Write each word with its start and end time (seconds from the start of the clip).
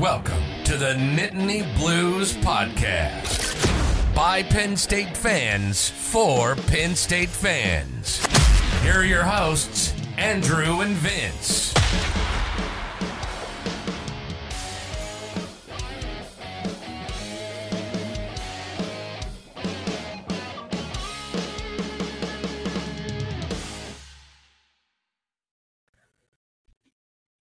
Welcome 0.00 0.44
to 0.62 0.76
the 0.76 0.94
Nittany 0.94 1.76
Blues 1.76 2.32
Podcast. 2.34 4.14
By 4.14 4.44
Penn 4.44 4.76
State 4.76 5.16
fans, 5.16 5.90
for 5.90 6.54
Penn 6.54 6.94
State 6.94 7.28
fans. 7.28 8.24
Here 8.84 9.00
are 9.00 9.04
your 9.04 9.24
hosts, 9.24 9.92
Andrew 10.16 10.82
and 10.82 10.94
Vince. 10.94 11.77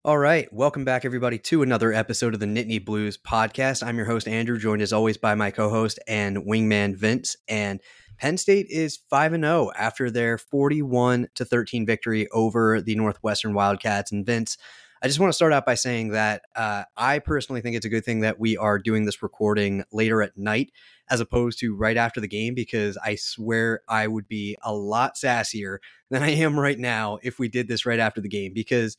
All 0.05 0.17
right, 0.17 0.52
welcome 0.52 0.84
back, 0.84 1.05
everybody, 1.05 1.38
to 1.38 1.62
another 1.62 1.93
episode 1.93 2.34
of 2.34 2.41
the 2.41 2.45
Nittany 2.45 2.84
Blues 2.84 3.17
podcast. 3.17 3.81
I'm 3.81 3.95
your 3.95 4.05
host, 4.05 4.27
Andrew, 4.27 4.59
joined 4.59 4.81
as 4.81 4.91
always 4.91 5.16
by 5.16 5.34
my 5.34 5.49
co 5.49 5.70
host 5.70 5.98
and 6.09 6.39
wingman, 6.39 6.98
Vince. 6.98 7.38
And 7.48 7.79
Penn 8.17 8.35
State 8.35 8.67
is 8.70 8.99
5 9.09 9.31
0 9.31 9.71
after 9.77 10.12
their 10.12 10.38
41 10.38 11.29
to 11.35 11.45
13 11.45 11.85
victory 11.85 12.27
over 12.31 12.81
the 12.81 12.95
Northwestern 12.95 13.53
Wildcats. 13.53 14.12
And 14.12 14.26
Vince, 14.26 14.57
I 15.02 15.07
just 15.07 15.21
want 15.21 15.29
to 15.29 15.35
start 15.35 15.53
out 15.53 15.66
by 15.66 15.76
saying 15.76 16.09
that 16.09 16.41
uh, 16.54 16.84
I 16.98 17.20
personally 17.20 17.62
think 17.62 17.77
it's 17.77 17.85
a 17.85 17.90
good 17.90 18.04
thing 18.04 18.20
that 18.20 18.38
we 18.38 18.57
are 18.57 18.79
doing 18.79 19.05
this 19.05 19.23
recording 19.23 19.85
later 19.93 20.21
at 20.21 20.38
night 20.38 20.73
as 21.09 21.21
opposed 21.21 21.59
to 21.59 21.77
right 21.77 21.95
after 21.95 22.20
the 22.20 22.27
game 22.27 22.55
because 22.55 22.98
I 22.98 23.15
swear 23.15 23.84
I 23.88 24.07
would 24.07 24.27
be 24.27 24.57
a 24.63 24.73
lot 24.73 25.15
sassier 25.15 25.77
than 26.09 26.23
I 26.23 26.31
am 26.31 26.59
right 26.59 26.77
now 26.77 27.20
if 27.23 27.40
we 27.40 27.48
did 27.48 27.70
this 27.70 27.85
right 27.85 27.99
after 27.99 28.20
the 28.20 28.27
game 28.27 28.51
because 28.54 28.98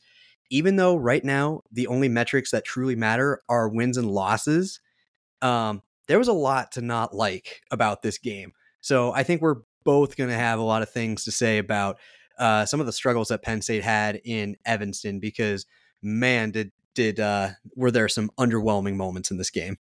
even 0.49 0.75
though 0.75 0.95
right 0.95 1.23
now 1.23 1.61
the 1.71 1.87
only 1.87 2.09
metrics 2.09 2.51
that 2.51 2.65
truly 2.65 2.95
matter 2.95 3.41
are 3.49 3.69
wins 3.69 3.97
and 3.97 4.09
losses, 4.09 4.79
um, 5.41 5.81
there 6.07 6.19
was 6.19 6.27
a 6.27 6.33
lot 6.33 6.71
to 6.73 6.81
not 6.81 7.13
like 7.13 7.61
about 7.71 8.01
this 8.01 8.17
game. 8.17 8.53
So 8.81 9.11
I 9.11 9.23
think 9.23 9.41
we're 9.41 9.61
both 9.83 10.15
going 10.15 10.29
to 10.29 10.35
have 10.35 10.59
a 10.59 10.63
lot 10.63 10.81
of 10.81 10.89
things 10.89 11.23
to 11.25 11.31
say 11.31 11.57
about 11.57 11.97
uh, 12.37 12.65
some 12.65 12.79
of 12.79 12.85
the 12.85 12.91
struggles 12.91 13.29
that 13.29 13.41
Penn 13.41 13.61
State 13.61 13.83
had 13.83 14.21
in 14.23 14.57
Evanston 14.65 15.19
because 15.19 15.65
man, 16.01 16.51
did 16.51 16.71
did 16.93 17.19
uh, 17.19 17.49
were 17.75 17.91
there 17.91 18.07
some 18.07 18.29
underwhelming 18.37 18.95
moments 18.95 19.31
in 19.31 19.37
this 19.37 19.49
game? 19.49 19.77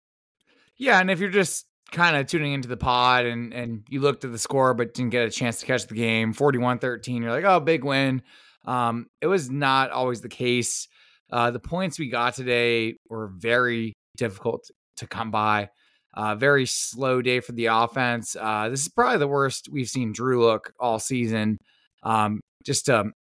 Yeah, 0.77 1.01
and 1.01 1.11
if 1.11 1.21
you're 1.21 1.31
just 1.31 1.67
kind 1.93 2.17
of 2.17 2.27
tuning 2.27 2.53
into 2.53 2.69
the 2.69 2.77
pod 2.77 3.27
and 3.27 3.53
and 3.53 3.85
you 3.89 4.01
looked 4.01 4.25
at 4.25 4.31
the 4.31 4.39
score 4.39 4.75
but 4.75 4.95
didn't 4.95 5.11
get 5.11 5.27
a 5.27 5.31
chance 5.31 5.59
to 5.61 5.67
catch 5.67 5.89
the 5.89 5.95
game 5.95 6.33
41-13 6.33 7.21
you're 7.21 7.33
like 7.33 7.45
oh 7.45 7.59
big 7.59 7.83
win 7.83 8.23
um, 8.65 9.07
it 9.21 9.27
was 9.27 9.51
not 9.51 9.91
always 9.91 10.21
the 10.21 10.29
case. 10.29 10.89
Uh, 11.31 11.51
the 11.51 11.61
points 11.61 11.99
we 11.99 12.09
got 12.09 12.35
today 12.35 12.97
were 13.09 13.29
very 13.29 13.95
difficult 14.17 14.69
to 14.97 15.07
come 15.07 15.31
by. 15.31 15.71
Uh, 16.15 16.35
very 16.35 16.67
slow 16.67 17.23
day 17.23 17.41
for 17.41 17.53
the 17.53 17.67
offense. 17.67 18.37
Uh, 18.39 18.69
this 18.69 18.83
is 18.83 18.89
probably 18.89 19.19
the 19.19 19.29
worst 19.29 19.69
we've 19.71 19.89
seen 19.89 20.13
Drew 20.13 20.45
look 20.45 20.73
all 20.81 20.99
season. 20.99 21.57
Um, 22.03 22.41
just 22.65 22.91
um, 22.91 23.13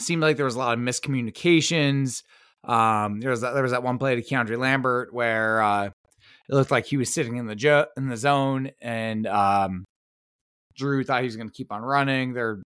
seemed 0.00 0.22
like 0.22 0.36
there 0.36 0.46
was 0.46 0.54
a 0.54 0.58
lot 0.58 0.76
of 0.76 0.82
miscommunications. 0.82 2.22
Um, 2.64 3.20
there 3.20 3.30
was 3.30 3.42
that, 3.42 3.52
there 3.52 3.62
was 3.62 3.72
that 3.72 3.82
one 3.82 3.98
play 3.98 4.14
to 4.14 4.22
Keandre 4.22 4.56
Lambert 4.56 5.12
where 5.12 5.60
uh, 5.60 5.86
it 5.86 6.54
looked 6.54 6.70
like 6.70 6.86
he 6.86 6.96
was 6.96 7.12
sitting 7.12 7.36
in 7.36 7.46
the 7.46 7.56
jo- 7.56 7.86
in 7.96 8.08
the 8.08 8.16
zone, 8.16 8.70
and 8.80 9.26
um, 9.26 9.84
Drew 10.76 11.04
thought 11.04 11.20
he 11.20 11.26
was 11.26 11.36
going 11.36 11.48
to 11.48 11.54
keep 11.54 11.72
on 11.72 11.82
running. 11.82 12.32
There 12.32 12.62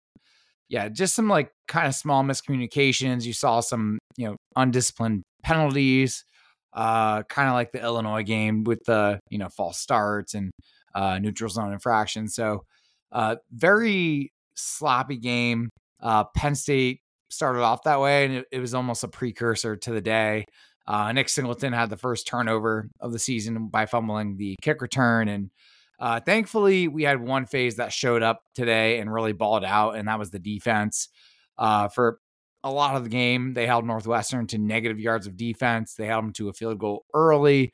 yeah, 0.75 0.89
just 0.89 1.15
some 1.15 1.29
like 1.29 1.53
kind 1.69 1.87
of 1.87 1.95
small 1.95 2.25
miscommunications. 2.25 3.25
You 3.25 3.33
saw 3.33 3.61
some, 3.61 3.97
you 4.17 4.27
know, 4.27 4.37
undisciplined 4.57 5.23
penalties, 5.45 6.25
uh, 6.73 7.23
kind 7.23 7.49
of 7.49 7.55
like 7.55 7.71
the 7.71 7.81
Illinois 7.81 8.25
game 8.25 8.65
with 8.65 8.81
the, 8.85 9.21
you 9.31 9.39
know, 9.39 9.49
false 9.49 9.79
starts 9.79 10.35
and 10.35 10.51
uh, 10.93 11.21
neutral 11.21 11.49
zone 11.49 11.73
infractions. 11.73 12.35
So, 12.35 12.65
uh, 13.13 13.37
very 13.53 14.33
sloppy 14.57 15.17
game. 15.17 15.71
Uh, 16.03 16.25
Penn 16.37 16.57
State 16.57 16.99
started 17.31 17.63
off 17.63 17.85
that 17.85 18.01
way, 18.01 18.25
and 18.25 18.35
it, 18.35 18.47
it 18.51 18.59
was 18.59 18.75
almost 18.75 19.05
a 19.05 19.09
precursor 19.09 19.77
to 19.77 19.93
the 19.93 20.01
day. 20.01 20.45
Uh, 20.89 21.13
Nick 21.13 21.29
Singleton 21.29 21.73
had 21.73 21.89
the 21.89 21.97
first 21.97 22.27
turnover 22.27 22.89
of 22.99 23.13
the 23.13 23.21
season 23.21 23.69
by 23.69 23.87
fumbling 23.87 24.39
the 24.39 24.57
kick 24.61 24.83
return, 24.83 25.29
and 25.29 25.51
uh, 25.99 26.21
thankfully, 26.21 26.89
we 26.89 27.05
had 27.05 27.21
one 27.21 27.47
phase 27.47 27.77
that 27.77 27.93
showed 27.93 28.23
up 28.23 28.43
today 28.55 28.99
and 28.99 29.13
really 29.13 29.33
balled 29.33 29.65
out, 29.65 29.97
and 29.97 30.09
that 30.09 30.19
was 30.19 30.31
the 30.31 30.39
defense. 30.39 31.09
Uh, 31.57 31.89
for 31.89 32.19
a 32.65 32.71
lot 32.71 32.97
of 32.97 33.05
the 33.05 33.11
game, 33.11 33.55
they 33.55 33.67
held 33.67 33.85
Northwestern 33.85 34.47
to 34.49 34.59
negative 34.59 34.99
yards 34.99 35.27
of 35.27 35.37
defense. 35.37 35.95
They 35.95 36.07
held 36.07 36.25
them 36.25 36.33
to 36.35 36.49
a 36.49 36.53
field 36.53 36.79
goal 36.79 37.05
early 37.15 37.73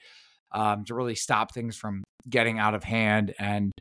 um, 0.53 0.84
to 0.84 0.94
really 0.94 1.14
stop 1.14 1.54
things 1.54 1.76
from 1.76 2.03
getting 2.28 2.59
out 2.59 2.75
of 2.75 2.84
hand, 2.84 3.34
and 3.38 3.72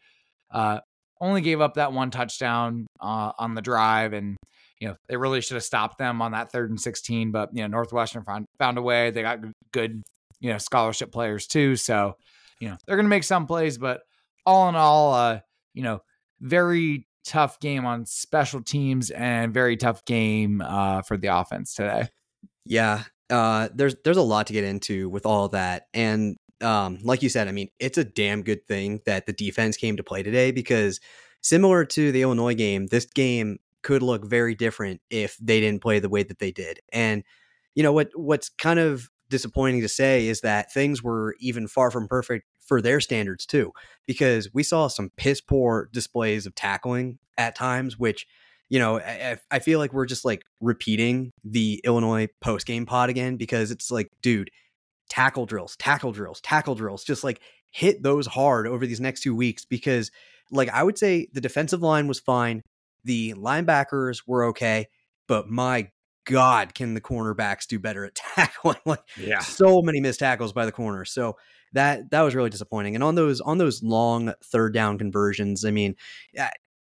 uh, 0.51 0.79
only 1.19 1.41
gave 1.41 1.59
up 1.59 1.73
that 1.73 1.91
one 1.91 2.11
touchdown 2.11 2.87
uh, 3.01 3.33
on 3.37 3.55
the 3.55 3.61
drive. 3.61 4.13
And 4.13 4.37
you 4.79 4.87
know 4.87 4.95
they 5.09 5.17
really 5.17 5.41
should 5.41 5.55
have 5.55 5.63
stopped 5.63 5.97
them 5.97 6.21
on 6.21 6.31
that 6.31 6.51
third 6.51 6.69
and 6.69 6.79
sixteen, 6.79 7.31
but 7.31 7.49
you 7.53 7.61
know 7.61 7.67
Northwestern 7.67 8.23
found 8.23 8.45
found 8.57 8.77
a 8.77 8.81
way. 8.81 9.11
They 9.11 9.21
got 9.21 9.39
good 9.73 10.01
you 10.39 10.51
know 10.51 10.57
scholarship 10.57 11.11
players 11.11 11.47
too, 11.47 11.75
so 11.75 12.13
you 12.61 12.69
know 12.69 12.77
they're 12.85 12.95
going 12.95 13.05
to 13.05 13.09
make 13.09 13.23
some 13.25 13.45
plays, 13.45 13.77
but 13.77 14.01
all 14.49 14.67
in 14.67 14.75
all, 14.75 15.13
uh, 15.13 15.39
you 15.75 15.83
know, 15.83 16.01
very 16.41 17.07
tough 17.23 17.59
game 17.59 17.85
on 17.85 18.05
special 18.07 18.61
teams 18.61 19.11
and 19.11 19.53
very 19.53 19.77
tough 19.77 20.03
game 20.05 20.61
uh, 20.61 21.03
for 21.03 21.17
the 21.17 21.27
offense 21.27 21.75
today. 21.75 22.07
Yeah, 22.65 23.03
uh, 23.29 23.69
there's 23.73 23.95
there's 24.03 24.17
a 24.17 24.23
lot 24.23 24.47
to 24.47 24.53
get 24.53 24.63
into 24.63 25.07
with 25.07 25.25
all 25.25 25.49
that, 25.49 25.83
and 25.93 26.37
um, 26.61 26.97
like 27.03 27.21
you 27.21 27.29
said, 27.29 27.47
I 27.47 27.51
mean, 27.51 27.69
it's 27.79 27.97
a 27.97 28.03
damn 28.03 28.41
good 28.41 28.65
thing 28.67 29.01
that 29.05 29.27
the 29.27 29.33
defense 29.33 29.77
came 29.77 29.95
to 29.97 30.03
play 30.03 30.23
today 30.23 30.51
because 30.51 30.99
similar 31.41 31.85
to 31.85 32.11
the 32.11 32.23
Illinois 32.23 32.55
game, 32.55 32.87
this 32.87 33.05
game 33.05 33.59
could 33.83 34.01
look 34.01 34.25
very 34.25 34.55
different 34.55 34.99
if 35.09 35.37
they 35.37 35.59
didn't 35.59 35.81
play 35.81 35.99
the 35.99 36.09
way 36.09 36.23
that 36.23 36.39
they 36.39 36.51
did. 36.51 36.79
And 36.91 37.23
you 37.75 37.83
know 37.83 37.93
what 37.93 38.09
what's 38.15 38.49
kind 38.49 38.79
of 38.79 39.09
disappointing 39.29 39.81
to 39.81 39.89
say 39.89 40.27
is 40.27 40.41
that 40.41 40.71
things 40.71 41.03
were 41.03 41.35
even 41.39 41.67
far 41.67 41.91
from 41.91 42.07
perfect 42.07 42.45
for 42.59 42.81
their 42.81 42.99
standards 42.99 43.45
too, 43.45 43.71
because 44.05 44.49
we 44.53 44.63
saw 44.63 44.87
some 44.87 45.11
piss 45.17 45.41
poor 45.41 45.89
displays 45.91 46.45
of 46.45 46.55
tackling 46.55 47.19
at 47.37 47.55
times, 47.55 47.97
which 47.97 48.25
you 48.69 48.77
know, 48.77 48.99
I, 48.99 49.37
I, 49.49 49.59
feel 49.59 49.79
like 49.79 49.93
we're 49.93 50.05
just 50.05 50.23
like 50.23 50.43
repeating 50.61 51.33
the 51.43 51.81
Illinois 51.83 52.27
post 52.39 52.67
game 52.67 52.85
pod 52.85 53.09
again 53.09 53.35
because 53.35 53.71
it's 53.71 53.89
like, 53.89 54.11
dude, 54.21 54.51
tackle 55.09 55.47
drills, 55.47 55.75
tackle 55.77 56.11
drills, 56.11 56.39
tackle 56.41 56.75
drills, 56.75 57.03
just 57.03 57.23
like 57.23 57.41
hit 57.71 58.03
those 58.03 58.27
hard 58.27 58.67
over 58.67 58.85
these 58.85 58.99
next 58.99 59.21
two 59.21 59.35
weeks 59.35 59.65
because, 59.65 60.11
like, 60.51 60.69
I 60.69 60.83
would 60.83 60.99
say 60.99 61.27
the 61.33 61.41
defensive 61.41 61.81
line 61.81 62.07
was 62.07 62.19
fine, 62.19 62.61
the 63.03 63.33
linebackers 63.33 64.21
were 64.27 64.45
okay, 64.45 64.87
but 65.27 65.49
my 65.49 65.89
God, 66.29 66.73
can 66.73 66.93
the 66.93 67.01
cornerbacks 67.01 67.67
do 67.67 67.79
better 67.79 68.05
at 68.05 68.15
tackling? 68.35 68.77
like, 68.85 69.01
yeah, 69.17 69.39
so 69.39 69.81
many 69.81 69.99
missed 69.99 70.19
tackles 70.19 70.53
by 70.53 70.65
the 70.65 70.71
corner. 70.71 71.05
So 71.05 71.37
that 71.73 72.11
that 72.11 72.21
was 72.21 72.35
really 72.35 72.49
disappointing. 72.49 72.95
And 72.95 73.03
on 73.03 73.15
those 73.15 73.41
on 73.41 73.57
those 73.57 73.83
long 73.83 74.33
third 74.43 74.73
down 74.73 74.97
conversions, 74.97 75.65
I 75.65 75.71
mean, 75.71 75.95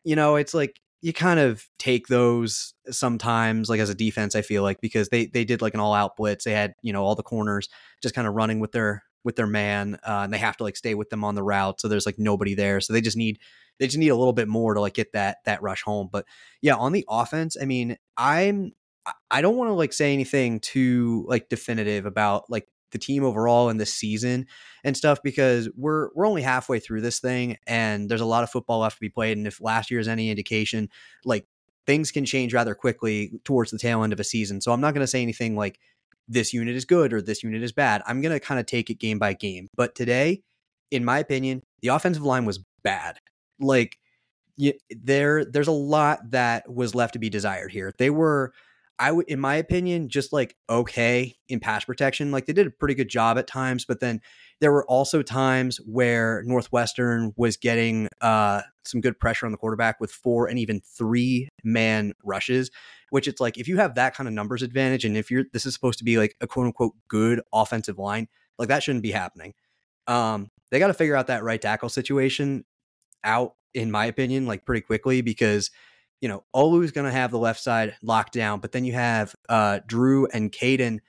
you 0.04 0.16
know, 0.16 0.36
it's 0.36 0.54
like 0.54 0.80
you 1.02 1.12
kind 1.12 1.38
of 1.38 1.68
take 1.78 2.08
those 2.08 2.74
sometimes 2.90 3.68
like 3.68 3.80
as 3.80 3.90
a 3.90 3.94
defense 3.94 4.34
i 4.34 4.42
feel 4.42 4.62
like 4.62 4.80
because 4.80 5.08
they 5.10 5.26
they 5.26 5.44
did 5.44 5.62
like 5.62 5.74
an 5.74 5.78
all 5.78 5.94
out 5.94 6.16
blitz 6.16 6.44
they 6.44 6.52
had 6.52 6.74
you 6.82 6.92
know 6.92 7.04
all 7.04 7.14
the 7.14 7.22
corners 7.22 7.68
just 8.02 8.14
kind 8.14 8.26
of 8.26 8.34
running 8.34 8.60
with 8.60 8.72
their 8.72 9.04
with 9.22 9.36
their 9.36 9.46
man 9.46 9.98
uh, 10.06 10.22
and 10.24 10.32
they 10.32 10.38
have 10.38 10.56
to 10.56 10.64
like 10.64 10.76
stay 10.76 10.94
with 10.94 11.10
them 11.10 11.22
on 11.22 11.34
the 11.34 11.42
route 11.42 11.80
so 11.80 11.86
there's 11.86 12.06
like 12.06 12.18
nobody 12.18 12.54
there 12.54 12.80
so 12.80 12.92
they 12.92 13.00
just 13.00 13.16
need 13.16 13.38
they 13.78 13.86
just 13.86 13.98
need 13.98 14.08
a 14.08 14.16
little 14.16 14.32
bit 14.32 14.48
more 14.48 14.74
to 14.74 14.80
like 14.80 14.94
get 14.94 15.12
that 15.12 15.38
that 15.44 15.62
rush 15.62 15.82
home 15.82 16.08
but 16.10 16.24
yeah 16.62 16.74
on 16.74 16.92
the 16.92 17.04
offense 17.08 17.56
i 17.60 17.64
mean 17.64 17.96
i'm 18.16 18.72
i 19.30 19.40
don't 19.40 19.56
want 19.56 19.68
to 19.68 19.74
like 19.74 19.92
say 19.92 20.12
anything 20.12 20.60
too 20.60 21.24
like 21.28 21.48
definitive 21.48 22.06
about 22.06 22.50
like 22.50 22.68
the 22.92 22.98
team 22.98 23.24
overall 23.24 23.68
in 23.68 23.76
this 23.76 23.92
season 23.92 24.46
and 24.84 24.96
stuff 24.96 25.18
because 25.22 25.68
we're 25.76 26.10
we're 26.14 26.26
only 26.26 26.42
halfway 26.42 26.78
through 26.78 27.00
this 27.00 27.18
thing 27.18 27.56
and 27.66 28.08
there's 28.08 28.20
a 28.20 28.26
lot 28.26 28.42
of 28.42 28.50
football 28.50 28.80
left 28.80 28.96
to 28.96 29.00
be 29.00 29.08
played 29.08 29.36
and 29.36 29.46
if 29.46 29.60
last 29.60 29.90
year 29.90 30.00
is 30.00 30.08
any 30.08 30.30
indication 30.30 30.88
like 31.24 31.46
things 31.86 32.10
can 32.10 32.24
change 32.24 32.52
rather 32.52 32.74
quickly 32.74 33.32
towards 33.44 33.70
the 33.70 33.78
tail 33.78 34.02
end 34.02 34.12
of 34.12 34.20
a 34.20 34.24
season. 34.24 34.60
So 34.60 34.72
i'm 34.72 34.80
not 34.80 34.94
going 34.94 35.02
to 35.02 35.06
say 35.06 35.22
anything 35.22 35.56
like 35.56 35.78
this 36.28 36.52
unit 36.52 36.74
is 36.74 36.84
good 36.84 37.12
or 37.12 37.22
this 37.22 37.44
unit 37.44 37.62
is 37.62 37.70
bad. 37.70 38.02
I'm 38.06 38.20
going 38.20 38.32
to 38.32 38.40
kind 38.40 38.58
of 38.58 38.66
take 38.66 38.90
it 38.90 38.98
game 38.98 39.18
by 39.18 39.32
game. 39.32 39.68
But 39.76 39.94
today 39.94 40.42
in 40.90 41.04
my 41.04 41.18
opinion 41.18 41.62
the 41.82 41.88
offensive 41.88 42.22
line 42.22 42.44
was 42.44 42.60
bad. 42.82 43.18
Like 43.60 43.98
there 44.90 45.44
there's 45.44 45.68
a 45.68 45.72
lot 45.72 46.30
that 46.30 46.72
was 46.72 46.94
left 46.94 47.14
to 47.14 47.18
be 47.18 47.30
desired 47.30 47.72
here. 47.72 47.92
They 47.98 48.10
were 48.10 48.52
I 48.98 49.12
would, 49.12 49.28
in 49.28 49.40
my 49.40 49.56
opinion, 49.56 50.08
just 50.08 50.32
like 50.32 50.56
okay 50.70 51.36
in 51.48 51.60
pass 51.60 51.84
protection. 51.84 52.30
Like 52.30 52.46
they 52.46 52.52
did 52.52 52.66
a 52.66 52.70
pretty 52.70 52.94
good 52.94 53.08
job 53.08 53.36
at 53.36 53.46
times, 53.46 53.84
but 53.84 54.00
then 54.00 54.20
there 54.60 54.72
were 54.72 54.86
also 54.86 55.22
times 55.22 55.78
where 55.84 56.42
Northwestern 56.46 57.34
was 57.36 57.58
getting 57.58 58.08
uh, 58.22 58.62
some 58.84 59.02
good 59.02 59.20
pressure 59.20 59.44
on 59.44 59.52
the 59.52 59.58
quarterback 59.58 60.00
with 60.00 60.10
four 60.10 60.48
and 60.48 60.58
even 60.58 60.80
three 60.80 61.48
man 61.62 62.14
rushes, 62.24 62.70
which 63.10 63.28
it's 63.28 63.40
like 63.40 63.58
if 63.58 63.68
you 63.68 63.76
have 63.76 63.96
that 63.96 64.14
kind 64.14 64.28
of 64.28 64.34
numbers 64.34 64.62
advantage 64.62 65.04
and 65.04 65.16
if 65.16 65.30
you're 65.30 65.44
this 65.52 65.66
is 65.66 65.74
supposed 65.74 65.98
to 65.98 66.04
be 66.04 66.16
like 66.16 66.34
a 66.40 66.46
quote 66.46 66.66
unquote 66.66 66.94
good 67.08 67.42
offensive 67.52 67.98
line, 67.98 68.28
like 68.58 68.68
that 68.68 68.82
shouldn't 68.82 69.02
be 69.02 69.12
happening. 69.12 69.52
Um, 70.06 70.50
they 70.70 70.78
got 70.78 70.86
to 70.88 70.94
figure 70.94 71.16
out 71.16 71.26
that 71.26 71.44
right 71.44 71.60
tackle 71.60 71.90
situation 71.90 72.64
out, 73.24 73.54
in 73.74 73.90
my 73.90 74.06
opinion, 74.06 74.46
like 74.46 74.64
pretty 74.64 74.80
quickly 74.80 75.20
because 75.20 75.70
you 76.26 76.32
know 76.32 76.42
Olu's 76.52 76.90
going 76.90 77.04
to 77.04 77.12
have 77.12 77.30
the 77.30 77.38
left 77.38 77.60
side 77.60 77.94
locked 78.02 78.32
down, 78.32 78.58
but 78.58 78.72
then 78.72 78.84
you 78.84 78.94
have 78.94 79.32
uh, 79.48 79.78
Drew 79.86 80.26
and 80.26 80.50
Caedan 80.50 81.00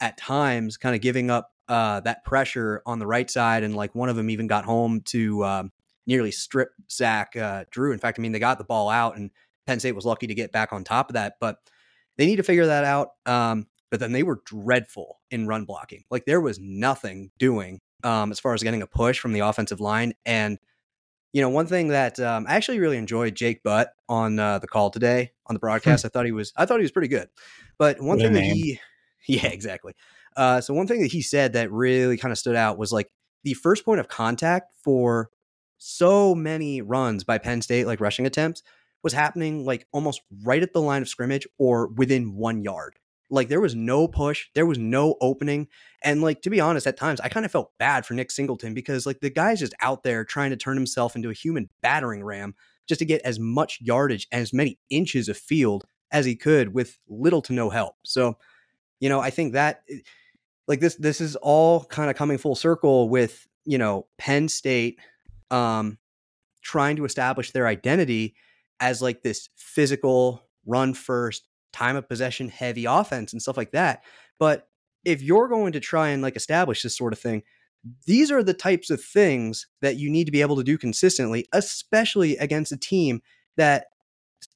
at 0.00 0.18
times 0.18 0.76
kind 0.76 0.96
of 0.96 1.00
giving 1.00 1.30
up 1.30 1.52
uh, 1.68 2.00
that 2.00 2.24
pressure 2.24 2.82
on 2.84 2.98
the 2.98 3.06
right 3.06 3.30
side, 3.30 3.62
and 3.62 3.76
like 3.76 3.94
one 3.94 4.08
of 4.08 4.16
them 4.16 4.30
even 4.30 4.48
got 4.48 4.64
home 4.64 5.00
to 5.02 5.44
um, 5.44 5.72
nearly 6.08 6.32
strip 6.32 6.70
sack 6.88 7.36
uh, 7.36 7.66
Drew. 7.70 7.92
In 7.92 8.00
fact, 8.00 8.18
I 8.18 8.22
mean 8.22 8.32
they 8.32 8.40
got 8.40 8.58
the 8.58 8.64
ball 8.64 8.90
out, 8.90 9.16
and 9.16 9.30
Penn 9.64 9.78
State 9.78 9.94
was 9.94 10.04
lucky 10.04 10.26
to 10.26 10.34
get 10.34 10.50
back 10.50 10.72
on 10.72 10.82
top 10.82 11.08
of 11.08 11.14
that, 11.14 11.34
but 11.38 11.58
they 12.16 12.26
need 12.26 12.36
to 12.36 12.42
figure 12.42 12.66
that 12.66 12.82
out. 12.82 13.10
Um, 13.26 13.68
but 13.92 14.00
then 14.00 14.10
they 14.10 14.24
were 14.24 14.42
dreadful 14.44 15.20
in 15.30 15.46
run 15.46 15.66
blocking. 15.66 16.02
Like 16.10 16.24
there 16.24 16.40
was 16.40 16.58
nothing 16.58 17.30
doing 17.38 17.78
um, 18.02 18.32
as 18.32 18.40
far 18.40 18.54
as 18.54 18.62
getting 18.64 18.82
a 18.82 18.88
push 18.88 19.20
from 19.20 19.34
the 19.34 19.38
offensive 19.38 19.78
line. 19.78 20.14
And 20.26 20.58
you 21.34 21.40
know, 21.40 21.48
one 21.48 21.66
thing 21.66 21.88
that 21.88 22.20
um, 22.20 22.46
I 22.48 22.54
actually 22.54 22.78
really 22.78 22.96
enjoyed 22.96 23.34
Jake 23.34 23.64
Butt 23.64 23.92
on 24.08 24.38
uh, 24.38 24.60
the 24.60 24.68
call 24.68 24.90
today 24.90 25.32
on 25.46 25.54
the 25.54 25.58
hmm. 25.58 25.66
broadcast. 25.66 26.04
I 26.06 26.08
thought 26.08 26.26
he 26.26 26.32
was, 26.32 26.52
I 26.56 26.64
thought 26.64 26.78
he 26.78 26.84
was 26.84 26.92
pretty 26.92 27.08
good. 27.08 27.28
But 27.76 28.00
one 28.00 28.18
thing 28.18 28.34
that 28.34 28.44
he, 28.44 28.78
yeah, 29.26 29.48
exactly. 29.48 29.94
Uh, 30.36 30.60
so 30.60 30.72
one 30.72 30.86
thing 30.86 31.02
that 31.02 31.10
he 31.10 31.22
said 31.22 31.54
that 31.54 31.72
really 31.72 32.16
kind 32.16 32.30
of 32.30 32.38
stood 32.38 32.54
out 32.54 32.78
was 32.78 32.92
like 32.92 33.10
the 33.42 33.54
first 33.54 33.84
point 33.84 33.98
of 33.98 34.06
contact 34.06 34.72
for 34.84 35.30
so 35.78 36.36
many 36.36 36.80
runs 36.80 37.24
by 37.24 37.38
Penn 37.38 37.62
State, 37.62 37.86
like 37.86 38.00
rushing 38.00 38.26
attempts, 38.26 38.62
was 39.02 39.12
happening 39.12 39.64
like 39.64 39.88
almost 39.92 40.22
right 40.44 40.62
at 40.62 40.72
the 40.72 40.80
line 40.80 41.02
of 41.02 41.08
scrimmage 41.08 41.48
or 41.58 41.88
within 41.88 42.36
one 42.36 42.62
yard. 42.62 42.94
Like 43.34 43.48
there 43.48 43.60
was 43.60 43.74
no 43.74 44.06
push, 44.06 44.46
there 44.54 44.66
was 44.66 44.78
no 44.78 45.16
opening. 45.20 45.68
And 46.02 46.22
like 46.22 46.42
to 46.42 46.50
be 46.50 46.60
honest, 46.60 46.86
at 46.86 46.96
times 46.96 47.20
I 47.20 47.28
kind 47.28 47.44
of 47.44 47.52
felt 47.52 47.72
bad 47.78 48.06
for 48.06 48.14
Nick 48.14 48.30
Singleton 48.30 48.74
because 48.74 49.06
like 49.06 49.20
the 49.20 49.30
guy's 49.30 49.60
just 49.60 49.74
out 49.80 50.04
there 50.04 50.24
trying 50.24 50.50
to 50.50 50.56
turn 50.56 50.76
himself 50.76 51.16
into 51.16 51.30
a 51.30 51.34
human 51.34 51.68
battering 51.82 52.22
ram 52.22 52.54
just 52.88 53.00
to 53.00 53.04
get 53.04 53.22
as 53.22 53.38
much 53.38 53.78
yardage 53.80 54.28
and 54.30 54.40
as 54.40 54.52
many 54.52 54.78
inches 54.90 55.28
of 55.28 55.36
field 55.36 55.84
as 56.12 56.24
he 56.24 56.36
could 56.36 56.74
with 56.74 56.98
little 57.08 57.42
to 57.42 57.52
no 57.52 57.70
help. 57.70 57.96
So, 58.04 58.36
you 59.00 59.08
know, 59.08 59.20
I 59.20 59.30
think 59.30 59.54
that 59.54 59.82
eh, 59.90 59.98
like 60.68 60.80
this 60.80 60.94
this 60.96 61.20
is 61.20 61.36
all 61.36 61.84
kind 61.84 62.10
of 62.10 62.16
coming 62.16 62.38
full 62.38 62.54
circle 62.54 63.08
with, 63.08 63.46
you 63.64 63.78
know, 63.78 64.06
Penn 64.16 64.48
State 64.48 64.98
um 65.50 65.98
trying 66.62 66.96
to 66.96 67.04
establish 67.04 67.50
their 67.50 67.66
identity 67.66 68.34
as 68.80 69.02
like 69.02 69.22
this 69.22 69.48
physical 69.56 70.42
run 70.66 70.94
first 70.94 71.44
time 71.74 71.96
of 71.96 72.08
possession 72.08 72.48
heavy 72.48 72.84
offense 72.84 73.32
and 73.32 73.42
stuff 73.42 73.56
like 73.56 73.72
that. 73.72 74.02
But 74.38 74.68
if 75.04 75.20
you're 75.20 75.48
going 75.48 75.72
to 75.72 75.80
try 75.80 76.08
and 76.08 76.22
like 76.22 76.36
establish 76.36 76.82
this 76.82 76.96
sort 76.96 77.12
of 77.12 77.18
thing, 77.18 77.42
these 78.06 78.30
are 78.30 78.42
the 78.42 78.54
types 78.54 78.88
of 78.88 79.02
things 79.02 79.66
that 79.82 79.96
you 79.96 80.08
need 80.08 80.24
to 80.24 80.32
be 80.32 80.40
able 80.40 80.56
to 80.56 80.64
do 80.64 80.78
consistently, 80.78 81.46
especially 81.52 82.36
against 82.38 82.72
a 82.72 82.78
team 82.78 83.20
that 83.56 83.86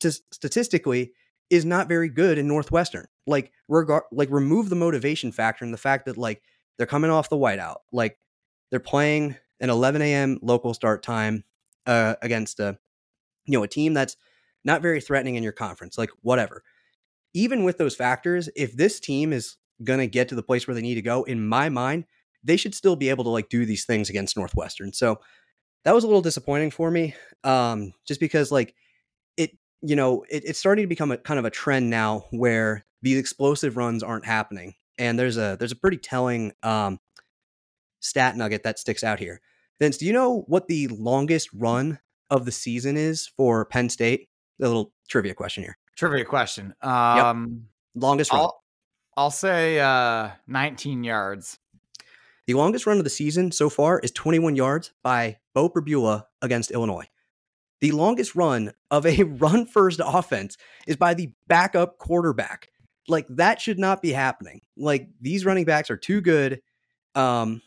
st- 0.00 0.23
statistically 0.32 1.12
is 1.50 1.65
not 1.65 1.88
very 1.88 2.09
good 2.09 2.38
in 2.38 2.47
Northwestern. 2.47 3.06
Like 3.26 3.53
regard 3.69 4.05
like 4.11 4.31
remove 4.31 4.70
the 4.70 4.76
motivation 4.76 5.32
factor 5.32 5.65
and 5.65 5.75
the 5.75 5.79
fact 5.79 6.06
that 6.06 6.17
like 6.17 6.43
they're 6.76 6.87
coming 6.87 7.11
off 7.11 7.29
the 7.29 7.37
whiteout. 7.37 7.79
Like 7.93 8.19
they're 8.70 8.81
playing 8.81 9.37
an 9.61 9.69
11 9.69 10.00
a.m. 10.00 10.38
local 10.41 10.73
start 10.73 11.03
time 11.03 11.44
uh, 11.87 12.15
against 12.23 12.61
a 12.61 12.79
you 13.44 13.59
know 13.59 13.65
a 13.65 13.69
team 13.69 13.93
that's 13.93 14.17
not 14.65 14.82
very 14.82 15.00
threatening 15.00 15.35
in 15.35 15.43
your 15.43 15.53
conference. 15.53 15.99
Like 15.99 16.11
whatever 16.23 16.62
even 17.34 17.64
with 17.64 17.78
those 17.78 17.94
factors, 17.94 18.48
if 18.56 18.76
this 18.76 19.00
team 19.00 19.32
is 19.32 19.56
going 19.84 20.00
to 20.00 20.06
get 20.06 20.28
to 20.28 20.34
the 20.34 20.42
place 20.42 20.66
where 20.66 20.75
they 20.75 20.80
need 20.80 20.96
to 20.96 21.02
go, 21.02 21.22
in 21.25 21.46
my 21.46 21.69
mind, 21.69 22.04
they 22.42 22.56
should 22.56 22.75
still 22.75 22.96
be 22.96 23.08
able 23.08 23.25
to 23.25 23.30
like 23.30 23.48
do 23.48 23.64
these 23.64 23.84
things 23.84 24.10
against 24.10 24.36
Northwestern. 24.36 24.92
So 24.92 25.20
that 25.84 25.94
was 25.94 26.04
a 26.04 26.06
little 26.06 26.22
disappointing 26.22 26.70
for 26.70 26.90
me, 26.90 27.14
um, 27.44 27.92
just 28.06 28.20
because 28.20 28.50
like 28.50 28.75
it, 29.36 29.52
you 29.82 29.96
know, 29.96 30.25
it, 30.30 30.44
it's 30.44 30.58
starting 30.58 30.84
to 30.84 30.88
become 30.88 31.10
a 31.10 31.19
kind 31.19 31.38
of 31.38 31.44
a 31.44 31.50
trend 31.50 31.90
now 31.90 32.25
where 32.30 32.84
these 33.02 33.19
explosive 33.19 33.76
runs 33.76 34.02
aren't 34.02 34.26
happening. 34.26 34.74
And 34.98 35.19
there's 35.19 35.36
a 35.36 35.56
there's 35.58 35.72
a 35.72 35.76
pretty 35.76 35.98
telling 35.98 36.52
um, 36.62 36.98
stat 38.00 38.36
nugget 38.36 38.64
that 38.64 38.78
sticks 38.78 39.04
out 39.04 39.20
here. 39.20 39.40
Vince, 39.81 39.96
do 39.96 40.06
you 40.06 40.12
know 40.12 40.44
what 40.48 40.66
the 40.66 40.88
longest 40.88 41.48
run 41.54 42.00
of 42.31 42.44
the 42.44 42.52
season 42.52 42.96
is 42.96 43.28
for 43.36 43.64
Penn 43.64 43.88
State? 43.88 44.28
A 44.60 44.66
little 44.66 44.92
trivia 45.08 45.34
question 45.34 45.62
here. 45.62 45.78
Trivia 45.98 46.24
question. 46.24 46.74
Um, 46.80 47.66
yep. 47.96 48.02
Longest 48.02 48.32
run. 48.32 48.42
I'll, 48.42 48.62
I'll 49.16 49.30
say 49.32 49.80
uh, 49.80 50.30
19 50.46 51.02
yards. 51.02 51.58
The 52.46 52.54
longest 52.54 52.86
run 52.86 52.98
of 52.98 53.04
the 53.04 53.10
season 53.10 53.50
so 53.50 53.68
far 53.68 53.98
is 53.98 54.12
21 54.12 54.54
yards 54.54 54.92
by 55.02 55.38
Beau 55.54 55.68
Pribula 55.68 56.26
against 56.40 56.70
Illinois. 56.70 57.06
The 57.80 57.90
longest 57.90 58.36
run 58.36 58.72
of 58.92 59.06
a 59.06 59.22
run 59.24 59.66
first 59.66 60.00
offense 60.02 60.56
is 60.86 60.94
by 60.94 61.14
the 61.14 61.32
backup 61.48 61.98
quarterback. 61.98 62.70
Like 63.08 63.26
that 63.30 63.60
should 63.60 63.80
not 63.80 64.00
be 64.00 64.12
happening. 64.12 64.60
Like 64.76 65.08
these 65.20 65.44
running 65.44 65.64
backs 65.64 65.90
are 65.90 65.96
too 65.96 66.20
good 66.20 66.62
um, 67.16 67.60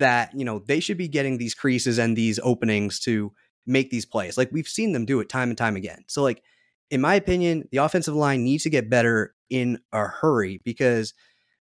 that, 0.00 0.38
you 0.38 0.44
know, 0.44 0.58
they 0.58 0.80
should 0.80 0.98
be 0.98 1.08
getting 1.08 1.38
these 1.38 1.54
creases 1.54 1.96
and 1.98 2.14
these 2.14 2.38
openings 2.42 3.00
to 3.00 3.32
make 3.66 3.88
these 3.88 4.04
plays. 4.04 4.36
Like 4.36 4.50
we've 4.52 4.68
seen 4.68 4.92
them 4.92 5.06
do 5.06 5.20
it 5.20 5.30
time 5.30 5.48
and 5.48 5.56
time 5.56 5.76
again. 5.76 6.04
So 6.08 6.22
like 6.22 6.42
in 6.90 7.00
my 7.00 7.14
opinion, 7.14 7.68
the 7.70 7.78
offensive 7.78 8.14
line 8.14 8.44
needs 8.44 8.64
to 8.64 8.70
get 8.70 8.90
better 8.90 9.34
in 9.48 9.78
a 9.92 10.04
hurry 10.06 10.60
because, 10.64 11.14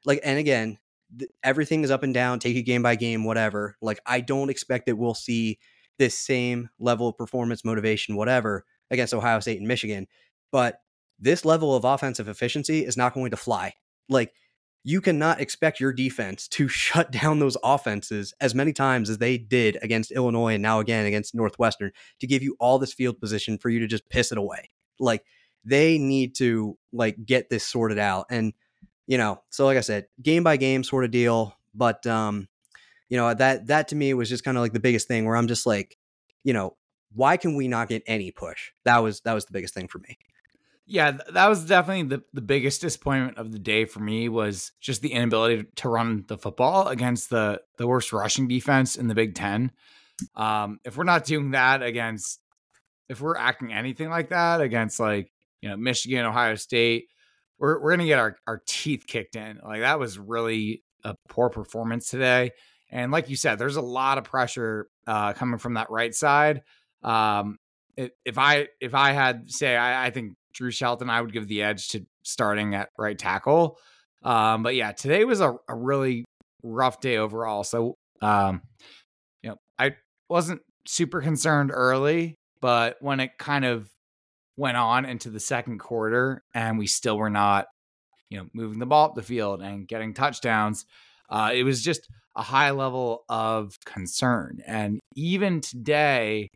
like, 0.05 0.21
and 0.25 0.39
again, 0.39 0.79
th- 1.19 1.31
everything 1.43 1.85
is 1.85 1.91
up 1.91 2.03
and 2.03 2.15
down, 2.15 2.39
take 2.39 2.57
it 2.57 2.63
game 2.63 2.83
by 2.83 2.97
game, 2.97 3.25
whatever. 3.25 3.77
Like, 3.83 4.01
I 4.07 4.21
don't 4.21 4.51
expect 4.51 4.87
that 4.87 4.97
we'll 4.97 5.15
see 5.15 5.59
this 5.99 6.19
same 6.19 6.71
level 6.79 7.09
of 7.09 7.17
performance, 7.17 7.65
motivation, 7.65 8.17
whatever, 8.17 8.65
against 8.91 9.13
Ohio 9.13 9.41
State 9.41 9.59
and 9.59 9.69
Michigan. 9.69 10.07
But 10.51 10.81
this 11.19 11.45
level 11.45 11.75
of 11.75 11.85
offensive 11.85 12.29
efficiency 12.29 12.85
is 12.85 12.97
not 12.97 13.15
going 13.15 13.31
to 13.31 13.37
fly. 13.37 13.75
Like, 14.09 14.33
you 14.85 15.03
cannot 15.03 15.41
expect 15.41 15.81
your 15.81 15.93
defense 15.93 16.49
to 16.49 16.69
shut 16.69 17.11
down 17.11 17.39
those 17.39 17.59
offenses 17.63 18.33
as 18.41 18.55
many 18.55 18.73
times 18.73 19.11
as 19.11 19.19
they 19.19 19.37
did 19.37 19.77
against 19.83 20.11
Illinois 20.11 20.55
and 20.55 20.63
now 20.63 20.81
again 20.81 21.05
against 21.05 21.35
Northwestern 21.35 21.93
to 22.21 22.27
give 22.27 22.43
you 22.43 22.57
all 22.59 22.79
this 22.79 22.95
field 22.95 23.21
position 23.21 23.59
for 23.59 23.69
you 23.69 23.81
to 23.81 23.87
just 23.87 24.09
piss 24.09 24.33
it 24.33 24.39
away. 24.39 24.71
Like 25.01 25.25
they 25.65 25.99
need 25.99 26.35
to 26.37 26.79
like 26.93 27.25
get 27.25 27.51
this 27.51 27.65
sorted 27.65 27.99
out. 27.99 28.27
And 28.31 28.53
you 29.07 29.19
know, 29.19 29.43
so 29.51 29.65
like 29.65 29.79
I 29.79 29.83
said, 29.83 30.07
game 30.23 30.45
by 30.45 30.57
game 30.57 30.85
sort 30.85 31.05
of 31.05 31.11
deal. 31.11 31.55
But 31.75 32.07
um, 32.07 32.49
you 33.09 33.17
know, 33.17 33.33
that 33.33 33.69
that 33.69 33.89
to 33.89 33.97
me 33.97 34.13
was 34.15 34.29
just 34.29 34.45
kind 34.45 34.57
of 34.57 34.63
like 34.63 34.73
the 34.73 34.81
biggest 34.81 35.09
thing 35.09 35.25
where 35.25 35.37
I'm 35.37 35.49
just 35.49 35.67
like, 35.67 35.97
you 36.45 36.53
know, 36.53 36.77
why 37.15 37.37
can 37.37 37.57
we 37.57 37.69
not 37.69 37.89
get 37.89 38.03
any 38.07 38.31
push? 38.31 38.71
That 38.85 38.99
was 38.99 39.21
that 39.23 39.33
was 39.33 39.47
the 39.47 39.53
biggest 39.53 39.75
thing 39.75 39.89
for 39.89 39.99
me. 39.99 40.19
Yeah, 40.91 41.19
that 41.33 41.49
was 41.49 41.67
definitely 41.67 42.17
the, 42.17 42.23
the 42.33 42.41
biggest 42.41 42.81
disappointment 42.81 43.37
of 43.37 43.53
the 43.53 43.59
day 43.59 43.85
for 43.85 44.01
me 44.01 44.31
was 44.31 44.73
just 44.81 45.03
the 45.03 45.13
inability 45.13 45.67
to 45.77 45.89
run 45.89 46.25
the 46.29 46.39
football 46.39 46.89
against 46.89 47.29
the 47.29 47.61
the 47.77 47.87
worst 47.87 48.13
rushing 48.13 48.49
defense 48.49 48.97
in 48.97 49.09
the 49.09 49.15
Big 49.15 49.35
Ten. 49.35 49.73
Um, 50.35 50.81
if 50.85 50.97
we're 50.97 51.05
not 51.05 51.25
doing 51.25 51.51
that 51.53 51.83
against 51.83 52.41
if 53.09 53.21
we're 53.21 53.37
acting 53.37 53.73
anything 53.73 54.11
like 54.11 54.31
that 54.31 54.61
against 54.61 55.01
like 55.01 55.31
you 55.63 55.69
know 55.69 55.77
Michigan, 55.77 56.25
Ohio 56.25 56.55
State, 56.55 57.09
we're 57.59 57.81
we're 57.81 57.91
gonna 57.91 58.07
get 58.07 58.19
our 58.19 58.37
our 58.47 58.63
teeth 58.67 59.05
kicked 59.07 59.37
in. 59.37 59.61
Like 59.65 59.81
that 59.81 59.99
was 59.99 60.19
really 60.19 60.83
a 61.05 61.15
poor 61.29 61.51
performance 61.51 62.09
today. 62.09 62.53
And 62.91 63.13
like 63.13 63.29
you 63.29 63.37
said, 63.37 63.59
there's 63.59 63.77
a 63.77 63.83
lot 63.83 64.19
of 64.19 64.25
pressure 64.25 64.89
uh, 65.07 65.33
coming 65.35 65.59
from 65.59 65.75
that 65.75 65.91
right 65.91 66.15
side. 66.15 66.63
Um, 67.03 67.59
if 67.97 68.39
I 68.39 68.69
if 68.81 68.95
I 68.95 69.13
had 69.13 69.51
say 69.51 69.77
I, 69.77 70.07
I, 70.07 70.11
think 70.11 70.35
Drew 70.55 70.71
Shelton, 70.71 71.11
I 71.11 71.21
would 71.21 71.33
give 71.33 71.49
the 71.49 71.63
edge 71.63 71.89
to 71.89 72.07
starting 72.23 72.75
at 72.75 72.91
right 72.97 73.19
tackle. 73.19 73.79
Um, 74.23 74.63
but 74.63 74.75
yeah, 74.75 74.93
today 74.93 75.25
was 75.25 75.41
a, 75.41 75.55
a 75.69 75.75
really 75.75 76.25
rough 76.63 77.01
day 77.01 77.19
overall. 77.19 77.65
So 77.65 77.97
um, 78.21 78.63
you 79.43 79.51
know, 79.51 79.57
I 79.79 79.97
wasn't 80.29 80.63
super 80.87 81.21
concerned 81.21 81.71
early. 81.73 82.38
But 82.61 82.97
when 83.01 83.21
it 83.21 83.39
kind 83.39 83.65
of 83.65 83.89
went 84.57 84.77
on 84.77 85.05
into 85.05 85.31
the 85.31 85.41
second 85.41 85.79
quarter 85.79 86.43
and 86.55 86.79
we 86.79 86.87
still 86.87 87.17
were 87.17 87.31
not, 87.31 87.67
you 88.29 88.39
know, 88.39 88.47
moving 88.53 88.79
the 88.79 88.87
ball 88.87 89.07
up 89.07 89.15
the 89.15 89.23
field 89.23 89.63
and 89.63 89.87
getting 89.87 90.15
touchdowns, 90.15 90.85
uh, 91.31 91.51
it 91.55 91.63
was 91.63 91.83
just 91.83 92.09
a 92.37 92.43
high 92.43 92.71
level 92.71 93.25
of 93.29 93.77
concern. 93.85 94.61
And 94.67 95.01
even 95.15 95.61
today, 95.61 96.51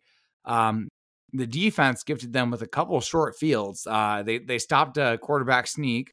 um, 0.45 0.89
the 1.33 1.47
defense 1.47 2.03
gifted 2.03 2.33
them 2.33 2.51
with 2.51 2.63
a 2.63 2.67
couple 2.67 3.01
short 3.01 3.37
fields. 3.37 3.87
Uh, 3.87 4.23
they 4.25 4.39
they 4.39 4.59
stopped 4.59 4.99
a 4.99 5.19
quarterback 5.21 5.67
sneak 5.67 6.13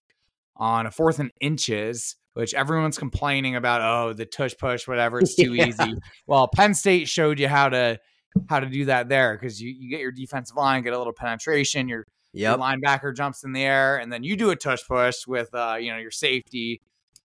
on 0.56 0.86
a 0.86 0.92
fourth 0.92 1.20
and 1.20 1.32
inches, 1.42 2.16
which 2.34 2.54
everyone's 2.54 2.98
complaining 2.98 3.56
about. 3.56 3.82
Oh, 3.82 4.14
the 4.14 4.26
tush 4.26 4.54
push, 4.58 4.88
whatever, 4.88 5.20
it's 5.20 5.36
too 5.36 5.54
yeah. 5.56 5.68
easy. 5.68 5.94
Well, 6.26 6.48
Penn 6.48 6.74
State 6.74 7.08
showed 7.08 7.40
you 7.40 7.48
how 7.48 7.70
to 7.70 8.00
how 8.48 8.60
to 8.60 8.68
do 8.68 8.86
that 8.86 9.10
there 9.10 9.36
because 9.36 9.62
you, 9.62 9.72
you 9.72 9.90
get 9.90 10.00
your 10.00 10.12
defensive 10.12 10.56
line, 10.56 10.84
get 10.84 10.94
a 10.94 10.98
little 10.98 11.14
penetration, 11.14 11.88
you're 11.88 12.06
Yep. 12.34 12.58
Your 12.58 12.66
linebacker 12.66 13.16
jumps 13.16 13.44
in 13.44 13.54
the 13.54 13.64
air, 13.64 13.98
and 13.98 14.14
then 14.14 14.24
you 14.24 14.38
do 14.38 14.52
a 14.52 14.56
tush 14.56 14.86
push 14.88 15.26
with 15.26 15.54
uh, 15.54 15.78
you 15.80 15.92
know 15.92 15.98
your 15.98 16.12
safety 16.12 16.82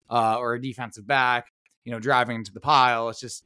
uh, 0.09 0.39
or 0.39 0.55
a 0.55 0.61
defensive 0.61 1.07
back, 1.07 1.53
you 1.85 1.93
know, 1.93 2.01
driving 2.01 2.37
into 2.37 2.53
the 2.53 2.61
pile. 2.61 3.11
It's 3.11 3.21
just 3.21 3.45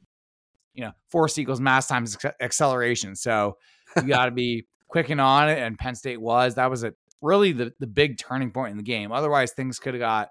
you 0.73 0.83
know 0.83 0.91
force 1.09 1.37
equals 1.37 1.59
mass 1.59 1.87
times 1.87 2.17
acceleration. 2.39 3.15
So 3.15 3.57
you 3.97 4.03
got 4.07 4.25
to 4.25 4.31
be 4.31 4.67
quick 4.87 5.09
and 5.09 5.19
on 5.19 5.49
it, 5.49 5.59
and 5.59 5.77
Penn 5.77 5.95
State 5.95 6.21
was. 6.21 6.55
That 6.55 6.69
was 6.69 6.83
a 6.83 6.93
really 7.21 7.51
the 7.51 7.73
the 7.79 7.87
big 7.87 8.17
turning 8.17 8.51
point 8.51 8.71
in 8.71 8.77
the 8.77 8.83
game. 8.83 9.11
Otherwise, 9.11 9.51
things 9.51 9.79
could 9.79 9.93
have 9.93 10.01
got 10.01 10.29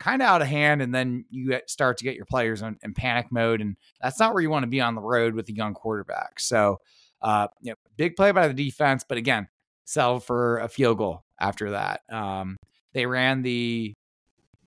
kind 0.00 0.22
of 0.22 0.26
out 0.26 0.42
of 0.42 0.48
hand, 0.48 0.82
and 0.82 0.94
then 0.94 1.24
you 1.30 1.60
start 1.66 1.98
to 1.98 2.04
get 2.04 2.16
your 2.16 2.24
players 2.24 2.62
in, 2.62 2.78
in, 2.82 2.94
panic 2.94 3.26
mode, 3.30 3.60
and 3.60 3.76
that's 4.00 4.18
not 4.18 4.32
where 4.32 4.42
you 4.42 4.50
want 4.50 4.64
to 4.64 4.68
be 4.68 4.80
on 4.80 4.94
the 4.94 5.00
road 5.00 5.34
with 5.34 5.48
a 5.48 5.52
young 5.52 5.74
quarterback. 5.74 6.40
So, 6.40 6.78
uh, 7.22 7.48
you 7.60 7.70
know, 7.70 7.76
big 7.96 8.16
play 8.16 8.32
by 8.32 8.48
the 8.48 8.54
defense, 8.54 9.04
but 9.06 9.18
again, 9.18 9.46
sell 9.84 10.18
for 10.18 10.58
a 10.58 10.68
field 10.68 10.98
goal 10.98 11.22
after 11.38 11.72
that. 11.72 12.00
Um, 12.10 12.56
they 12.94 13.06
ran 13.06 13.42
the 13.42 13.92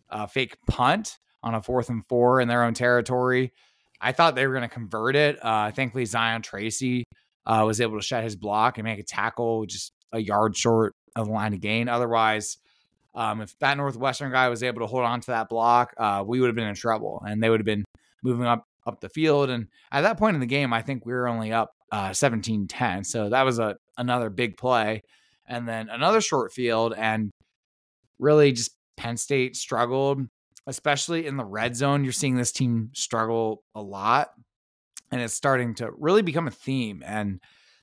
uh, 0.09 0.27
fake 0.27 0.55
punt 0.69 1.17
on 1.41 1.55
a 1.55 1.61
fourth 1.61 1.89
and 1.89 2.05
four 2.05 2.39
in 2.39 2.47
their 2.47 2.63
own 2.63 2.73
territory. 2.73 3.51
I 3.99 4.11
thought 4.11 4.35
they 4.35 4.45
were 4.45 4.53
going 4.53 4.69
to 4.69 4.73
convert 4.73 5.15
it. 5.15 5.43
Uh, 5.43 5.71
thankfully, 5.71 6.05
Zion 6.05 6.41
Tracy 6.41 7.05
uh, 7.45 7.63
was 7.65 7.81
able 7.81 7.97
to 7.97 8.05
shut 8.05 8.23
his 8.23 8.35
block 8.35 8.77
and 8.77 8.85
make 8.85 8.99
a 8.99 9.03
tackle 9.03 9.65
just 9.65 9.93
a 10.11 10.19
yard 10.19 10.55
short 10.55 10.93
of 11.15 11.27
the 11.27 11.33
line 11.33 11.53
of 11.53 11.59
gain. 11.59 11.89
Otherwise, 11.89 12.57
um, 13.15 13.41
if 13.41 13.57
that 13.59 13.77
Northwestern 13.77 14.31
guy 14.31 14.49
was 14.49 14.63
able 14.63 14.81
to 14.81 14.87
hold 14.87 15.03
on 15.03 15.21
to 15.21 15.27
that 15.27 15.49
block, 15.49 15.93
uh, 15.97 16.23
we 16.25 16.39
would 16.39 16.47
have 16.47 16.55
been 16.55 16.67
in 16.67 16.75
trouble, 16.75 17.21
and 17.25 17.41
they 17.41 17.49
would 17.49 17.59
have 17.59 17.65
been 17.65 17.83
moving 18.23 18.45
up 18.45 18.65
up 18.85 18.99
the 18.99 19.09
field. 19.09 19.49
And 19.49 19.67
at 19.91 20.01
that 20.01 20.17
point 20.17 20.35
in 20.35 20.41
the 20.41 20.45
game, 20.45 20.73
I 20.73 20.81
think 20.81 21.05
we 21.05 21.13
were 21.13 21.27
only 21.27 21.53
up 21.53 21.71
uh, 21.91 22.09
17-10. 22.09 23.05
So 23.05 23.29
that 23.29 23.43
was 23.43 23.59
a 23.59 23.77
another 23.97 24.29
big 24.29 24.57
play, 24.57 25.03
and 25.45 25.67
then 25.67 25.89
another 25.89 26.21
short 26.21 26.51
field, 26.51 26.93
and 26.97 27.29
really 28.19 28.51
just 28.51 28.71
Penn 28.97 29.17
State 29.17 29.55
struggled, 29.55 30.21
especially 30.65 31.27
in 31.27 31.37
the 31.37 31.45
red 31.45 31.75
zone. 31.75 32.03
You're 32.03 32.13
seeing 32.13 32.35
this 32.35 32.51
team 32.51 32.89
struggle 32.93 33.63
a 33.75 33.81
lot, 33.81 34.29
and 35.11 35.21
it's 35.21 35.33
starting 35.33 35.75
to 35.75 35.91
really 35.97 36.23
become 36.23 36.47
a 36.47 36.51
theme. 36.51 37.03
And 37.05 37.39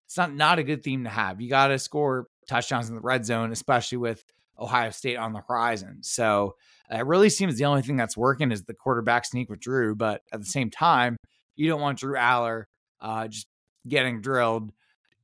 it's 0.06 0.16
not 0.16 0.34
not 0.34 0.58
a 0.58 0.64
good 0.64 0.82
theme 0.82 1.04
to 1.04 1.10
have. 1.10 1.40
You 1.40 1.48
got 1.48 1.68
to 1.68 1.78
score 1.78 2.26
touchdowns 2.48 2.88
in 2.88 2.96
the 2.96 3.00
red 3.00 3.24
zone, 3.24 3.52
especially 3.52 3.98
with 3.98 4.24
Ohio 4.60 4.90
State 4.90 5.16
on 5.16 5.32
the 5.32 5.42
horizon. 5.48 5.98
So 6.02 6.56
it 6.90 7.06
really 7.06 7.30
seems 7.30 7.56
the 7.56 7.64
only 7.64 7.82
thing 7.82 7.96
that's 7.96 8.16
working 8.16 8.52
is 8.52 8.64
the 8.64 8.74
quarterback 8.74 9.24
sneak 9.24 9.48
with 9.48 9.60
Drew. 9.60 9.94
But 9.94 10.22
at 10.32 10.40
the 10.40 10.46
same 10.46 10.70
time, 10.70 11.16
you 11.56 11.68
don't 11.68 11.80
want 11.80 11.98
Drew 11.98 12.16
Allar 12.16 12.64
uh, 13.00 13.28
just 13.28 13.46
getting 13.88 14.20
drilled 14.20 14.72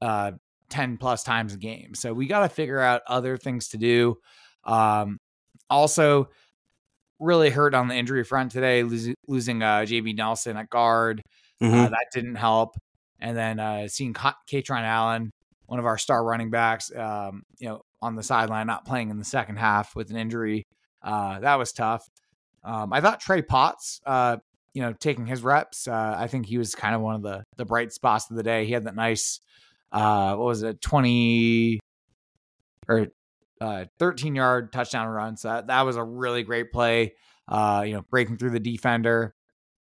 uh, 0.01 0.33
10 0.71 0.97
plus 0.97 1.23
times 1.23 1.55
a 1.55 1.59
game. 1.59 1.95
So 1.95 2.13
we 2.13 2.27
got 2.27 2.41
to 2.41 2.49
figure 2.49 2.81
out 2.81 3.03
other 3.07 3.37
things 3.37 3.69
to 3.69 3.79
do. 3.79 4.17
Um, 4.65 5.19
also, 5.69 6.29
really 7.19 7.51
hurt 7.51 7.75
on 7.75 7.89
the 7.89 7.95
injury 7.95 8.25
front 8.25 8.53
today, 8.53 8.83
losing, 8.83 9.15
losing 9.27 9.63
uh, 9.63 9.79
JB 9.81 10.17
Nelson 10.17 10.57
at 10.57 10.71
guard. 10.71 11.23
Uh, 11.61 11.65
mm-hmm. 11.65 11.75
Uh, 11.75 11.89
that 11.89 12.07
didn't 12.13 12.37
help. 12.37 12.77
And 13.19 13.37
then 13.37 13.59
uh, 13.59 13.89
seeing 13.89 14.13
Kaytron 14.13 14.83
Allen, 14.83 15.31
one 15.67 15.79
of 15.79 15.87
our 15.87 15.99
star 15.99 16.23
running 16.23 16.51
backs, 16.51 16.95
um, 16.95 17.43
you 17.59 17.69
know, 17.69 17.81
on 18.03 18.15
the 18.15 18.23
sideline, 18.23 18.67
not 18.67 18.85
playing 18.85 19.11
in 19.11 19.19
the 19.19 19.25
second 19.25 19.57
half 19.57 19.97
with 19.97 20.11
an 20.11 20.17
injury. 20.17 20.65
Uh, 21.03 21.41
that 21.41 21.57
was 21.57 21.73
tough. 21.73 22.07
Um, 22.65 22.93
I 22.93 23.01
thought 23.01 23.21
Trey 23.21 23.43
Potts, 23.43 24.01
uh, 24.05 24.39
you 24.75 24.83
know, 24.83 24.93
taking 24.93 25.27
his 25.27 25.43
reps, 25.43 25.89
uh, 25.89 26.15
I 26.19 26.27
think 26.27 26.47
he 26.47 26.59
was 26.59 26.75
kind 26.75 26.95
of 26.95 27.01
one 27.01 27.15
of 27.15 27.23
the 27.23 27.45
the 27.57 27.65
bright 27.65 27.93
spots 27.93 28.31
of 28.31 28.37
the 28.37 28.43
day. 28.43 28.67
He 28.67 28.73
had 28.73 28.85
that 28.85 28.95
nice, 28.95 29.41
uh, 29.93 30.35
what 30.35 30.47
was 30.47 30.63
it, 30.63 30.81
twenty 30.81 31.81
or 32.89 33.07
uh, 33.61 33.85
thirteen 33.99 34.35
yard 34.35 34.73
touchdown 34.73 35.09
run. 35.09 35.37
So 35.37 35.49
that, 35.49 35.69
that 35.69 35.83
was 35.83 35.97
a 35.97 36.05
really 36.05 36.43
great 36.43 36.73
play. 36.73 37.15
Uh, 37.49 37.85
you 37.87 37.95
know, 37.95 38.03
breaking 38.11 38.37
through 38.37 38.51
the 38.51 38.61
defender. 38.61 39.33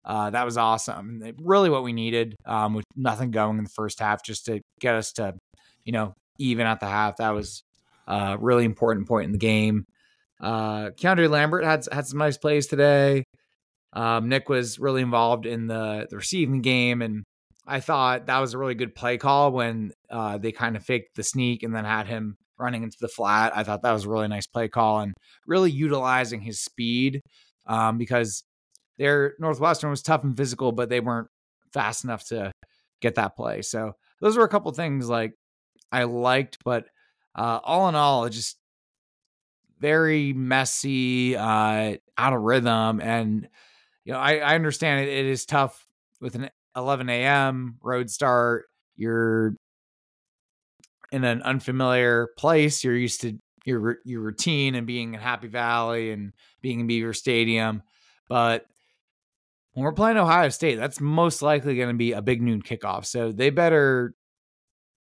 That 0.04 0.44
was 0.44 0.56
awesome. 0.58 1.22
Really, 1.38 1.70
what 1.70 1.84
we 1.84 1.92
needed 1.92 2.34
um, 2.44 2.74
with 2.74 2.84
nothing 2.96 3.30
going 3.30 3.58
in 3.58 3.64
the 3.64 3.70
first 3.70 4.00
half, 4.00 4.24
just 4.24 4.46
to 4.46 4.60
get 4.80 4.96
us 4.96 5.12
to, 5.12 5.34
you 5.84 5.92
know, 5.92 6.14
even 6.38 6.66
at 6.66 6.80
the 6.80 6.86
half. 6.86 7.18
That 7.18 7.30
was 7.30 7.62
uh, 8.06 8.36
really 8.40 8.64
important 8.64 9.08
point 9.08 9.26
in 9.26 9.32
the 9.32 9.38
game. 9.38 9.84
Uh, 10.40 10.90
Keandre 10.90 11.30
Lambert 11.30 11.64
had 11.64 11.86
had 11.92 12.06
some 12.06 12.18
nice 12.18 12.36
plays 12.36 12.66
today. 12.66 13.24
Um, 13.92 14.28
Nick 14.28 14.48
was 14.48 14.78
really 14.78 15.02
involved 15.02 15.46
in 15.46 15.66
the, 15.66 16.06
the 16.08 16.16
receiving 16.16 16.62
game, 16.62 17.02
and 17.02 17.24
I 17.66 17.80
thought 17.80 18.26
that 18.26 18.38
was 18.38 18.54
a 18.54 18.58
really 18.58 18.74
good 18.74 18.94
play 18.94 19.18
call 19.18 19.52
when 19.52 19.92
uh, 20.10 20.38
they 20.38 20.50
kind 20.50 20.76
of 20.76 20.84
faked 20.84 21.14
the 21.14 21.22
sneak 21.22 21.62
and 21.62 21.74
then 21.74 21.84
had 21.84 22.06
him 22.06 22.36
running 22.58 22.82
into 22.82 22.96
the 23.00 23.08
flat. 23.08 23.56
I 23.56 23.64
thought 23.64 23.82
that 23.82 23.92
was 23.92 24.04
a 24.04 24.08
really 24.08 24.28
nice 24.28 24.46
play 24.46 24.68
call 24.68 25.00
and 25.00 25.14
really 25.46 25.70
utilizing 25.70 26.40
his 26.40 26.60
speed 26.60 27.20
um, 27.66 27.98
because 27.98 28.42
their 28.98 29.34
Northwestern 29.38 29.90
was 29.90 30.02
tough 30.02 30.24
and 30.24 30.36
physical, 30.36 30.72
but 30.72 30.88
they 30.88 31.00
weren't 31.00 31.28
fast 31.72 32.04
enough 32.04 32.26
to 32.28 32.52
get 33.00 33.14
that 33.16 33.36
play. 33.36 33.62
So 33.62 33.92
those 34.20 34.36
were 34.36 34.44
a 34.44 34.48
couple 34.48 34.72
things 34.72 35.08
like 35.08 35.32
I 35.90 36.04
liked, 36.04 36.58
but 36.64 36.86
uh, 37.34 37.60
all 37.62 37.88
in 37.88 37.94
all, 37.94 38.28
just 38.28 38.58
very 39.78 40.32
messy, 40.32 41.36
uh, 41.36 41.96
out 42.16 42.32
of 42.32 42.42
rhythm. 42.42 43.00
And, 43.00 43.48
you 44.04 44.12
know, 44.12 44.18
I, 44.18 44.36
I 44.36 44.54
understand 44.54 45.06
it, 45.06 45.08
it 45.08 45.26
is 45.26 45.44
tough 45.44 45.84
with 46.20 46.34
an 46.34 46.50
11 46.76 47.08
a.m. 47.08 47.76
road 47.82 48.10
start. 48.10 48.66
You're 48.96 49.56
in 51.10 51.24
an 51.24 51.42
unfamiliar 51.42 52.28
place. 52.38 52.82
You're 52.82 52.96
used 52.96 53.20
to 53.22 53.38
your 53.64 53.98
your 54.04 54.20
routine 54.20 54.74
and 54.74 54.86
being 54.86 55.14
in 55.14 55.20
Happy 55.20 55.48
Valley 55.48 56.10
and 56.10 56.32
being 56.62 56.80
in 56.80 56.86
Beaver 56.86 57.12
Stadium. 57.12 57.82
But 58.28 58.66
when 59.72 59.84
we're 59.84 59.92
playing 59.92 60.16
Ohio 60.16 60.48
State, 60.48 60.76
that's 60.76 61.00
most 61.00 61.42
likely 61.42 61.76
going 61.76 61.88
to 61.88 61.94
be 61.94 62.12
a 62.12 62.22
big 62.22 62.42
noon 62.42 62.62
kickoff. 62.62 63.04
So 63.04 63.32
they 63.32 63.50
better 63.50 64.14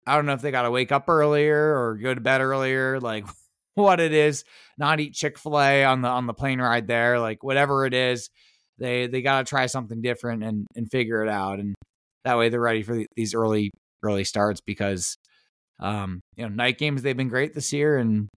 I 0.07 0.15
don't 0.15 0.25
know 0.25 0.33
if 0.33 0.41
they 0.41 0.51
got 0.51 0.61
to 0.63 0.71
wake 0.71 0.91
up 0.91 1.09
earlier 1.09 1.77
or 1.77 1.95
go 1.95 2.13
to 2.13 2.21
bed 2.21 2.39
earlier, 2.41 2.99
like 2.99 3.25
what 3.75 3.99
it 3.99 4.13
is. 4.13 4.45
Not 4.77 4.99
eat 4.99 5.13
Chick 5.13 5.37
Fil 5.37 5.59
A 5.59 5.83
on 5.83 6.01
the 6.01 6.07
on 6.07 6.25
the 6.27 6.33
plane 6.33 6.61
ride 6.61 6.87
there, 6.87 7.19
like 7.19 7.43
whatever 7.43 7.85
it 7.85 7.93
is. 7.93 8.29
They 8.77 9.07
they 9.07 9.21
got 9.21 9.45
to 9.45 9.49
try 9.49 9.65
something 9.65 10.01
different 10.01 10.43
and 10.43 10.65
and 10.75 10.89
figure 10.89 11.23
it 11.23 11.29
out, 11.29 11.59
and 11.59 11.75
that 12.23 12.37
way 12.37 12.49
they're 12.49 12.61
ready 12.61 12.83
for 12.83 13.03
these 13.15 13.33
early 13.33 13.71
early 14.03 14.23
starts 14.23 14.61
because 14.61 15.17
um 15.79 16.21
you 16.35 16.43
know 16.43 16.53
night 16.53 16.77
games 16.77 17.01
they've 17.01 17.17
been 17.17 17.27
great 17.27 17.53
this 17.53 17.73
year, 17.73 17.97
and 17.97 18.29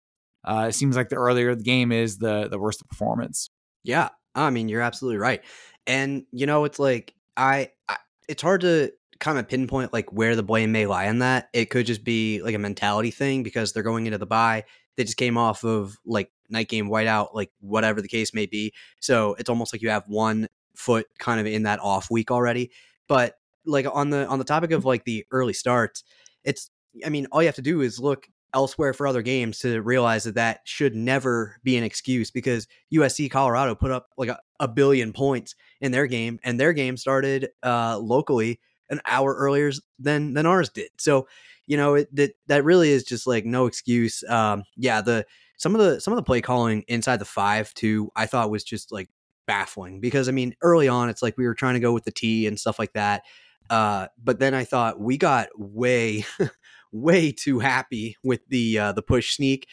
uh, 0.45 0.67
it 0.71 0.73
seems 0.73 0.97
like 0.97 1.09
the 1.09 1.17
earlier 1.17 1.55
the 1.55 1.63
game 1.63 1.93
is, 1.93 2.19
the 2.19 2.49
the 2.49 2.59
worse 2.59 2.79
the 2.79 2.85
performance. 2.87 3.49
Yeah, 3.85 4.09
I 4.35 4.51
mean 4.51 4.69
you're 4.69 4.81
absolutely 4.81 5.19
right, 5.19 5.43
and 5.87 6.25
you 6.33 6.47
know 6.47 6.65
it's 6.65 6.79
like 6.79 7.15
I, 7.37 7.71
I 7.89 7.97
it's 8.29 8.43
hard 8.43 8.63
to 8.63 8.93
kind 9.21 9.39
of 9.39 9.47
pinpoint 9.49 9.93
like 9.93 10.11
where 10.13 10.35
the 10.35 10.43
blame 10.43 10.73
may 10.73 10.87
lie 10.87 11.05
in 11.05 11.21
that. 11.21 11.49
It 11.53 11.71
could 11.71 11.87
just 11.87 12.03
be 12.03 12.43
like 12.43 12.55
a 12.55 12.59
mentality 12.59 13.11
thing 13.11 13.43
because 13.43 13.73
they're 13.73 13.83
going 13.83 14.07
into 14.07 14.19
the 14.19 14.27
bye. 14.27 14.65
They 14.97 15.05
just 15.05 15.19
came 15.19 15.39
off 15.39 15.63
of 15.63 15.97
like 16.05 16.33
night 16.49 16.69
game 16.69 16.89
whiteout, 16.89 17.35
like 17.35 17.53
whatever 17.61 18.03
the 18.03 18.09
case 18.09 18.35
may 18.35 18.47
be. 18.47 18.73
So 18.99 19.35
it's 19.39 19.49
almost 19.49 19.73
like 19.73 19.83
you 19.83 19.91
have 19.91 20.05
one 20.07 20.49
foot 20.75 21.07
kind 21.19 21.39
of 21.39 21.47
in 21.47 21.63
that 21.65 21.81
off 21.81 22.11
week 22.11 22.31
already. 22.31 22.71
But 23.07 23.37
like 23.67 23.87
on 23.93 24.11
the 24.11 24.27
on 24.27 24.39
the 24.39 24.45
topic 24.45 24.73
of 24.73 24.85
like 24.85 25.05
the 25.05 25.25
early 25.31 25.53
starts, 25.53 26.03
it's 26.43 26.71
I 27.05 27.11
mean 27.11 27.27
all 27.31 27.43
you 27.43 27.49
have 27.49 27.57
to 27.57 27.63
do 27.63 27.83
is 27.83 28.01
look 28.01 28.27
elsewhere 28.53 28.93
for 28.93 29.07
other 29.07 29.23
games 29.23 29.61
to 29.61 29.81
realize 29.83 30.25
that 30.25 30.35
that 30.35 30.61
should 30.65 30.95
never 30.95 31.61
be 31.63 31.77
an 31.77 31.85
excuse 31.85 32.31
because 32.31 32.67
USC 32.93 33.31
Colorado 33.31 33.75
put 33.75 33.93
up 33.93 34.09
like 34.17 34.29
a, 34.29 34.41
a 34.59 34.67
billion 34.67 35.13
points 35.13 35.55
in 35.81 35.93
their 35.93 36.07
game 36.07 36.41
and 36.43 36.59
their 36.59 36.73
game 36.73 36.97
started 36.97 37.51
uh, 37.63 37.97
locally 37.99 38.59
an 38.91 39.01
hour 39.07 39.35
earlier 39.35 39.73
than 39.99 40.35
than 40.35 40.47
ours 40.47 40.69
did. 40.69 40.91
So, 40.99 41.29
you 41.67 41.77
know, 41.77 41.95
it, 41.95 42.15
that 42.15 42.33
that 42.49 42.65
really 42.65 42.91
is 42.91 43.05
just 43.05 43.27
like 43.27 43.45
no 43.45 43.67
excuse. 43.67 44.23
Um, 44.29 44.65
yeah, 44.77 45.01
the 45.01 45.25
some 45.57 45.75
of 45.75 45.81
the 45.81 46.01
some 46.01 46.13
of 46.13 46.17
the 46.17 46.23
play 46.23 46.41
calling 46.41 46.85
inside 46.89 47.19
the 47.19 47.25
five 47.25 47.73
too, 47.75 48.11
I 48.17 48.27
thought 48.27 48.51
was 48.51 48.65
just 48.65 48.93
like 48.93 49.09
baffling 49.47 50.01
because 50.01 50.29
I 50.29 50.33
mean, 50.33 50.55
early 50.63 50.89
on, 50.89 51.09
it's 51.09 51.23
like 51.23 51.37
we 51.37 51.47
were 51.47 51.55
trying 51.55 51.75
to 51.75 51.81
go 51.81 51.93
with 51.93 52.05
the 52.05 52.13
T 52.13 52.47
and 52.47 52.59
stuff 52.59 52.79
like 52.79 52.93
that. 52.95 53.23
Uh, 53.69 54.09
but 54.23 54.41
then 54.41 54.53
I 54.53 54.65
thought 54.65 55.01
we 55.01 55.17
got 55.17 55.49
way, 55.57 56.25
way 56.93 57.31
too 57.31 57.61
happy 57.61 58.17
with 58.25 58.41
the 58.49 58.79
uh, 58.79 58.93
the 58.93 59.03
push 59.03 59.37
sneak. 59.37 59.69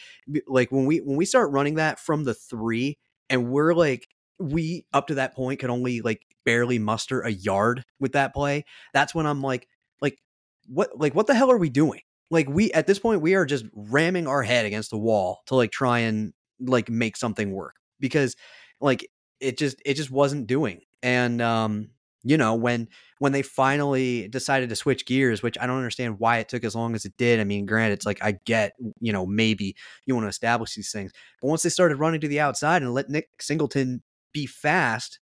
Like 0.45 0.71
when 0.71 0.85
we 0.85 0.97
when 0.97 1.17
we 1.17 1.25
start 1.25 1.51
running 1.51 1.75
that 1.75 1.99
from 1.99 2.23
the 2.23 2.33
three, 2.33 2.97
and 3.29 3.49
we're 3.49 3.73
like 3.73 4.07
we 4.39 4.85
up 4.93 5.07
to 5.07 5.15
that 5.15 5.35
point 5.35 5.59
could 5.59 5.71
only 5.71 6.01
like 6.01 6.21
barely 6.47 6.79
muster 6.79 7.19
a 7.19 7.29
yard 7.29 7.83
with 7.99 8.13
that 8.13 8.33
play, 8.33 8.63
that's 8.93 9.13
when 9.13 9.25
I'm 9.25 9.41
like, 9.41 9.67
like 10.01 10.17
what, 10.65 10.97
like 10.97 11.13
what 11.13 11.27
the 11.27 11.35
hell 11.35 11.51
are 11.51 11.57
we 11.57 11.69
doing? 11.69 11.99
Like 12.31 12.47
we 12.47 12.71
at 12.71 12.87
this 12.87 12.99
point 12.99 13.21
we 13.21 13.35
are 13.35 13.45
just 13.45 13.65
ramming 13.73 14.27
our 14.27 14.43
head 14.43 14.65
against 14.65 14.91
the 14.91 14.97
wall 14.97 15.41
to 15.47 15.55
like 15.55 15.71
try 15.71 15.99
and 15.99 16.33
like 16.61 16.89
make 16.89 17.17
something 17.17 17.51
work 17.51 17.75
because 17.99 18.37
like 18.79 19.05
it 19.41 19.57
just 19.57 19.81
it 19.85 19.95
just 19.95 20.09
wasn't 20.09 20.47
doing. 20.47 20.81
And 21.03 21.41
um 21.41 21.89
you 22.23 22.37
know, 22.37 22.55
when 22.55 22.87
when 23.19 23.33
they 23.33 23.41
finally 23.41 24.29
decided 24.29 24.69
to 24.69 24.75
switch 24.75 25.05
gears, 25.05 25.43
which 25.43 25.57
I 25.59 25.67
don't 25.67 25.77
understand 25.77 26.19
why 26.19 26.37
it 26.37 26.47
took 26.49 26.63
as 26.63 26.75
long 26.75 26.95
as 26.95 27.03
it 27.03 27.13
did. 27.17 27.39
I 27.41 27.43
mean, 27.43 27.65
granted, 27.65 27.95
it's 27.95 28.05
like 28.05 28.23
I 28.23 28.37
get, 28.45 28.73
you 29.01 29.11
know, 29.11 29.25
maybe 29.25 29.75
you 30.05 30.15
want 30.15 30.25
to 30.25 30.29
establish 30.29 30.75
these 30.75 30.91
things, 30.91 31.11
but 31.41 31.49
once 31.49 31.63
they 31.63 31.69
started 31.69 31.97
running 31.97 32.21
to 32.21 32.27
the 32.29 32.39
outside 32.39 32.81
and 32.81 32.93
let 32.93 33.09
Nick 33.09 33.29
Singleton 33.41 34.01
be 34.33 34.45
fast, 34.45 35.19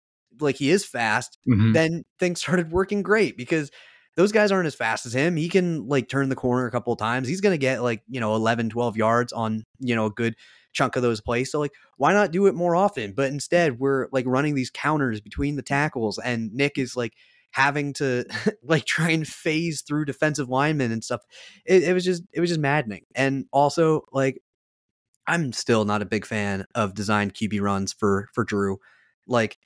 like 0.42 0.56
he 0.56 0.70
is 0.70 0.84
fast, 0.84 1.38
Mhm. 1.48 1.72
then 1.74 2.04
things 2.18 2.40
started 2.42 2.70
working 2.72 3.02
great 3.02 3.36
because 3.36 3.70
those 4.16 4.32
guys 4.32 4.50
aren't 4.52 4.66
as 4.66 4.74
fast 4.74 5.06
as 5.06 5.14
him. 5.14 5.36
He 5.36 5.48
can 5.48 5.86
like 5.88 6.08
turn 6.08 6.28
the 6.28 6.36
corner 6.36 6.66
a 6.66 6.70
couple 6.70 6.92
of 6.92 6.98
times. 6.98 7.28
He's 7.28 7.40
going 7.40 7.54
to 7.54 7.58
get 7.58 7.82
like, 7.82 8.02
you 8.08 8.20
know, 8.20 8.34
11, 8.34 8.68
12 8.70 8.96
yards 8.96 9.32
on, 9.32 9.64
you 9.78 9.94
know, 9.94 10.06
a 10.06 10.10
good 10.10 10.34
chunk 10.72 10.96
of 10.96 11.02
those 11.02 11.20
plays. 11.20 11.50
So 11.50 11.60
like, 11.60 11.72
why 11.96 12.12
not 12.12 12.32
do 12.32 12.46
it 12.46 12.54
more 12.54 12.74
often? 12.76 13.12
But 13.12 13.30
instead, 13.32 13.78
we're 13.78 14.08
like 14.12 14.26
running 14.26 14.54
these 14.54 14.70
counters 14.70 15.20
between 15.20 15.56
the 15.56 15.62
tackles 15.62 16.18
and 16.18 16.52
Nick 16.52 16.76
is 16.76 16.96
like 16.96 17.14
having 17.52 17.92
to 17.94 18.24
like 18.62 18.84
try 18.84 19.10
and 19.10 19.26
phase 19.26 19.82
through 19.82 20.04
defensive 20.06 20.48
linemen 20.48 20.92
and 20.92 21.04
stuff. 21.04 21.22
It, 21.64 21.84
it 21.84 21.94
was 21.94 22.04
just 22.04 22.22
it 22.32 22.40
was 22.40 22.50
just 22.50 22.60
maddening. 22.60 23.04
And 23.14 23.46
also 23.52 24.02
like 24.12 24.40
I'm 25.26 25.52
still 25.52 25.84
not 25.84 26.02
a 26.02 26.06
big 26.06 26.26
fan 26.26 26.66
of 26.74 26.94
designed 26.94 27.34
QB 27.34 27.60
runs 27.60 27.92
for 27.92 28.28
for 28.34 28.44
Drew. 28.44 28.78
Like, 29.26 29.58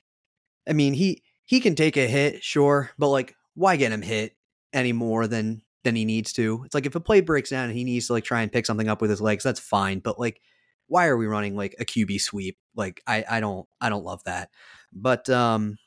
I 0.67 0.73
mean, 0.73 0.93
he 0.93 1.23
he 1.45 1.59
can 1.59 1.75
take 1.75 1.97
a 1.97 2.07
hit, 2.07 2.43
sure, 2.43 2.91
but 2.97 3.09
like, 3.09 3.35
why 3.53 3.75
get 3.75 3.91
him 3.91 4.01
hit 4.01 4.35
any 4.73 4.93
more 4.93 5.27
than 5.27 5.61
than 5.83 5.95
he 5.95 6.05
needs 6.05 6.33
to? 6.33 6.63
It's 6.65 6.75
like 6.75 6.85
if 6.85 6.95
a 6.95 6.99
play 6.99 7.21
breaks 7.21 7.51
down 7.51 7.65
and 7.65 7.77
he 7.77 7.83
needs 7.83 8.07
to 8.07 8.13
like 8.13 8.23
try 8.23 8.41
and 8.41 8.51
pick 8.51 8.65
something 8.65 8.87
up 8.89 9.01
with 9.01 9.09
his 9.09 9.21
legs, 9.21 9.43
that's 9.43 9.59
fine. 9.59 9.99
But 9.99 10.19
like, 10.19 10.41
why 10.87 11.07
are 11.07 11.17
we 11.17 11.27
running 11.27 11.55
like 11.55 11.75
a 11.79 11.85
QB 11.85 12.21
sweep? 12.21 12.57
Like, 12.75 13.01
I 13.07 13.23
I 13.29 13.39
don't 13.39 13.67
I 13.81 13.89
don't 13.89 14.05
love 14.05 14.23
that. 14.25 14.49
But 14.91 15.29
um, 15.29 15.77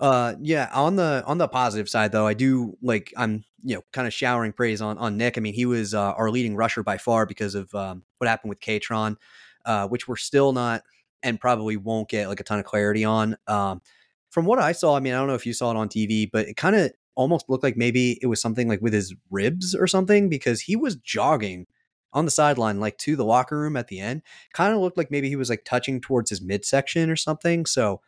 uh, 0.00 0.34
yeah, 0.40 0.70
on 0.72 0.96
the 0.96 1.24
on 1.26 1.38
the 1.38 1.48
positive 1.48 1.88
side 1.88 2.12
though, 2.12 2.26
I 2.26 2.34
do 2.34 2.76
like 2.82 3.12
I'm 3.16 3.44
you 3.64 3.76
know 3.76 3.82
kind 3.92 4.06
of 4.06 4.14
showering 4.14 4.52
praise 4.52 4.80
on 4.80 4.96
on 4.98 5.16
Nick. 5.16 5.36
I 5.36 5.40
mean, 5.40 5.54
he 5.54 5.66
was 5.66 5.94
uh, 5.94 6.12
our 6.12 6.30
leading 6.30 6.56
rusher 6.56 6.82
by 6.82 6.98
far 6.98 7.26
because 7.26 7.54
of 7.54 7.74
um, 7.74 8.04
what 8.18 8.28
happened 8.28 8.50
with 8.50 8.60
Kaytron, 8.60 9.16
uh, 9.64 9.88
which 9.88 10.06
we're 10.06 10.16
still 10.16 10.52
not 10.52 10.82
and 11.22 11.40
probably 11.40 11.76
won't 11.76 12.08
get 12.08 12.28
like 12.28 12.40
a 12.40 12.44
ton 12.44 12.58
of 12.58 12.64
clarity 12.64 13.04
on. 13.04 13.36
Um, 13.46 13.82
from 14.30 14.44
what 14.44 14.58
I 14.58 14.72
saw, 14.72 14.96
I 14.96 15.00
mean, 15.00 15.14
I 15.14 15.18
don't 15.18 15.28
know 15.28 15.34
if 15.34 15.46
you 15.46 15.52
saw 15.52 15.70
it 15.70 15.76
on 15.76 15.88
TV, 15.88 16.28
but 16.30 16.48
it 16.48 16.56
kind 16.56 16.76
of 16.76 16.92
almost 17.14 17.48
looked 17.48 17.64
like 17.64 17.76
maybe 17.76 18.18
it 18.22 18.26
was 18.26 18.40
something 18.40 18.68
like 18.68 18.80
with 18.80 18.92
his 18.92 19.14
ribs 19.30 19.74
or 19.74 19.86
something 19.86 20.28
because 20.28 20.60
he 20.60 20.76
was 20.76 20.96
jogging 20.96 21.66
on 22.12 22.24
the 22.24 22.30
sideline, 22.30 22.80
like 22.80 22.96
to 22.98 23.16
the 23.16 23.24
locker 23.24 23.58
room 23.58 23.76
at 23.76 23.88
the 23.88 24.00
end. 24.00 24.22
Kind 24.52 24.72
of 24.72 24.80
looked 24.80 24.96
like 24.96 25.10
maybe 25.10 25.28
he 25.28 25.36
was 25.36 25.50
like 25.50 25.64
touching 25.64 26.00
towards 26.00 26.30
his 26.30 26.40
midsection 26.40 27.10
or 27.10 27.16
something. 27.16 27.66
So, 27.66 28.00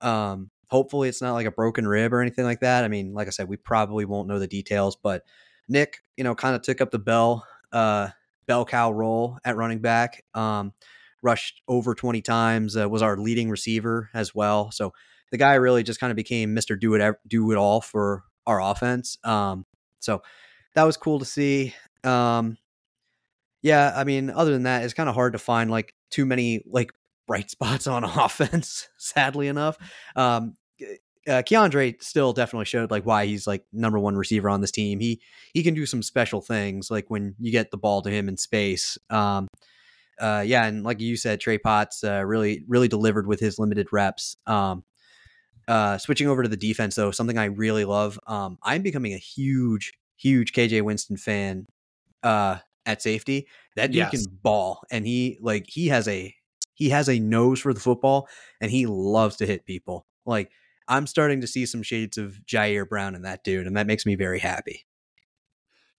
um, 0.00 0.50
hopefully 0.68 1.08
it's 1.08 1.22
not 1.22 1.32
like 1.32 1.46
a 1.46 1.50
broken 1.50 1.88
rib 1.88 2.12
or 2.12 2.20
anything 2.20 2.44
like 2.44 2.60
that. 2.60 2.84
I 2.84 2.88
mean, 2.88 3.14
like 3.14 3.26
I 3.26 3.30
said, 3.30 3.48
we 3.48 3.56
probably 3.56 4.04
won't 4.04 4.28
know 4.28 4.38
the 4.38 4.46
details, 4.46 4.96
but 4.96 5.22
Nick, 5.68 5.98
you 6.16 6.24
know, 6.24 6.34
kind 6.34 6.54
of 6.54 6.62
took 6.62 6.80
up 6.80 6.90
the 6.90 6.98
bell, 6.98 7.46
uh, 7.72 8.08
bell 8.46 8.64
cow 8.64 8.92
role 8.92 9.38
at 9.44 9.56
running 9.56 9.80
back. 9.80 10.24
Um, 10.34 10.72
rushed 11.22 11.62
over 11.68 11.94
20 11.94 12.20
times, 12.22 12.76
uh, 12.76 12.88
was 12.88 13.02
our 13.02 13.16
leading 13.16 13.50
receiver 13.50 14.10
as 14.14 14.34
well. 14.34 14.70
So 14.70 14.92
the 15.30 15.38
guy 15.38 15.54
really 15.54 15.82
just 15.82 16.00
kind 16.00 16.10
of 16.10 16.16
became 16.16 16.54
Mr. 16.54 16.78
Do 16.78 16.94
it, 16.94 17.16
do 17.26 17.50
it 17.52 17.56
all 17.56 17.80
for 17.80 18.24
our 18.46 18.60
offense. 18.60 19.18
Um, 19.24 19.66
so 20.00 20.22
that 20.74 20.84
was 20.84 20.96
cool 20.96 21.18
to 21.18 21.24
see. 21.24 21.74
Um, 22.04 22.56
yeah, 23.62 23.92
I 23.94 24.04
mean, 24.04 24.30
other 24.30 24.52
than 24.52 24.62
that, 24.64 24.84
it's 24.84 24.94
kind 24.94 25.08
of 25.08 25.14
hard 25.14 25.32
to 25.32 25.38
find 25.38 25.70
like 25.70 25.94
too 26.10 26.24
many 26.24 26.62
like 26.66 26.92
bright 27.26 27.50
spots 27.50 27.86
on 27.86 28.04
offense, 28.04 28.88
sadly 28.98 29.48
enough. 29.48 29.76
Um, 30.16 30.54
uh, 31.26 31.42
Keandre 31.42 32.02
still 32.02 32.32
definitely 32.32 32.64
showed 32.64 32.90
like 32.90 33.04
why 33.04 33.26
he's 33.26 33.46
like 33.46 33.62
number 33.70 33.98
one 33.98 34.16
receiver 34.16 34.48
on 34.48 34.62
this 34.62 34.70
team. 34.70 34.98
He 34.98 35.20
he 35.52 35.62
can 35.62 35.74
do 35.74 35.84
some 35.84 36.02
special 36.02 36.40
things 36.40 36.90
like 36.90 37.10
when 37.10 37.34
you 37.38 37.52
get 37.52 37.70
the 37.70 37.76
ball 37.76 38.00
to 38.02 38.10
him 38.10 38.28
in 38.28 38.38
space. 38.38 38.96
Um, 39.10 39.48
uh, 40.20 40.42
yeah, 40.46 40.64
and 40.66 40.84
like 40.84 41.00
you 41.00 41.16
said, 41.16 41.40
Trey 41.40 41.58
Potts 41.58 42.04
uh, 42.04 42.24
really 42.24 42.64
really 42.68 42.88
delivered 42.88 43.26
with 43.26 43.40
his 43.40 43.58
limited 43.58 43.88
reps. 43.92 44.36
Um, 44.46 44.84
uh, 45.66 45.98
switching 45.98 46.28
over 46.28 46.42
to 46.42 46.48
the 46.48 46.56
defense 46.56 46.94
though, 46.94 47.10
something 47.10 47.38
I 47.38 47.46
really 47.46 47.84
love. 47.84 48.18
Um, 48.26 48.58
I'm 48.62 48.82
becoming 48.82 49.12
a 49.14 49.18
huge 49.18 49.92
huge 50.16 50.52
KJ 50.52 50.82
Winston 50.82 51.16
fan. 51.16 51.66
Uh, 52.22 52.58
at 52.86 53.02
safety, 53.02 53.46
that 53.76 53.92
dude 53.92 54.10
Yes. 54.10 54.10
can 54.10 54.26
ball, 54.42 54.82
and 54.90 55.06
he 55.06 55.38
like 55.42 55.66
he 55.68 55.88
has 55.88 56.08
a 56.08 56.34
he 56.74 56.88
has 56.88 57.08
a 57.08 57.18
nose 57.18 57.60
for 57.60 57.74
the 57.74 57.80
football, 57.80 58.28
and 58.62 58.70
he 58.70 58.86
loves 58.86 59.36
to 59.36 59.46
hit 59.46 59.66
people. 59.66 60.06
Like 60.24 60.50
I'm 60.88 61.06
starting 61.06 61.42
to 61.42 61.46
see 61.46 61.66
some 61.66 61.82
shades 61.82 62.16
of 62.16 62.40
Ji'Ayir 62.46 62.88
Brown 62.88 63.14
in 63.14 63.22
that 63.22 63.44
dude, 63.44 63.66
and 63.66 63.76
that 63.76 63.86
makes 63.86 64.06
me 64.06 64.14
very 64.14 64.38
happy. 64.38 64.86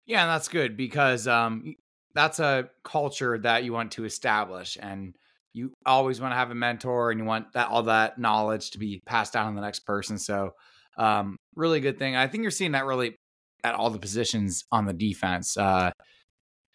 Yeah, 0.05 0.23
and 0.23 0.29
that's 0.31 0.47
good 0.47 0.75
because 0.75 1.27
um 1.27 1.75
that's 2.13 2.39
a 2.39 2.69
culture 2.83 3.37
that 3.39 3.63
you 3.63 3.73
want 3.73 3.91
to 3.93 4.05
establish 4.05 4.77
and 4.81 5.15
you 5.53 5.73
always 5.85 6.21
want 6.21 6.31
to 6.31 6.35
have 6.35 6.51
a 6.51 6.55
mentor 6.55 7.11
and 7.11 7.19
you 7.19 7.25
want 7.25 7.51
that 7.53 7.69
all 7.69 7.83
that 7.83 8.17
knowledge 8.19 8.71
to 8.71 8.79
be 8.79 9.01
passed 9.05 9.33
down 9.33 9.51
to 9.51 9.55
the 9.55 9.65
next 9.65 9.81
person. 9.81 10.17
So 10.17 10.51
um 10.97 11.37
really 11.55 11.79
good 11.79 11.97
thing. 11.97 12.15
I 12.15 12.27
think 12.27 12.43
you're 12.43 12.51
seeing 12.51 12.73
that 12.73 12.85
really 12.85 13.15
at 13.63 13.75
all 13.75 13.89
the 13.89 13.99
positions 13.99 14.63
on 14.71 14.85
the 14.85 14.93
defense. 14.93 15.57
Uh 15.57 15.91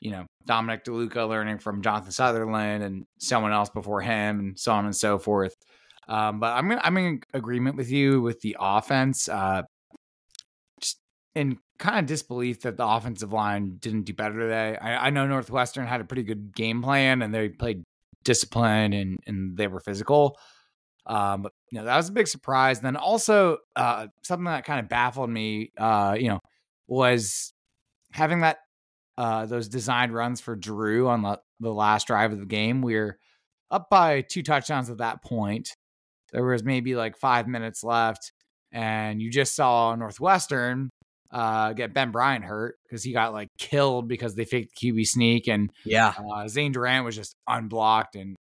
you 0.00 0.10
know, 0.10 0.26
Dominic 0.44 0.84
DeLuca 0.84 1.26
learning 1.26 1.58
from 1.58 1.80
Jonathan 1.80 2.12
Sutherland 2.12 2.84
and 2.84 3.06
someone 3.18 3.52
else 3.52 3.70
before 3.70 4.02
him 4.02 4.38
and 4.38 4.58
so 4.58 4.72
on 4.72 4.84
and 4.84 4.94
so 4.94 5.18
forth. 5.18 5.54
Um, 6.08 6.40
but 6.40 6.52
I'm 6.52 6.70
I'm 6.72 6.96
in 6.98 7.20
agreement 7.32 7.76
with 7.76 7.90
you 7.90 8.20
with 8.20 8.40
the 8.40 8.56
offense. 8.60 9.28
Uh 9.28 9.62
in 11.34 11.58
kind 11.78 11.98
of 11.98 12.06
disbelief 12.06 12.60
that 12.60 12.76
the 12.76 12.86
offensive 12.86 13.32
line 13.32 13.76
didn't 13.78 14.02
do 14.02 14.14
better 14.14 14.38
today. 14.38 14.76
I, 14.80 15.06
I 15.06 15.10
know 15.10 15.26
Northwestern 15.26 15.86
had 15.86 16.00
a 16.00 16.04
pretty 16.04 16.22
good 16.22 16.54
game 16.54 16.82
plan 16.82 17.22
and 17.22 17.34
they 17.34 17.48
played 17.48 17.84
discipline 18.22 18.92
and 18.92 19.18
and 19.26 19.56
they 19.56 19.66
were 19.66 19.80
physical. 19.80 20.38
Um, 21.06 21.42
but 21.42 21.52
you 21.70 21.78
know 21.78 21.84
that 21.84 21.96
was 21.96 22.08
a 22.08 22.12
big 22.12 22.28
surprise. 22.28 22.80
then 22.80 22.96
also 22.96 23.58
uh, 23.76 24.06
something 24.22 24.46
that 24.46 24.64
kind 24.64 24.80
of 24.80 24.88
baffled 24.88 25.30
me, 25.30 25.72
uh, 25.76 26.16
you 26.18 26.28
know, 26.28 26.40
was 26.86 27.52
having 28.12 28.40
that 28.40 28.58
uh, 29.18 29.46
those 29.46 29.68
designed 29.68 30.14
runs 30.14 30.40
for 30.40 30.56
Drew 30.56 31.08
on 31.08 31.22
the, 31.22 31.38
the 31.60 31.72
last 31.72 32.06
drive 32.06 32.32
of 32.32 32.40
the 32.40 32.46
game. 32.46 32.82
We 32.82 32.96
are 32.96 33.18
up 33.70 33.88
by 33.90 34.22
two 34.22 34.42
touchdowns 34.42 34.90
at 34.90 34.98
that 34.98 35.22
point. 35.22 35.76
There 36.32 36.44
was 36.44 36.64
maybe 36.64 36.96
like 36.96 37.16
five 37.16 37.46
minutes 37.46 37.84
left, 37.84 38.32
and 38.72 39.20
you 39.20 39.30
just 39.30 39.54
saw 39.54 39.94
Northwestern 39.94 40.90
uh, 41.34 41.72
get 41.72 41.92
Ben 41.92 42.12
Bryant 42.12 42.44
hurt 42.44 42.76
because 42.84 43.02
he 43.02 43.12
got 43.12 43.32
like 43.32 43.48
killed 43.58 44.06
because 44.06 44.36
they 44.36 44.44
faked 44.44 44.78
the 44.78 44.92
QB 44.92 45.04
sneak, 45.04 45.48
and 45.48 45.70
Yeah, 45.84 46.14
uh, 46.16 46.46
Zane 46.46 46.70
Durant 46.70 47.04
was 47.04 47.16
just 47.16 47.34
unblocked 47.48 48.14
and 48.14 48.36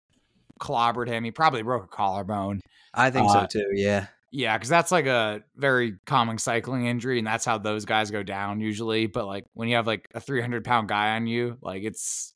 clobbered 0.60 1.08
him. 1.08 1.24
He 1.24 1.32
probably 1.32 1.64
broke 1.64 1.86
a 1.86 1.88
collarbone. 1.88 2.60
I 2.94 3.10
think 3.10 3.30
Uh, 3.30 3.34
so 3.34 3.46
too. 3.48 3.66
Yeah, 3.74 4.08
Yeah, 4.30 4.58
because 4.58 4.68
that's 4.68 4.92
like 4.92 5.06
a 5.06 5.42
very 5.56 6.00
common 6.06 6.38
cycling 6.38 6.86
injury, 6.86 7.18
and 7.18 7.26
that's 7.26 7.46
how 7.46 7.58
those 7.58 7.86
guys 7.86 8.12
go 8.12 8.24
down 8.24 8.60
usually. 8.60 9.08
But 9.08 9.26
like 9.26 9.46
when 9.54 9.70
you 9.70 9.78
have 9.78 9.88
like 9.88 10.10
a 10.14 10.20
300 10.20 10.66
pound 10.66 10.90
guy 10.90 11.16
on 11.16 11.28
you, 11.28 11.58
like 11.62 11.84
it's 11.84 12.34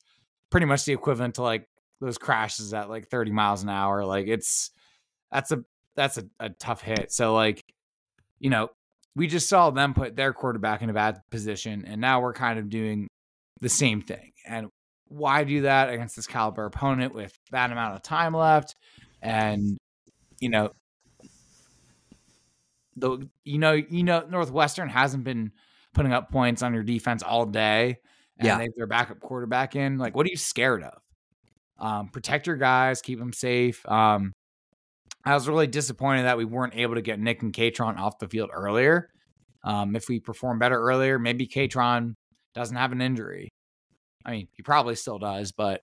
pretty 0.50 0.64
much 0.64 0.86
the 0.86 0.94
equivalent 0.94 1.34
to 1.34 1.42
like 1.42 1.68
those 2.00 2.16
crashes 2.16 2.72
at 2.72 2.88
like 2.88 3.08
30 3.08 3.30
miles 3.30 3.62
an 3.62 3.68
hour. 3.68 4.06
Like 4.06 4.26
it's 4.26 4.70
that's 5.30 5.52
a 5.52 5.62
that's 5.96 6.16
a, 6.16 6.24
a 6.40 6.48
tough 6.48 6.80
hit. 6.80 7.12
So 7.12 7.34
like 7.34 7.62
you 8.38 8.48
know 8.48 8.70
we 9.16 9.26
just 9.26 9.48
saw 9.48 9.70
them 9.70 9.94
put 9.94 10.14
their 10.14 10.32
quarterback 10.32 10.82
in 10.82 10.90
a 10.90 10.92
bad 10.92 11.20
position, 11.30 11.84
and 11.86 12.00
now 12.00 12.20
we're 12.20 12.34
kind 12.34 12.58
of 12.58 12.68
doing 12.70 13.08
the 13.60 13.68
same 13.68 14.02
thing. 14.02 14.32
And 14.46 14.68
why 15.08 15.42
do 15.44 15.62
that 15.62 15.88
against 15.88 16.14
this 16.16 16.26
caliber 16.26 16.66
opponent 16.66 17.14
with 17.14 17.32
that 17.50 17.72
amount 17.72 17.96
of 17.96 18.02
time 18.02 18.34
left? 18.34 18.74
And 19.22 19.78
you 20.38 20.50
know 20.50 20.70
the 22.96 23.28
you 23.44 23.58
know 23.58 23.72
you 23.72 24.02
know 24.04 24.24
Northwestern 24.28 24.88
hasn't 24.88 25.24
been 25.24 25.52
putting 25.94 26.12
up 26.12 26.30
points 26.30 26.62
on 26.62 26.74
your 26.74 26.82
defense 26.82 27.22
all 27.22 27.46
day, 27.46 27.96
and 28.38 28.46
Yeah. 28.46 28.58
they 28.58 28.64
have 28.64 28.72
their 28.76 28.86
backup 28.86 29.20
quarterback 29.20 29.76
in. 29.76 29.98
Like, 29.98 30.14
what 30.14 30.26
are 30.26 30.30
you 30.30 30.36
scared 30.36 30.82
of? 30.82 31.00
Um, 31.78 32.08
protect 32.08 32.46
your 32.46 32.56
guys, 32.56 33.00
keep 33.02 33.18
them 33.18 33.32
safe. 33.32 33.86
Um, 33.88 34.32
I 35.26 35.34
was 35.34 35.48
really 35.48 35.66
disappointed 35.66 36.22
that 36.22 36.38
we 36.38 36.44
weren't 36.44 36.76
able 36.76 36.94
to 36.94 37.02
get 37.02 37.18
Nick 37.18 37.42
and 37.42 37.52
Kaytron 37.52 37.98
off 37.98 38.20
the 38.20 38.28
field 38.28 38.50
earlier. 38.52 39.10
Um, 39.64 39.96
if 39.96 40.08
we 40.08 40.20
perform 40.20 40.60
better 40.60 40.80
earlier, 40.80 41.18
maybe 41.18 41.48
Kaytron 41.48 42.14
doesn't 42.54 42.76
have 42.76 42.92
an 42.92 43.02
injury. 43.02 43.48
I 44.24 44.30
mean, 44.30 44.48
he 44.52 44.62
probably 44.62 44.94
still 44.94 45.18
does, 45.18 45.50
but 45.50 45.82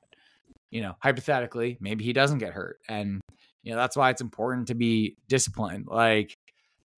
you 0.71 0.81
know, 0.81 0.95
hypothetically, 1.03 1.77
maybe 1.81 2.05
he 2.05 2.13
doesn't 2.13 2.39
get 2.39 2.53
hurt, 2.53 2.79
and 2.87 3.21
you 3.63 3.71
know 3.71 3.77
that's 3.77 3.97
why 3.97 4.09
it's 4.09 4.21
important 4.21 4.67
to 4.69 4.75
be 4.75 5.17
disciplined. 5.27 5.87
Like, 5.87 6.33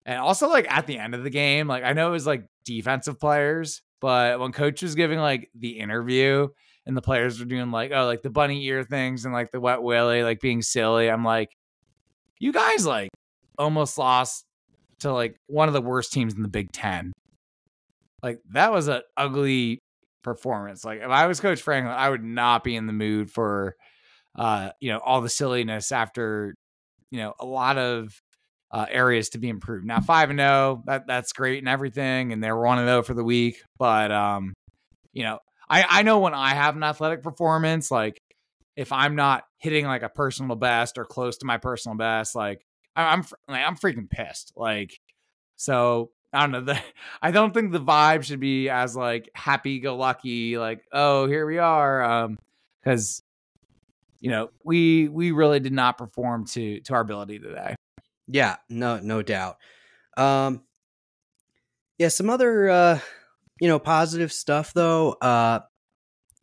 and 0.06 0.19
also 0.19 0.49
like 0.49 0.69
at 0.69 0.86
the 0.86 0.99
end 0.99 1.15
of 1.15 1.23
the 1.23 1.29
game, 1.29 1.67
like 1.67 1.84
I 1.86 1.93
know 1.93 2.10
it 2.10 2.12
was 2.12 2.27
like 2.27 2.45
defensive 2.65 3.19
players, 3.19 3.82
but 4.01 4.39
when 4.39 4.51
coach 4.51 4.84
was 4.84 4.95
giving 4.95 5.17
like 5.17 5.49
the 5.56 5.79
interview 5.79 6.49
and 6.86 6.95
the 6.95 7.01
players 7.01 7.39
were 7.39 7.45
doing 7.45 7.71
like 7.71 7.91
oh 7.93 8.06
like 8.06 8.21
the 8.21 8.29
bunny 8.29 8.63
ear 8.65 8.84
things 8.84 9.23
and 9.23 9.34
like 9.34 9.51
the 9.51 9.62
wet 9.62 9.82
willy 9.82 10.23
like 10.23 10.41
being 10.41 10.62
silly, 10.62 11.10
I'm 11.10 11.23
like, 11.23 11.56
you 12.43 12.51
guys 12.51 12.86
like 12.86 13.10
almost 13.58 13.97
lost 13.97 14.43
to 14.99 15.13
like 15.13 15.38
one 15.47 15.69
of 15.69 15.73
the 15.73 15.82
worst 15.82 16.12
teams 16.12 16.34
in 16.34 16.41
the 16.41 16.49
Big 16.49 16.73
Ten. 16.73 17.13
Like 18.21 18.39
that 18.51 18.73
was 18.73 18.89
an 18.89 19.01
ugly 19.15 19.79
performance. 20.23 20.84
Like 20.84 20.99
if 20.99 21.10
I 21.10 21.27
was 21.27 21.39
Coach 21.39 21.62
Franklin, 21.62 21.95
I 21.95 22.10
would 22.10 22.23
not 22.23 22.65
be 22.65 22.75
in 22.75 22.86
the 22.86 22.93
mood 22.93 23.32
for 23.32 23.75
uh, 24.36 24.71
you 24.82 24.91
know, 24.91 24.97
all 24.97 25.21
the 25.21 25.29
silliness 25.29 25.91
after, 25.91 26.56
you 27.12 27.19
know, 27.19 27.34
a 27.39 27.45
lot 27.45 27.77
of 27.77 28.12
uh, 28.71 28.88
areas 28.89 29.29
to 29.29 29.38
be 29.38 29.47
improved. 29.47 29.86
Now 29.86 30.01
five 30.01 30.29
and 30.29 30.39
zero, 30.39 30.49
oh, 30.49 30.84
that 30.88 31.08
that's 31.08 31.32
great 31.32 31.60
and 31.60 31.69
everything, 31.69 32.34
and 32.34 32.43
they're 32.43 32.58
one 32.58 32.79
and 32.79 32.88
zero 32.88 32.99
oh 32.99 33.03
for 33.03 33.13
the 33.13 33.23
week. 33.23 33.62
But 33.77 34.12
um, 34.12 34.53
you 35.13 35.23
know, 35.23 35.39
I 35.69 35.86
I 35.88 36.01
know 36.01 36.19
when 36.19 36.34
I 36.34 36.49
have 36.56 36.75
an 36.75 36.84
athletic 36.84 37.23
performance, 37.23 37.89
like 37.89 38.17
if 38.75 38.91
I'm 38.91 39.15
not 39.15 39.45
hitting 39.57 39.86
like 39.86 40.03
a 40.03 40.09
personal 40.09 40.55
best 40.55 40.97
or 40.97 41.05
close 41.05 41.38
to 41.38 41.45
my 41.45 41.57
personal 41.57 41.97
best, 41.97 42.36
like 42.36 42.65
I, 42.95 43.13
am 43.13 43.23
like, 43.47 43.65
I'm 43.65 43.75
freaking 43.75 44.09
pissed. 44.09 44.53
Like 44.55 44.99
so. 45.55 46.12
I 46.36 46.39
don't 46.39 46.51
know. 46.51 46.62
The, 46.62 46.79
I 47.21 47.29
don't 47.29 47.53
think 47.53 47.71
the 47.71 47.79
vibe 47.79 48.23
should 48.23 48.39
be 48.39 48.67
as 48.67 48.95
like 48.95 49.29
happy 49.36 49.79
go 49.79 49.95
lucky, 49.95 50.57
like, 50.57 50.83
oh, 50.91 51.27
here 51.27 51.45
we 51.45 51.59
are. 51.59 52.03
Um, 52.03 52.39
because 52.81 53.21
you 54.19 54.29
know, 54.29 54.49
we 54.63 55.09
we 55.09 55.31
really 55.31 55.59
did 55.59 55.73
not 55.73 55.97
perform 55.97 56.45
to 56.47 56.79
to 56.81 56.93
our 56.93 57.01
ability 57.01 57.39
today. 57.39 57.75
Yeah, 58.27 58.55
no, 58.69 58.99
no 58.99 59.21
doubt. 59.21 59.57
Um, 60.15 60.63
yeah, 61.97 62.07
some 62.07 62.29
other 62.29 62.69
uh, 62.69 62.99
you 63.59 63.67
know 63.67 63.79
positive 63.79 64.31
stuff 64.31 64.73
though. 64.73 65.12
Uh, 65.21 65.59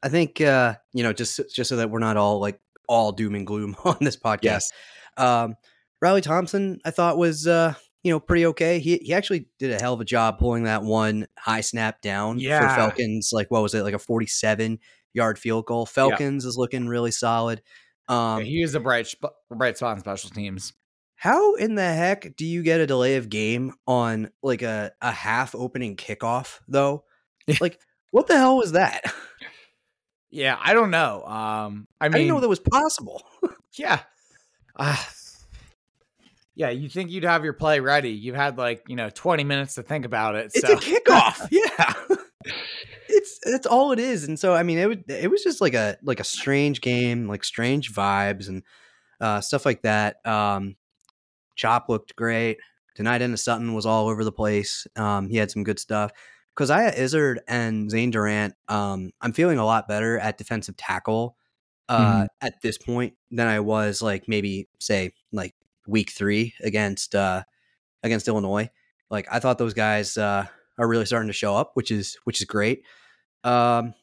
I 0.03 0.09
think 0.09 0.41
uh, 0.41 0.75
you 0.93 1.03
know 1.03 1.13
just 1.13 1.41
just 1.55 1.69
so 1.69 1.77
that 1.77 1.91
we're 1.91 1.99
not 1.99 2.17
all 2.17 2.41
like 2.41 2.61
all 2.89 3.13
doom 3.13 3.35
and 3.35 3.47
gloom 3.47 3.77
on 3.85 3.97
this 4.01 4.17
podcast. 4.17 4.43
Yes. 4.43 4.73
Um, 5.17 5.55
Riley 6.03 6.23
Thompson, 6.23 6.81
I 6.85 6.91
thought 6.91 7.19
was 7.19 7.47
uh, 7.47 7.75
you 8.03 8.11
know 8.11 8.21
pretty 8.21 8.47
okay. 8.47 8.79
He 8.79 8.99
he 8.99 9.13
actually 9.13 9.47
did 9.59 9.73
a 9.73 9.81
hell 9.81 9.95
of 9.95 10.01
a 10.01 10.05
job 10.05 10.39
pulling 10.39 10.65
that 10.65 10.83
one 10.83 11.27
high 11.39 11.61
snap 11.61 12.01
down 12.01 12.39
yeah. 12.39 12.75
for 12.75 12.81
Felkins. 12.81 13.33
Like 13.33 13.51
what 13.51 13.63
was 13.63 13.75
it, 13.75 13.83
like 13.83 13.95
a 13.95 13.99
forty-seven 13.99 14.79
yard 15.13 15.39
field 15.39 15.67
goal. 15.67 15.87
Felkins 15.87 16.43
yeah. 16.43 16.49
is 16.49 16.57
looking 16.57 16.89
really 16.89 17.11
solid. 17.11 17.63
Um, 18.09 18.41
yeah, 18.41 18.45
he 18.45 18.63
is 18.63 18.75
a 18.75 18.81
bright 18.81 19.07
sp- 19.07 19.37
bright 19.51 19.77
spot 19.77 19.93
on 19.93 20.01
special 20.01 20.31
teams. 20.31 20.73
How 21.15 21.55
in 21.55 21.75
the 21.75 21.83
heck 21.83 22.35
do 22.37 22.47
you 22.47 22.63
get 22.63 22.81
a 22.81 22.87
delay 22.87 23.17
of 23.17 23.29
game 23.29 23.75
on 23.87 24.31
like 24.43 24.63
a, 24.63 24.93
a 25.03 25.13
half 25.13 25.55
opening 25.55 25.97
kickoff 25.97 26.61
though? 26.67 27.05
like 27.61 27.79
what 28.11 28.27
the 28.27 28.39
hell 28.39 28.57
was 28.57 28.73
that? 28.73 29.05
Yeah, 30.31 30.57
I 30.61 30.75
don't 30.75 30.91
know. 30.91 31.25
Um, 31.25 31.89
I 32.01 32.09
mean, 32.09 32.15
I 32.15 32.19
didn't 32.19 32.29
know 32.29 32.41
that 32.41 32.49
was 32.49 32.61
possible. 32.61 33.23
yeah. 33.77 34.01
Uh, 34.77 34.97
yeah, 36.55 36.71
you 36.71 36.89
think 36.89 37.11
you'd 37.11 37.25
have 37.25 37.45
your 37.45 37.53
play 37.53 37.81
ready. 37.81 38.11
You've 38.11 38.37
had 38.37 38.59
like, 38.59 38.85
you 38.87 38.97
know, 38.97 39.11
20 39.11 39.45
minutes 39.45 39.75
to 39.75 39.83
think 39.83 40.05
about 40.05 40.37
it. 40.37 40.53
It's 40.55 40.61
so. 40.61 40.75
a 40.75 40.77
kickoff. 40.77 41.49
yeah 41.51 42.17
it's 43.11 43.39
that's 43.45 43.67
all 43.67 43.93
it 43.93 43.99
is. 43.99 44.25
And 44.25 44.39
so 44.39 44.55
I 44.55 44.63
mean, 44.63 44.79
it 44.79 44.89
was 44.89 44.99
it 45.09 45.31
was 45.31 45.43
just 45.43 45.61
like 45.61 45.75
a 45.75 45.97
like 46.03 46.21
a 46.21 46.25
strange 46.25 46.81
game, 46.81 47.29
like 47.29 47.45
strange 47.45 47.93
vibes 47.93 48.49
and 48.49 48.63
uh, 49.21 49.41
stuff 49.41 49.67
like 49.67 49.83
that. 49.83 50.25
Um, 50.27 50.77
Chop 51.57 51.89
looked 51.89 52.17
great. 52.17 52.59
Dani 52.99 53.19
Dennis-Sutton 53.19 53.73
was 53.75 53.87
all 53.87 54.09
over 54.09 54.25
the 54.25 54.33
place. 54.33 54.87
Um, 54.97 55.29
he 55.29 55.37
had 55.37 55.51
some 55.51 55.65
good 55.65 55.79
stuff. 55.79 56.11
Coziah 56.61 56.93
Izzard 56.95 57.41
and 57.49 57.91
Zane 57.91 58.11
Durant, 58.11 58.55
um, 58.69 59.13
I'm 59.23 59.33
feeling 59.33 59.59
a 59.59 59.65
lot 59.65 59.89
better 59.89 60.19
at 60.19 60.37
defensive 60.37 60.77
tackle 60.77 61.35
uh, 61.89 61.99
mm-hmm. 61.99 62.27
at 62.43 62.61
this 62.61 62.77
point 62.77 63.15
than 63.31 63.47
I 63.47 63.61
was 63.61 64.03
like 64.03 64.29
maybe 64.29 64.69
say 64.79 65.15
like 65.33 65.55
week 65.87 66.11
three 66.11 66.53
against 66.63 67.15
uh, 67.15 67.45
against 68.03 68.29
Illinois. 68.29 68.69
Like 69.09 69.27
I 69.33 69.39
thought 69.39 69.57
those 69.57 69.73
guys 69.73 70.19
uh, 70.19 70.45
are 70.77 70.87
really 70.87 71.07
starting 71.07 71.29
to 71.29 71.33
show 71.33 71.57
up, 71.57 71.71
which 71.73 71.91
is 71.91 72.19
which 72.25 72.43
is 72.43 72.45
great. 72.45 72.83
Um, 73.43 73.95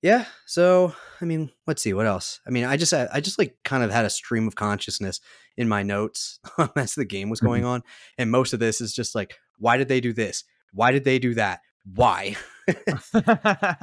yeah. 0.00 0.26
So 0.46 0.94
I 1.20 1.24
mean, 1.24 1.50
let's 1.66 1.82
see 1.82 1.94
what 1.94 2.06
else. 2.06 2.38
I 2.46 2.50
mean, 2.50 2.62
I 2.62 2.76
just 2.76 2.92
I 2.92 3.18
just 3.18 3.40
like 3.40 3.56
kind 3.64 3.82
of 3.82 3.90
had 3.90 4.04
a 4.04 4.10
stream 4.10 4.46
of 4.46 4.54
consciousness 4.54 5.20
in 5.56 5.66
my 5.66 5.82
notes 5.82 6.38
as 6.76 6.94
the 6.94 7.04
game 7.04 7.28
was 7.28 7.40
going 7.40 7.62
mm-hmm. 7.62 7.70
on, 7.70 7.82
and 8.18 8.30
most 8.30 8.52
of 8.52 8.60
this 8.60 8.80
is 8.80 8.94
just 8.94 9.16
like, 9.16 9.34
why 9.58 9.76
did 9.76 9.88
they 9.88 10.00
do 10.00 10.12
this? 10.12 10.44
Why 10.74 10.92
did 10.92 11.04
they 11.04 11.18
do 11.18 11.34
that? 11.34 11.60
Why? 11.94 12.36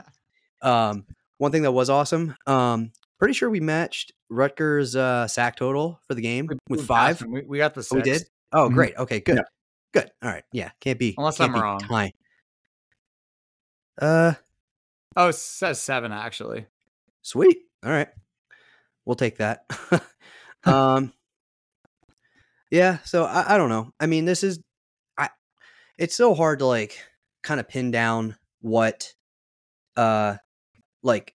um, 0.62 1.06
one 1.38 1.52
thing 1.52 1.64
that 1.64 1.72
was 1.72 1.90
awesome. 1.90 2.36
Um, 2.46 2.92
pretty 3.18 3.34
sure 3.34 3.50
we 3.50 3.60
matched 3.60 4.12
Rutgers' 4.30 4.96
uh, 4.96 5.28
sack 5.28 5.56
total 5.56 6.00
for 6.08 6.16
the 6.16 6.22
game 6.22 6.50
with 6.70 6.86
five. 6.86 7.22
We, 7.22 7.44
we, 7.44 7.58
got 7.58 7.74
the 7.74 7.84
six. 7.84 7.94
Oh, 7.94 7.96
we 7.96 8.02
did. 8.02 8.24
Oh, 8.52 8.66
mm-hmm. 8.66 8.76
great. 8.76 8.98
Okay, 8.98 9.20
good. 9.20 9.38
Yeah. 9.38 9.44
Good. 9.94 10.12
All 10.24 10.30
right. 10.30 10.44
Yeah. 10.52 10.72
Can't 10.80 11.00
be. 11.00 11.16
Unless 11.18 11.38
can't 11.38 11.54
I'm 11.54 11.62
wrong. 11.62 11.80
High. 11.82 12.14
Uh. 14.02 14.34
Oh, 15.16 15.30
it 15.30 15.36
says 15.36 15.82
seven 15.82 16.12
actually. 16.12 16.66
Sweet. 17.22 17.58
All 17.84 17.92
right. 17.92 18.08
We'll 19.06 19.16
take 19.16 19.38
that. 19.38 19.66
um. 20.64 21.14
Yeah. 22.70 23.00
So 23.04 23.26
I, 23.26 23.56
I 23.56 23.58
don't 23.58 23.70
know. 23.70 23.92
I 24.00 24.08
mean, 24.08 24.26
this 24.26 24.44
is. 24.44 24.60
I. 26.02 26.04
It's 26.04 26.16
so 26.16 26.34
hard 26.34 26.60
to 26.60 26.66
like 26.66 27.00
kind 27.44 27.60
of 27.60 27.68
pin 27.68 27.92
down 27.92 28.36
what, 28.62 29.14
uh, 29.96 30.38
like, 31.04 31.36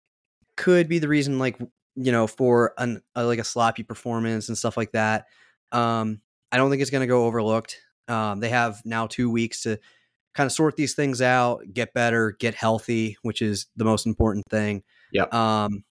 could 0.56 0.88
be 0.88 0.98
the 0.98 1.08
reason 1.08 1.38
like 1.38 1.58
you 1.96 2.12
know 2.12 2.26
for 2.26 2.74
an 2.78 3.02
uh, 3.14 3.26
like 3.26 3.38
a 3.38 3.44
sloppy 3.44 3.82
performance 3.82 4.48
and 4.48 4.58
stuff 4.58 4.76
like 4.76 4.92
that. 4.92 5.26
Um. 5.72 6.20
I 6.52 6.56
don't 6.56 6.70
think 6.70 6.82
it's 6.82 6.90
going 6.92 7.00
to 7.00 7.08
go 7.08 7.24
overlooked. 7.24 7.80
Um, 8.06 8.38
they 8.38 8.50
have 8.50 8.80
now 8.84 9.08
two 9.08 9.28
weeks 9.28 9.62
to 9.62 9.80
kind 10.36 10.46
of 10.46 10.52
sort 10.52 10.76
these 10.76 10.94
things 10.94 11.20
out, 11.20 11.62
get 11.72 11.92
better, 11.94 12.36
get 12.38 12.54
healthy, 12.54 13.16
which 13.22 13.42
is 13.42 13.66
the 13.74 13.84
most 13.84 14.06
important 14.06 14.44
thing. 14.48 14.84
Yeah. 15.10 15.24
Um, 15.32 15.82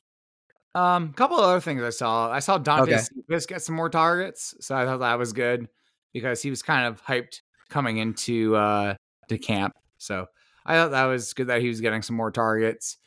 um, 0.73 1.09
a 1.09 1.13
couple 1.17 1.37
of 1.37 1.43
other 1.43 1.59
things 1.59 1.83
I 1.83 1.89
saw. 1.89 2.31
I 2.31 2.39
saw 2.39 2.59
Dante 2.59 2.95
okay. 2.95 3.39
get 3.45 3.61
some 3.61 3.75
more 3.75 3.89
targets, 3.89 4.55
so 4.61 4.73
I 4.73 4.85
thought 4.85 5.01
that 5.01 5.19
was 5.19 5.33
good 5.33 5.67
because 6.13 6.41
he 6.41 6.49
was 6.49 6.61
kind 6.61 6.87
of 6.87 7.03
hyped 7.03 7.41
coming 7.69 7.97
into 7.97 8.55
uh 8.55 8.95
to 9.29 9.37
camp. 9.37 9.73
So 9.97 10.25
I 10.65 10.75
thought 10.75 10.91
that 10.91 11.05
was 11.05 11.33
good 11.33 11.47
that 11.47 11.61
he 11.61 11.67
was 11.67 11.81
getting 11.81 12.01
some 12.01 12.15
more 12.15 12.31
targets. 12.31 12.97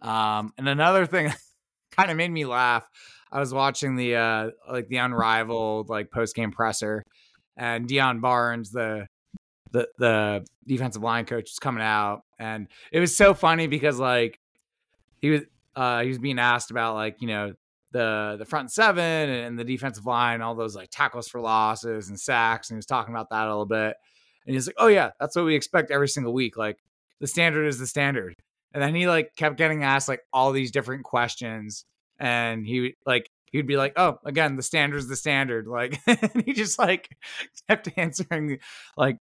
Um, 0.00 0.52
and 0.58 0.68
another 0.68 1.06
thing 1.06 1.32
kind 1.92 2.10
of 2.10 2.16
made 2.16 2.30
me 2.30 2.44
laugh. 2.44 2.88
I 3.30 3.40
was 3.40 3.54
watching 3.54 3.96
the 3.96 4.16
uh 4.16 4.50
like 4.70 4.88
the 4.88 4.98
unrivaled 4.98 5.88
like 5.88 6.10
post 6.10 6.34
game 6.34 6.52
presser, 6.52 7.04
and 7.56 7.88
Deion 7.88 8.20
Barnes, 8.20 8.70
the 8.70 9.06
the 9.70 9.88
the 9.98 10.46
defensive 10.66 11.02
line 11.02 11.24
coach, 11.24 11.44
was 11.44 11.58
coming 11.58 11.82
out, 11.82 12.22
and 12.38 12.68
it 12.90 13.00
was 13.00 13.16
so 13.16 13.32
funny 13.32 13.66
because 13.66 13.98
like 13.98 14.38
he 15.18 15.30
was 15.30 15.42
uh 15.74 16.02
he 16.02 16.08
was 16.08 16.18
being 16.18 16.38
asked 16.38 16.70
about 16.70 16.94
like 16.94 17.16
you 17.20 17.28
know 17.28 17.54
the 17.92 18.36
the 18.38 18.44
front 18.44 18.72
seven 18.72 19.30
and 19.30 19.58
the 19.58 19.64
defensive 19.64 20.06
line, 20.06 20.42
all 20.42 20.54
those 20.54 20.74
like 20.74 20.90
tackles 20.90 21.28
for 21.28 21.40
losses 21.40 22.08
and 22.08 22.18
sacks, 22.18 22.70
and 22.70 22.76
he 22.76 22.78
was 22.78 22.86
talking 22.86 23.14
about 23.14 23.30
that 23.30 23.46
a 23.46 23.50
little 23.50 23.66
bit, 23.66 23.96
and 24.46 24.54
he's 24.54 24.66
like, 24.66 24.76
oh 24.78 24.88
yeah, 24.88 25.10
that's 25.20 25.36
what 25.36 25.44
we 25.44 25.54
expect 25.54 25.90
every 25.90 26.08
single 26.08 26.32
week, 26.32 26.56
like 26.56 26.78
the 27.20 27.26
standard 27.26 27.66
is 27.66 27.78
the 27.78 27.86
standard. 27.86 28.36
And 28.74 28.82
then 28.82 28.94
he 28.94 29.06
like 29.06 29.36
kept 29.36 29.56
getting 29.56 29.84
asked 29.84 30.08
like 30.08 30.22
all 30.32 30.52
these 30.52 30.70
different 30.70 31.04
questions, 31.04 31.84
and 32.18 32.66
he 32.66 32.96
like 33.06 33.30
he'd 33.52 33.66
be 33.66 33.76
like, 33.76 33.92
"Oh, 33.96 34.18
again, 34.24 34.56
the 34.56 34.62
standard's 34.62 35.06
the 35.06 35.16
standard." 35.16 35.66
Like, 35.66 36.00
and 36.06 36.42
he 36.44 36.52
just 36.52 36.78
like 36.78 37.16
kept 37.68 37.88
answering. 37.96 38.58
Like, 38.96 39.18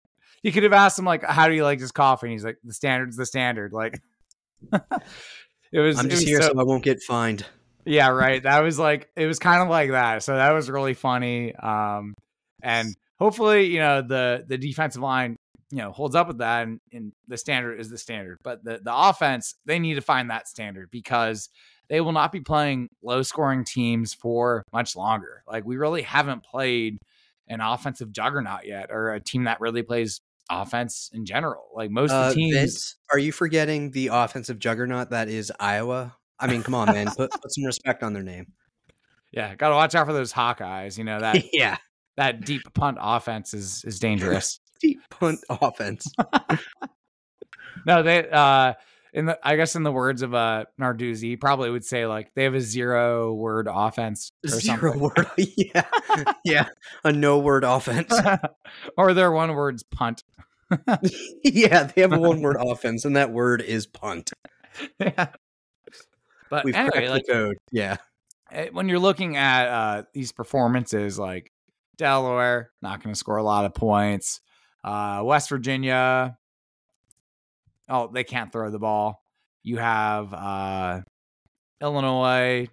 you 0.44 0.52
could 0.52 0.64
have 0.64 0.74
asked 0.74 1.00
him 1.00 1.06
like, 1.06 1.24
"How 1.24 1.48
do 1.48 1.56
you 1.56 1.64
like 1.64 1.80
this 1.80 1.92
coffee?" 1.92 2.28
And 2.28 2.34
he's 2.34 2.46
like, 2.46 2.58
"The 2.64 2.74
standard's 2.74 3.18
the 3.18 3.26
standard." 3.26 3.74
Like, 3.74 4.00
it 5.72 5.80
was. 5.80 5.98
I'm 5.98 6.10
just 6.10 6.22
was 6.22 6.30
here 6.30 6.42
so, 6.42 6.54
so 6.54 6.60
I 6.60 6.64
won't 6.64 6.84
get 6.84 7.02
fined. 7.02 7.46
Yeah, 7.88 8.10
right. 8.10 8.44
That 8.44 8.60
was 8.60 8.78
like 8.78 9.10
it 9.16 9.26
was 9.26 9.40
kind 9.40 9.64
of 9.64 9.70
like 9.70 9.92
that. 9.92 10.24
So 10.24 10.36
that 10.36 10.52
was 10.52 10.70
really 10.70 10.94
funny. 10.94 11.56
Um, 11.56 12.14
and 12.62 12.94
hopefully, 13.18 13.68
you 13.68 13.80
know, 13.80 14.02
the 14.02 14.44
the 14.48 14.58
defensive 14.58 15.02
line, 15.02 15.38
you 15.72 15.78
know, 15.78 15.92
holds 15.92 16.16
up 16.16 16.28
with 16.28 16.40
that, 16.40 16.64
and, 16.68 16.80
and 16.92 17.14
the 17.28 17.38
standard 17.38 17.80
is 17.80 17.90
the 17.90 17.98
standard. 17.98 18.40
But 18.44 18.64
the 18.64 18.80
the 18.84 18.94
offense, 18.94 19.56
they 19.66 19.80
need 19.80 19.96
to 19.96 20.02
find 20.02 20.30
that 20.30 20.48
standard 20.48 20.90
because 20.92 21.50
they 21.90 22.02
will 22.02 22.12
not 22.12 22.34
be 22.34 22.42
playing 22.42 22.90
low 23.02 23.22
scoring 23.22 23.64
teams 23.64 24.14
for 24.14 24.64
much 24.74 24.96
longer. 24.96 25.44
Like 25.48 25.66
we 25.66 25.78
really 25.78 26.02
haven't 26.02 26.44
played 26.44 26.98
an 27.48 27.62
offensive 27.62 28.12
juggernaut 28.12 28.66
yet 28.66 28.90
or 28.92 29.14
a 29.14 29.22
team 29.22 29.46
that 29.46 29.62
really 29.62 29.82
plays 29.82 30.20
offense 30.50 31.10
in 31.14 31.26
general. 31.26 31.70
Like 31.74 31.90
most 31.90 32.12
uh, 32.12 32.34
teams 32.34 32.56
Vince, 32.56 32.96
are 33.12 33.20
you 33.20 33.32
forgetting 33.32 33.92
the 33.92 34.10
offensive 34.12 34.60
juggernaut 34.60 35.12
that 35.12 35.30
is 35.30 35.52
Iowa? 35.58 36.18
I 36.40 36.48
mean, 36.48 36.64
come 36.64 36.76
on, 36.76 36.88
man. 36.88 37.08
put, 37.08 37.32
put 37.32 37.54
some 37.54 37.64
respect 37.64 38.04
on 38.04 38.14
their 38.14 38.24
name. 38.24 38.54
Yeah, 39.32 39.56
got 39.56 39.70
to 39.70 39.76
watch 39.76 39.96
out 39.96 40.06
for 40.06 40.14
those 40.14 40.32
Hawkeyes. 40.34 40.98
You 40.98 41.04
know 41.04 41.20
that. 41.20 41.44
yeah, 41.54 41.78
that 42.16 42.42
deep 42.46 42.62
punt 42.74 42.98
offense 43.00 43.54
is 43.54 43.84
is 43.86 44.00
dangerous. 44.00 44.60
deep 44.82 45.00
punt 45.10 45.40
offense. 45.50 46.08
no, 47.86 48.04
they 48.04 48.28
uh 48.30 48.74
in 49.14 49.26
the 49.26 49.40
I 49.44 49.56
guess 49.56 49.76
in 49.76 49.84
the 49.84 49.92
words 49.92 50.22
of 50.22 50.34
uh 50.34 50.66
Narduzzi, 50.80 51.40
probably 51.40 51.70
would 51.70 51.86
say 51.86 52.06
like 52.06 52.32
they 52.36 52.44
have 52.44 52.54
a 52.54 52.62
zero 52.62 53.34
word 53.34 53.68
offense 53.70 54.32
or 54.46 54.60
Zero 54.60 54.94
something. 54.94 55.00
word. 55.00 55.28
yeah. 55.38 55.86
yeah. 56.46 56.68
A 57.04 57.12
no 57.12 57.40
word 57.40 57.64
offense. 57.64 58.14
or 58.98 59.14
their 59.14 59.32
one 59.32 59.54
words 59.54 59.84
punt. 59.84 60.24
yeah. 61.44 61.84
They 61.84 62.02
have 62.02 62.14
a 62.14 62.20
one 62.20 62.42
word 62.42 62.58
offense, 62.60 63.06
and 63.06 63.16
that 63.16 63.32
word 63.32 63.62
is 63.62 63.88
punt. 63.88 64.32
yeah. 65.00 65.28
But 66.50 66.66
We've 66.66 66.76
anyway, 66.76 67.10
like 67.10 67.26
the 67.26 67.34
code. 67.34 67.58
Yeah. 67.72 67.98
eh, 68.52 68.70
when 68.72 68.90
you're 68.90 69.00
looking 69.00 69.36
at 69.38 69.68
uh 69.68 70.04
these 70.14 70.32
performances, 70.32 71.20
like 71.20 71.52
Delaware, 71.98 72.72
not 72.82 73.04
going 73.04 73.14
to 73.14 73.18
score 73.20 73.38
a 73.38 73.44
lot 73.44 73.66
of 73.66 73.74
points. 73.74 74.40
Uh, 74.84 75.22
West 75.24 75.50
Virginia, 75.50 76.38
oh, 77.90 78.08
they 78.08 78.24
can't 78.24 78.52
throw 78.52 78.70
the 78.70 78.80
ball. 78.80 79.22
You 79.64 79.78
have 79.78 80.34
uh, 80.34 81.02
Illinois, 81.82 82.70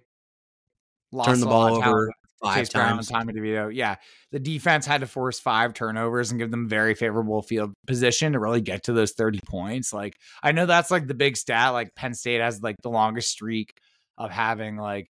lost 1.11 1.29
Turn 1.29 1.39
the 1.41 1.45
ball 1.47 1.75
over 1.75 2.11
five 2.45 2.57
Chase 2.57 2.69
Brown, 2.69 2.93
times. 2.95 3.09
Tommy 3.09 3.33
DeVito. 3.33 3.73
Yeah, 3.73 3.95
the 4.31 4.39
defense 4.39 4.85
had 4.85 5.01
to 5.01 5.07
force 5.07 5.39
five 5.39 5.73
turnovers 5.73 6.31
and 6.31 6.39
give 6.39 6.51
them 6.51 6.69
very 6.69 6.93
favorable 6.93 7.41
field 7.41 7.73
position 7.87 8.33
to 8.33 8.39
really 8.39 8.61
get 8.61 8.83
to 8.83 8.93
those 8.93 9.11
30 9.13 9.39
points. 9.45 9.93
Like, 9.93 10.15
I 10.43 10.51
know 10.51 10.65
that's 10.65 10.91
like 10.91 11.07
the 11.07 11.13
big 11.13 11.37
stat. 11.37 11.73
Like, 11.73 11.95
Penn 11.95 12.13
State 12.13 12.41
has 12.41 12.61
like 12.61 12.75
the 12.83 12.89
longest 12.89 13.29
streak 13.29 13.73
of 14.17 14.31
having 14.31 14.77
like 14.77 15.09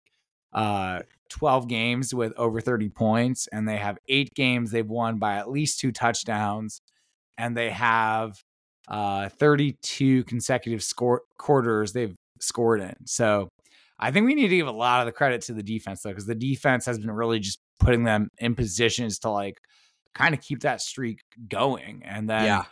uh 0.53 0.99
12 1.29 1.67
games 1.67 2.13
with 2.13 2.33
over 2.37 2.61
30 2.61 2.89
points, 2.89 3.47
and 3.51 3.67
they 3.67 3.77
have 3.77 3.97
eight 4.07 4.33
games 4.35 4.71
they've 4.71 4.87
won 4.87 5.17
by 5.17 5.35
at 5.35 5.49
least 5.49 5.79
two 5.79 5.91
touchdowns, 5.91 6.81
and 7.37 7.57
they 7.57 7.69
have 7.71 8.41
uh 8.87 9.29
32 9.29 10.23
consecutive 10.25 10.83
score 10.83 11.21
quarters 11.37 11.93
they've 11.93 12.15
scored 12.39 12.81
in. 12.81 12.95
So 13.05 13.49
I 13.99 14.11
think 14.11 14.25
we 14.25 14.35
need 14.35 14.49
to 14.49 14.57
give 14.57 14.67
a 14.67 14.71
lot 14.71 15.01
of 15.01 15.05
the 15.05 15.11
credit 15.11 15.41
to 15.43 15.53
the 15.53 15.63
defense 15.63 16.01
though, 16.01 16.09
because 16.09 16.25
the 16.25 16.35
defense 16.35 16.85
has 16.85 16.99
been 16.99 17.11
really 17.11 17.39
just 17.39 17.59
putting 17.79 18.03
them 18.03 18.29
in 18.37 18.55
positions 18.55 19.19
to 19.19 19.29
like 19.29 19.59
kind 20.13 20.33
of 20.33 20.41
keep 20.41 20.61
that 20.61 20.81
streak 20.81 21.19
going. 21.47 22.01
And 22.05 22.29
then 22.29 22.45
yeah. 22.45 22.63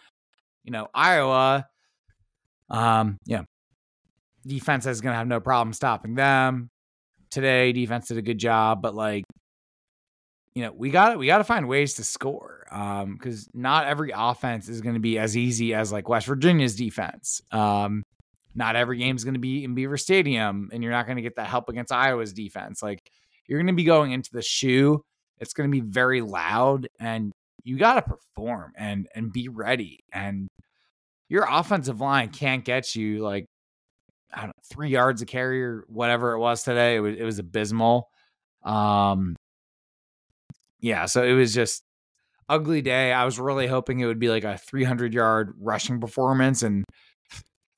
you 0.64 0.72
know, 0.72 0.88
Iowa, 0.94 1.68
um, 2.70 3.18
yeah, 3.26 3.44
defense 4.46 4.86
is 4.86 5.02
gonna 5.02 5.16
have 5.16 5.28
no 5.28 5.40
problem 5.40 5.74
stopping 5.74 6.16
them. 6.16 6.70
Today, 7.30 7.72
defense 7.72 8.10
did 8.10 8.18
a 8.18 8.22
good 8.22 8.40
job, 8.40 8.82
but 8.82 8.94
like, 8.94 9.24
you 10.54 10.64
know, 10.64 10.74
we 10.76 10.90
got 10.90 11.18
we 11.18 11.28
got 11.28 11.38
to 11.38 11.46
find 11.46 11.66
ways 11.70 11.94
to 11.94 12.04
score, 12.04 12.66
um, 12.70 13.14
because 13.14 13.48
not 13.54 13.88
every 13.88 14.12
offense 14.14 14.68
is 14.68 14.82
going 14.82 14.96
to 14.96 15.00
be 15.00 15.18
as 15.18 15.38
easy 15.38 15.74
as 15.74 15.94
like 15.94 16.10
West 16.10 16.28
Virginia's 16.28 16.76
defense. 16.76 17.40
Um, 17.54 18.04
not 18.56 18.76
every 18.76 18.98
game 18.98 19.16
is 19.16 19.24
going 19.24 19.36
to 19.36 19.40
be 19.40 19.64
in 19.64 19.76
Beaver 19.76 19.98
Stadium, 19.98 20.70
and 20.72 20.84
you're 20.84 20.92
not 20.92 21.06
going 21.06 21.16
to 21.16 21.22
get 21.22 21.36
that 21.36 21.48
help 21.48 21.70
against 21.70 21.92
Iowa's 21.92 22.34
defense. 22.34 22.84
Like, 22.84 23.00
you're 23.48 23.60
going 23.60 23.68
to 23.68 23.74
be 23.74 23.84
going 23.84 24.12
into 24.12 24.32
the 24.34 24.42
shoe. 24.42 25.04
It's 25.40 25.54
going 25.54 25.70
to 25.70 25.72
be 25.72 25.86
very 25.86 26.22
loud, 26.22 26.88
and 27.00 27.32
you 27.64 27.78
got 27.78 27.96
to 27.96 28.02
perform 28.02 28.74
and 28.78 29.08
and 29.16 29.32
be 29.32 29.50
ready. 29.50 30.00
And 30.14 30.48
your 31.30 31.48
offensive 31.50 32.02
line 32.02 32.30
can't 32.30 32.66
get 32.66 32.96
you 32.96 33.20
like 33.20 33.46
I 34.34 34.42
don't 34.42 34.48
know, 34.48 34.54
three 34.70 34.90
yards 34.90 35.22
a 35.22 35.26
carry 35.26 35.64
or 35.64 35.86
whatever 35.88 36.34
it 36.34 36.40
was 36.40 36.64
today. 36.64 36.96
It 36.96 37.00
was 37.00 37.16
it 37.18 37.24
was 37.24 37.40
abysmal. 37.40 38.10
Um, 38.64 39.36
yeah, 40.80 41.06
so 41.06 41.24
it 41.24 41.34
was 41.34 41.54
just 41.54 41.84
ugly 42.50 42.82
day. 42.82 43.14
I 43.14 43.26
was 43.26 43.40
really 43.40 43.68
hoping 43.68 44.00
it 44.00 44.06
would 44.06 44.20
be 44.20 44.30
like 44.30 44.44
a 44.44 44.58
300 44.58 45.14
yard 45.14 45.54
rushing 45.60 46.00
performance, 46.00 46.64
and 46.64 46.84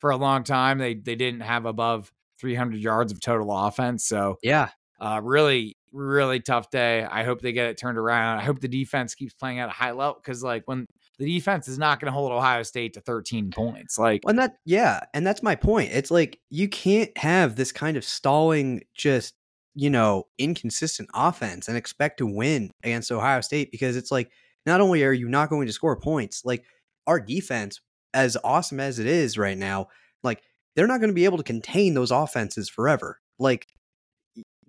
for 0.03 0.09
a 0.09 0.17
long 0.17 0.43
time 0.43 0.79
they 0.79 0.95
they 0.95 1.15
didn't 1.15 1.39
have 1.39 1.65
above 1.65 2.11
300 2.41 2.77
yards 2.81 3.13
of 3.13 3.21
total 3.21 3.49
offense. 3.57 4.03
So 4.05 4.35
Yeah. 4.43 4.67
uh, 4.99 5.21
really, 5.23 5.77
really 5.93 6.41
tough 6.41 6.69
day. 6.69 7.05
I 7.09 7.23
hope 7.23 7.39
they 7.39 7.53
get 7.53 7.67
it 7.69 7.77
turned 7.77 7.97
around. 7.97 8.39
I 8.39 8.43
hope 8.43 8.59
the 8.59 8.67
defense 8.67 9.15
keeps 9.15 9.33
playing 9.33 9.59
at 9.59 9.69
a 9.69 9.71
high 9.71 9.91
level 9.91 10.19
because, 10.21 10.43
like, 10.43 10.63
when 10.65 10.85
the 11.19 11.25
defense 11.25 11.69
is 11.69 11.77
not 11.77 12.01
going 12.01 12.07
to 12.07 12.11
hold 12.11 12.33
Ohio 12.33 12.63
State 12.63 12.95
to 12.95 12.99
13 12.99 13.49
points, 13.51 13.97
like, 13.97 14.23
And 14.27 14.37
that, 14.39 14.55
yeah, 14.65 14.99
and 15.13 15.25
that's 15.25 15.41
my 15.41 15.55
point. 15.55 15.91
It's 15.93 16.11
like 16.11 16.41
you 16.49 16.67
can't 16.67 17.17
have 17.17 17.55
this 17.55 17.71
kind 17.71 17.95
of 17.95 18.03
stalling, 18.03 18.81
just 18.93 19.35
you 19.75 19.89
know, 19.89 20.25
inconsistent 20.37 21.09
offense 21.13 21.69
and 21.69 21.77
expect 21.77 22.17
to 22.17 22.27
win 22.27 22.71
against 22.83 23.09
Ohio 23.09 23.39
State 23.39 23.71
because 23.71 23.95
it's 23.95 24.11
like 24.11 24.31
not 24.65 24.81
only 24.81 25.03
are 25.03 25.13
you 25.13 25.29
not 25.29 25.49
going 25.49 25.65
to 25.67 25.73
score 25.73 25.97
points, 25.99 26.43
like 26.43 26.65
our 27.07 27.19
defense, 27.21 27.79
as 28.13 28.37
awesome 28.43 28.79
as 28.79 28.99
it 28.99 29.07
is 29.07 29.37
right 29.37 29.57
now, 29.57 29.87
like 30.23 30.43
they're 30.75 30.87
not 30.87 30.99
going 30.99 31.09
to 31.09 31.15
be 31.15 31.25
able 31.25 31.37
to 31.37 31.43
contain 31.43 31.93
those 31.93 32.11
offenses 32.11 32.69
forever. 32.69 33.19
Like, 33.39 33.67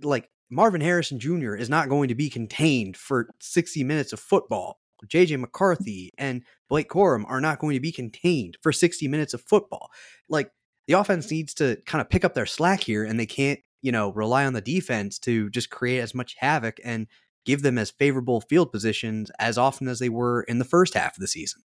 like 0.03 0.29
Marvin 0.51 0.81
Harrison 0.81 1.19
Jr. 1.19 1.55
is 1.55 1.71
not 1.71 1.89
going 1.89 2.09
to 2.09 2.15
be 2.15 2.31
contained 2.31 2.97
for 2.97 3.29
60 3.41 3.85
minutes 3.85 4.13
of 4.13 4.21
football. 4.21 4.79
JJ 5.07 5.39
McCarthy 5.39 6.13
and 6.17 6.43
Blake 6.69 6.89
Corum 6.89 7.25
are 7.27 7.41
not 7.41 7.59
going 7.59 7.75
to 7.75 7.81
be 7.81 7.93
contained 7.93 8.57
for 8.63 8.73
60 8.73 9.07
minutes 9.09 9.35
of 9.35 9.43
football. 9.43 9.91
Like 10.29 10.51
the 10.87 10.95
offense 10.95 11.31
needs 11.31 11.55
to 11.55 11.77
kind 11.87 12.01
of 12.01 12.09
pick 12.09 12.25
up 12.25 12.35
their 12.35 12.47
slack 12.47 12.83
here 12.83 13.05
and 13.05 13.19
they 13.19 13.27
can't, 13.27 13.61
you 13.83 13.93
know, 13.93 14.13
rely 14.13 14.47
on 14.47 14.55
the 14.55 14.61
defense 14.61 15.19
to 15.21 15.51
just 15.51 15.71
create 15.71 16.01
as 16.01 16.15
much 16.15 16.37
havoc 16.39 16.79
and 16.85 17.07
give 17.45 17.63
them 17.63 17.77
as 17.77 17.91
favorable 17.91 18.41
field 18.41 18.73
positions 18.73 19.31
as 19.39 19.59
often 19.59 19.89
as 19.89 19.99
they 19.99 20.09
were 20.09 20.43
in 20.43 20.59
the 20.59 20.65
first 20.65 20.95
half 20.95 21.17
of 21.17 21.21
the 21.21 21.29
season. 21.29 21.63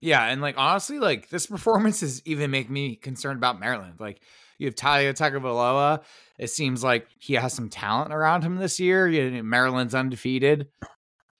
Yeah, 0.00 0.24
and 0.24 0.40
like 0.40 0.56
honestly, 0.58 0.98
like 0.98 1.28
this 1.28 1.46
performance 1.46 2.02
is 2.02 2.22
even 2.24 2.50
make 2.50 2.70
me 2.70 2.96
concerned 2.96 3.38
about 3.38 3.60
Maryland. 3.60 3.94
Like 3.98 4.20
you 4.58 4.66
have 4.66 4.74
Taulia 4.74 5.14
Tagovailoa. 5.14 6.02
It 6.38 6.48
seems 6.48 6.82
like 6.82 7.06
he 7.18 7.34
has 7.34 7.52
some 7.52 7.68
talent 7.68 8.12
around 8.12 8.42
him 8.42 8.56
this 8.56 8.80
year. 8.80 9.08
You 9.08 9.42
Maryland's 9.42 9.94
undefeated 9.94 10.68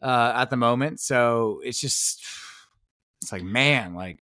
uh, 0.03 0.33
at 0.35 0.51
the 0.51 0.57
moment, 0.57 1.01
so 1.01 1.61
it's 1.64 1.81
just 1.81 2.23
it's 3.23 3.33
like 3.33 3.42
man, 3.42 3.94
like 3.94 4.20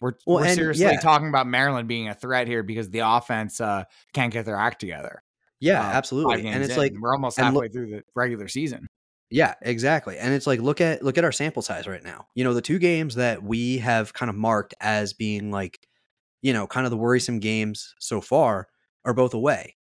we're 0.00 0.12
Well, 0.26 0.38
we're 0.38 0.46
and, 0.46 0.54
seriously 0.54 0.84
yeah. 0.84 1.00
talking 1.00 1.28
about 1.28 1.46
Maryland 1.46 1.88
being 1.88 2.08
a 2.08 2.14
threat 2.14 2.46
here 2.46 2.62
because 2.62 2.90
the 2.90 3.00
offense 3.00 3.60
uh, 3.60 3.84
can't 4.12 4.32
get 4.32 4.44
their 4.44 4.56
act 4.56 4.80
together. 4.80 5.22
Yeah, 5.60 5.80
uh, 5.80 5.92
absolutely. 5.92 6.46
And 6.46 6.62
it's 6.62 6.74
in. 6.74 6.78
like 6.78 6.92
we're 7.00 7.14
almost 7.14 7.38
halfway 7.38 7.66
look- 7.66 7.72
through 7.72 7.90
the 7.90 8.02
regular 8.14 8.48
season. 8.48 8.86
Yeah, 9.34 9.54
exactly. 9.62 10.18
And 10.18 10.32
it's 10.32 10.46
like 10.46 10.60
look 10.60 10.80
at 10.80 11.02
look 11.02 11.18
at 11.18 11.24
our 11.24 11.32
sample 11.32 11.62
size 11.62 11.88
right 11.88 12.04
now. 12.04 12.28
You 12.34 12.44
know, 12.44 12.54
the 12.54 12.62
two 12.62 12.78
games 12.78 13.16
that 13.16 13.42
we 13.42 13.78
have 13.78 14.12
kind 14.14 14.30
of 14.30 14.36
marked 14.36 14.74
as 14.80 15.12
being 15.12 15.50
like, 15.50 15.80
you 16.42 16.52
know, 16.52 16.66
kind 16.66 16.86
of 16.86 16.90
the 16.92 16.98
worrisome 16.98 17.40
games 17.40 17.94
so 17.98 18.20
far 18.20 18.68
are 19.04 19.14
both 19.14 19.34
away. 19.34 19.76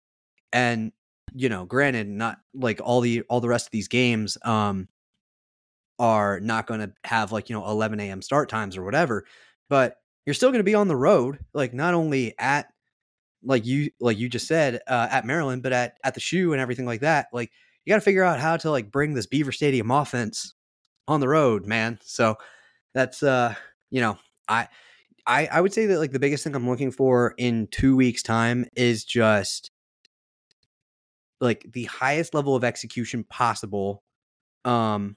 And 0.53 0.93
you 1.35 1.49
know, 1.49 1.67
granted 1.67 2.09
not 2.09 2.39
like 2.55 2.81
all 2.85 3.01
the 3.03 3.23
all 3.31 3.41
the 3.41 3.49
rest 3.49 3.67
of 3.67 3.73
these 3.73 3.89
games 3.89 4.39
um 4.45 4.89
are 5.99 6.41
not 6.41 6.67
going 6.67 6.81
to 6.81 6.93
have 7.05 7.33
like, 7.33 7.49
you 7.49 7.57
know, 7.57 7.67
11 7.69 8.09
a.m. 8.11 8.23
start 8.23 8.49
times 8.49 8.77
or 8.77 8.83
whatever, 8.85 9.25
but 9.69 9.97
you're 10.27 10.35
still 10.35 10.51
going 10.51 10.61
to 10.61 10.65
be 10.65 10.75
on 10.75 10.89
the 10.89 10.97
road, 10.97 11.39
like 11.53 11.75
not 11.75 11.95
only 11.95 12.35
at 12.39 12.67
like 13.45 13.67
you 13.67 13.91
like 14.01 14.19
you 14.19 14.29
just 14.29 14.49
said 14.49 14.81
uh, 14.89 15.09
at 15.11 15.27
Maryland, 15.27 15.63
but 15.63 15.73
at 15.73 15.99
at 16.05 16.15
the 16.15 16.21
shoe 16.21 16.53
and 16.53 16.63
everything 16.63 16.87
like 16.87 17.01
that. 17.03 17.29
Like 17.33 17.53
you 17.85 17.91
got 17.91 17.97
to 17.97 18.03
figure 18.03 18.25
out 18.25 18.41
how 18.41 18.57
to 18.59 18.71
like 18.71 18.91
bring 18.91 19.15
this 19.15 19.27
Beaver 19.27 19.53
Stadium 19.53 19.91
offense 19.91 20.55
on 21.09 21.21
the 21.21 21.29
road, 21.29 21.67
man. 21.67 21.99
So 22.03 22.37
that's 22.95 23.23
uh, 23.23 23.55
you 23.91 24.01
know, 24.01 24.19
I 24.49 24.69
I 25.27 25.47
I 25.47 25.61
would 25.61 25.73
say 25.73 25.87
that 25.87 25.99
like 25.99 26.13
the 26.13 26.19
biggest 26.19 26.45
thing 26.45 26.55
I'm 26.55 26.69
looking 26.69 26.91
for 26.91 27.35
in 27.39 27.69
2 27.69 27.97
weeks 27.97 28.23
time 28.23 28.67
is 28.77 29.05
just 29.05 29.71
like 31.41 31.67
the 31.73 31.85
highest 31.85 32.35
level 32.35 32.55
of 32.55 32.65
execution 32.65 33.25
possible 33.25 34.03
um 34.65 35.17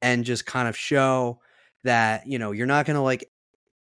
and 0.00 0.24
just 0.24 0.46
kind 0.46 0.68
of 0.68 0.76
show 0.76 1.40
that, 1.84 2.26
you 2.26 2.38
know, 2.38 2.52
you're 2.52 2.66
not 2.66 2.86
going 2.86 2.96
to 2.96 3.02
like 3.02 3.30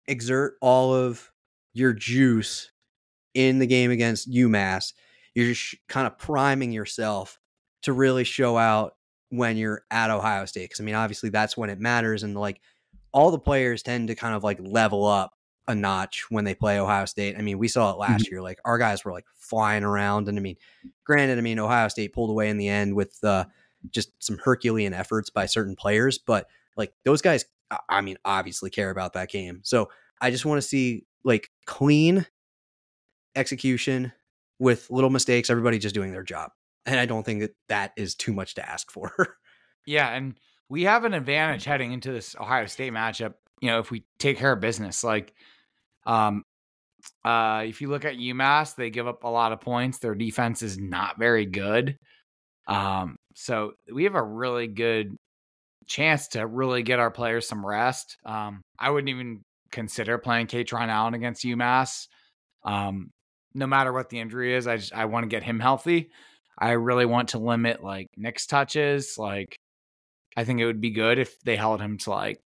exert 0.07 0.55
all 0.62 0.93
of 0.93 1.31
your 1.73 1.93
juice 1.93 2.71
in 3.33 3.59
the 3.59 3.67
game 3.67 3.91
against 3.91 4.31
UMass. 4.31 4.93
You're 5.33 5.47
just 5.47 5.75
kind 5.89 6.05
of 6.05 6.17
priming 6.19 6.71
yourself 6.71 7.39
to 7.84 7.93
really 7.93 8.24
show 8.24 8.58
out 8.58 8.96
when 9.30 9.58
you're 9.58 9.84
at 9.91 10.10
Ohio 10.12 10.46
State. 10.46 10.65
Because 10.65 10.82
I 10.82 10.84
mean, 10.84 10.96
obviously 10.96 11.30
that's 11.30 11.56
when 11.58 11.69
it 11.69 11.80
matters, 11.80 12.24
and 12.24 12.36
like 12.36 12.62
all 13.12 13.32
the 13.32 13.39
players 13.39 13.84
tend 13.84 14.08
to 14.08 14.15
kind 14.15 14.36
of 14.36 14.43
like 14.43 14.60
level 14.62 15.06
up 15.06 15.34
a 15.67 15.76
notch 15.76 16.26
when 16.30 16.43
they 16.43 16.54
play 16.56 16.80
Ohio 16.80 17.06
State. 17.06 17.38
I 17.38 17.41
mean, 17.41 17.58
we 17.58 17.67
saw 17.67 17.91
it 17.91 17.98
last 17.98 18.30
year. 18.30 18.41
Like 18.41 18.60
our 18.65 18.78
guys 18.78 19.06
were 19.06 19.12
like 19.12 19.26
flying 19.36 19.84
around, 19.84 20.28
and 20.28 20.38
I 20.38 20.41
mean, 20.41 20.58
granted, 21.06 21.38
I 21.38 21.41
mean 21.41 21.60
Ohio 21.60 21.88
State 21.88 22.13
pulled 22.13 22.30
away 22.30 22.50
in 22.50 22.58
the 22.58 22.67
end 22.67 22.96
with 22.96 23.17
uh, 23.24 23.46
just 23.91 24.12
some 24.24 24.38
Herculean 24.38 24.93
efforts 24.93 25.30
by 25.30 25.46
certain 25.46 25.76
players, 25.76 26.17
but 26.17 26.48
like 26.76 26.93
those 27.06 27.22
guys, 27.22 27.46
I 27.89 28.02
mean, 28.02 28.17
obviously 28.26 28.69
care 28.69 28.89
about 28.89 29.13
that 29.13 29.30
game. 29.30 29.62
So 29.63 29.89
I 30.22 30.32
just 30.32 30.46
want 30.46 30.62
to 30.62 30.67
see 30.67 31.06
like 31.24 31.50
clean 31.65 32.26
execution 33.36 34.12
with 34.60 34.89
little 34.89 35.10
mistakes, 35.10 35.50
everybody 35.50 35.80
just 35.80 35.96
doing 35.96 36.12
their 36.12 36.24
job. 36.24 36.52
And 36.86 37.00
I 37.00 37.06
don't 37.06 37.24
think 37.26 37.41
that 37.41 37.56
that 37.69 37.91
is 37.98 38.15
too 38.15 38.34
much 38.34 38.56
to 38.56 38.67
ask 38.69 38.91
for. 38.91 39.12
Yeah, 39.86 40.08
and 40.15 40.39
we 40.69 40.84
have 40.84 41.04
an 41.04 41.13
advantage 41.13 41.65
heading 41.65 41.91
into 41.91 42.13
this 42.13 42.38
Ohio 42.38 42.67
State 42.67 42.93
matchup. 42.93 43.34
You 43.62 43.69
know, 43.69 43.80
if 43.80 43.91
we 43.91 44.06
take 44.17 44.38
care 44.38 44.54
of 44.54 44.62
business, 44.62 45.04
like, 45.04 45.34
um, 46.06 46.43
Uh, 47.26 47.63
if 47.67 47.82
you 47.82 47.89
look 47.89 48.06
at 48.06 48.15
UMass, 48.15 48.76
they 48.76 48.89
give 48.89 49.08
up 49.08 49.24
a 49.24 49.28
lot 49.30 49.52
of 49.52 49.62
points. 49.62 50.00
Their 50.00 50.15
defense 50.15 50.62
is 50.62 50.78
not 50.78 51.19
very 51.19 51.46
good. 51.46 51.98
Um, 52.67 53.17
so 53.36 53.74
we 53.93 54.06
have 54.06 54.15
a 54.15 54.24
really 54.24 54.67
good 54.67 55.15
chance 55.88 56.30
to 56.30 56.48
really 56.48 56.84
get 56.84 57.00
our 57.00 57.12
players 57.12 57.48
some 57.48 57.65
rest. 57.65 58.17
Um, 58.26 58.62
I 58.80 58.89
wouldn't 58.91 59.10
even 59.10 59.43
consider 59.72 60.17
playing 60.17 60.48
Kaytron 60.48 60.89
Allen 60.89 61.13
against 61.13 61.43
UMass. 61.46 62.08
Um, 62.63 63.12
no 63.54 63.67
matter 63.67 63.93
what 63.93 64.10
the 64.10 64.19
injury 64.19 64.56
is, 64.56 64.67
I 64.67 64.78
just 64.78 64.93
I 64.93 65.06
want 65.06 65.24
to 65.24 65.30
get 65.30 65.43
him 65.43 65.60
healthy. 65.60 66.12
I 66.57 66.71
really 66.71 67.05
want 67.05 67.29
to 67.29 67.39
limit 67.39 67.83
like 67.83 68.07
Nick's 68.17 68.45
touches. 68.45 69.17
Like 69.17 69.57
I 70.35 70.43
think 70.43 70.59
it 70.59 70.65
would 70.65 70.81
be 70.81 70.91
good 70.91 71.19
if 71.19 71.39
they 71.41 71.55
held 71.55 71.81
him 71.81 71.97
to 71.99 72.09
like 72.09 72.39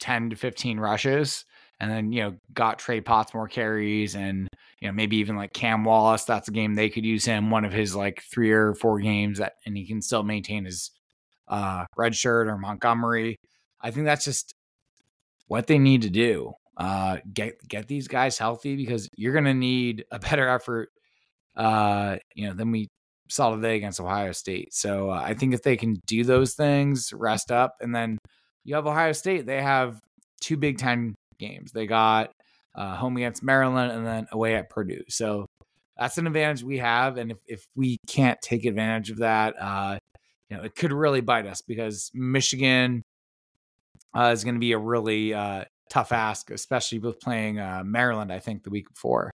10 0.00 0.30
to 0.30 0.36
15 0.36 0.80
rushes 0.80 1.44
and 1.80 1.90
then, 1.90 2.12
you 2.12 2.22
know, 2.22 2.36
got 2.52 2.78
Trey 2.78 3.00
Potts 3.00 3.32
more 3.32 3.48
carries 3.48 4.14
and, 4.14 4.48
you 4.80 4.88
know, 4.88 4.92
maybe 4.92 5.16
even 5.16 5.36
like 5.36 5.54
Cam 5.54 5.84
Wallace. 5.84 6.24
That's 6.24 6.48
a 6.48 6.52
game 6.52 6.74
they 6.74 6.90
could 6.90 7.06
use 7.06 7.24
him 7.24 7.50
one 7.50 7.64
of 7.64 7.72
his 7.72 7.96
like 7.96 8.22
three 8.30 8.50
or 8.50 8.74
four 8.74 9.00
games 9.00 9.38
that, 9.38 9.54
and 9.64 9.76
he 9.76 9.86
can 9.86 10.02
still 10.02 10.22
maintain 10.22 10.66
his 10.66 10.90
uh, 11.48 11.86
red 11.96 12.14
shirt 12.14 12.48
or 12.48 12.58
Montgomery. 12.58 13.38
I 13.80 13.90
think 13.90 14.04
that's 14.04 14.26
just 14.26 14.54
what 15.48 15.66
they 15.66 15.78
need 15.78 16.02
to 16.02 16.10
do. 16.10 16.52
Uh, 16.76 17.18
get 17.32 17.56
get 17.66 17.88
these 17.88 18.08
guys 18.08 18.38
healthy 18.38 18.76
because 18.76 19.08
you're 19.16 19.38
to 19.40 19.52
need 19.52 20.04
a 20.10 20.18
better 20.18 20.48
effort, 20.48 20.90
uh, 21.60 22.16
you 22.34 22.48
know, 22.48 22.54
then 22.54 22.70
we 22.70 22.88
saw 23.28 23.54
today 23.54 23.76
against 23.76 24.00
Ohio 24.00 24.32
State. 24.32 24.72
So 24.72 25.10
uh, 25.10 25.20
I 25.22 25.34
think 25.34 25.52
if 25.52 25.62
they 25.62 25.76
can 25.76 26.00
do 26.06 26.24
those 26.24 26.54
things, 26.54 27.12
rest 27.12 27.52
up, 27.52 27.74
and 27.80 27.94
then 27.94 28.16
you 28.64 28.74
have 28.76 28.86
Ohio 28.86 29.12
State. 29.12 29.44
They 29.44 29.60
have 29.60 30.00
two 30.40 30.56
Big 30.56 30.78
Ten 30.78 31.14
games. 31.38 31.72
They 31.72 31.86
got 31.86 32.30
uh, 32.74 32.96
home 32.96 33.18
against 33.18 33.42
Maryland 33.42 33.92
and 33.92 34.06
then 34.06 34.26
away 34.32 34.54
at 34.54 34.70
Purdue. 34.70 35.02
So 35.10 35.44
that's 35.98 36.16
an 36.16 36.26
advantage 36.26 36.62
we 36.62 36.78
have. 36.78 37.18
And 37.18 37.30
if, 37.30 37.38
if 37.46 37.66
we 37.76 37.98
can't 38.08 38.40
take 38.40 38.64
advantage 38.64 39.10
of 39.10 39.18
that, 39.18 39.54
uh, 39.60 39.98
you 40.48 40.56
know, 40.56 40.62
it 40.62 40.74
could 40.74 40.92
really 40.92 41.20
bite 41.20 41.46
us 41.46 41.60
because 41.60 42.10
Michigan 42.14 43.02
uh, 44.16 44.30
is 44.32 44.44
going 44.44 44.54
to 44.54 44.60
be 44.60 44.72
a 44.72 44.78
really 44.78 45.34
uh, 45.34 45.64
tough 45.90 46.10
ask, 46.10 46.50
especially 46.50 47.00
with 47.00 47.20
playing 47.20 47.58
uh, 47.58 47.82
Maryland, 47.84 48.32
I 48.32 48.38
think, 48.38 48.62
the 48.62 48.70
week 48.70 48.88
before. 48.88 49.30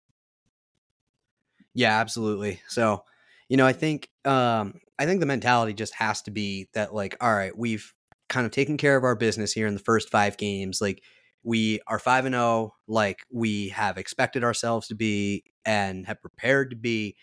Yeah, 1.75 1.99
absolutely. 2.01 2.61
So, 2.69 3.05
you 3.49 3.57
know, 3.57 3.67
I 3.67 3.73
think 3.73 4.09
um, 4.25 4.75
I 4.99 5.07
think 5.07 5.21
the 5.21 5.27
mentality 5.27 5.73
just 5.73 5.95
has 5.95 6.23
to 6.23 6.31
be 6.31 6.69
that 6.75 6.95
like, 6.95 7.17
all 7.21 7.35
right, 7.35 7.57
we've 7.57 7.93
kind 8.29 8.47
of 8.47 8.53
taken 8.53 8.77
care 8.77 8.97
of 8.97 9.05
our 9.05 9.15
business 9.15 9.53
here 9.53 9.67
in 9.67 9.75
the 9.75 9.81
first 9.81 10.11
five 10.11 10.37
games. 10.37 10.81
Like 10.81 11.03
we 11.43 11.81
are 11.87 11.99
five 11.99 12.25
and 12.25 12.35
zero, 12.35 12.45
oh, 12.45 12.75
like 12.87 13.21
we 13.33 13.69
have 13.71 13.99
expected 13.99 14.45
ourselves 14.45 14.89
to 14.89 14.95
be 14.95 15.45
and 15.65 16.07
have 16.07 16.21
prepared 16.21 16.71
to 16.71 16.77
be. 16.77 17.17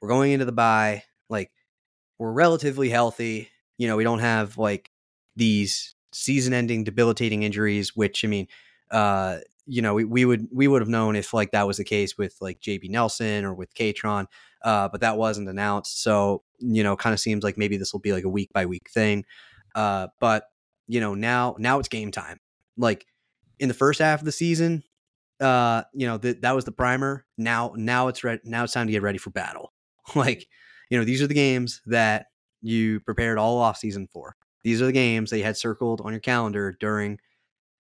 We're 0.00 0.08
going 0.08 0.32
into 0.32 0.44
the 0.44 0.52
bye, 0.52 1.04
like 1.30 1.50
we're 2.18 2.32
relatively 2.32 2.90
healthy. 2.90 3.48
You 3.78 3.88
know, 3.88 3.96
we 3.96 4.04
don't 4.04 4.20
have 4.20 4.58
like 4.58 4.90
these 5.36 5.94
season-ending 6.12 6.84
debilitating 6.84 7.42
injuries, 7.42 7.96
which 7.96 8.24
I 8.24 8.28
mean, 8.28 8.48
uh, 8.90 9.38
you 9.66 9.82
know, 9.82 9.94
we, 9.94 10.04
we 10.04 10.24
would 10.24 10.48
we 10.52 10.68
would 10.68 10.82
have 10.82 10.88
known 10.88 11.16
if 11.16 11.32
like 11.32 11.52
that 11.52 11.66
was 11.66 11.78
the 11.78 11.84
case 11.84 12.18
with 12.18 12.36
like 12.40 12.60
JB 12.60 12.90
Nelson 12.90 13.44
or 13.44 13.54
with 13.54 13.74
Kaytron, 13.74 14.26
uh, 14.62 14.88
but 14.88 15.00
that 15.00 15.16
wasn't 15.16 15.48
announced. 15.48 16.02
So 16.02 16.42
you 16.58 16.82
know, 16.82 16.96
kind 16.96 17.14
of 17.14 17.20
seems 17.20 17.44
like 17.44 17.56
maybe 17.56 17.76
this 17.76 17.92
will 17.92 18.00
be 18.00 18.12
like 18.12 18.24
a 18.24 18.28
week 18.28 18.52
by 18.52 18.66
week 18.66 18.88
thing. 18.90 19.24
Uh, 19.74 20.08
but 20.20 20.44
you 20.86 21.00
know, 21.00 21.14
now 21.14 21.56
now 21.58 21.78
it's 21.78 21.88
game 21.88 22.10
time. 22.10 22.40
Like 22.76 23.06
in 23.58 23.68
the 23.68 23.74
first 23.74 24.00
half 24.00 24.20
of 24.20 24.26
the 24.26 24.32
season, 24.32 24.82
uh, 25.40 25.82
you 25.94 26.06
know, 26.06 26.18
that 26.18 26.42
that 26.42 26.54
was 26.54 26.64
the 26.64 26.72
primer. 26.72 27.24
Now 27.38 27.72
now 27.76 28.08
it's 28.08 28.22
ready 28.22 28.40
now 28.44 28.64
it's 28.64 28.72
time 28.72 28.86
to 28.86 28.92
get 28.92 29.02
ready 29.02 29.18
for 29.18 29.30
battle. 29.30 29.72
like, 30.14 30.46
you 30.90 30.98
know, 30.98 31.04
these 31.04 31.22
are 31.22 31.26
the 31.26 31.34
games 31.34 31.80
that 31.86 32.26
you 32.60 33.00
prepared 33.00 33.38
all 33.38 33.58
off 33.58 33.78
season 33.78 34.08
for. 34.12 34.36
These 34.62 34.82
are 34.82 34.86
the 34.86 34.92
games 34.92 35.30
that 35.30 35.38
you 35.38 35.44
had 35.44 35.56
circled 35.56 36.02
on 36.02 36.12
your 36.12 36.20
calendar 36.20 36.76
during 36.78 37.18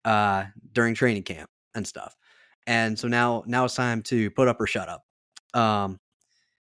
uh 0.06 0.46
during 0.72 0.94
training 0.94 1.24
camp 1.24 1.50
and 1.76 1.86
stuff. 1.88 2.16
And 2.68 2.98
so 2.98 3.08
now 3.08 3.44
now 3.46 3.66
it's 3.66 3.76
time 3.76 4.02
to 4.04 4.32
put 4.32 4.48
up 4.48 4.60
or 4.60 4.68
shut 4.68 4.90
up. 4.90 5.06
Um 5.54 6.00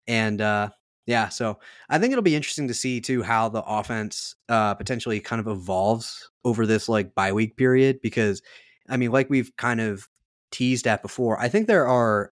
and 0.06 0.40
uh 0.40 0.70
yeah, 1.08 1.30
so 1.30 1.58
I 1.88 1.98
think 1.98 2.12
it'll 2.12 2.22
be 2.22 2.36
interesting 2.36 2.68
to 2.68 2.74
see 2.74 3.00
too 3.00 3.22
how 3.22 3.48
the 3.48 3.62
offense 3.62 4.36
uh, 4.50 4.74
potentially 4.74 5.20
kind 5.20 5.40
of 5.40 5.48
evolves 5.48 6.30
over 6.44 6.66
this 6.66 6.86
like 6.86 7.14
bye 7.14 7.32
week 7.32 7.56
period 7.56 8.00
because 8.02 8.42
I 8.90 8.98
mean, 8.98 9.10
like 9.10 9.30
we've 9.30 9.50
kind 9.56 9.80
of 9.80 10.06
teased 10.50 10.86
at 10.86 11.00
before, 11.00 11.40
I 11.40 11.48
think 11.48 11.66
there 11.66 11.88
are 11.88 12.30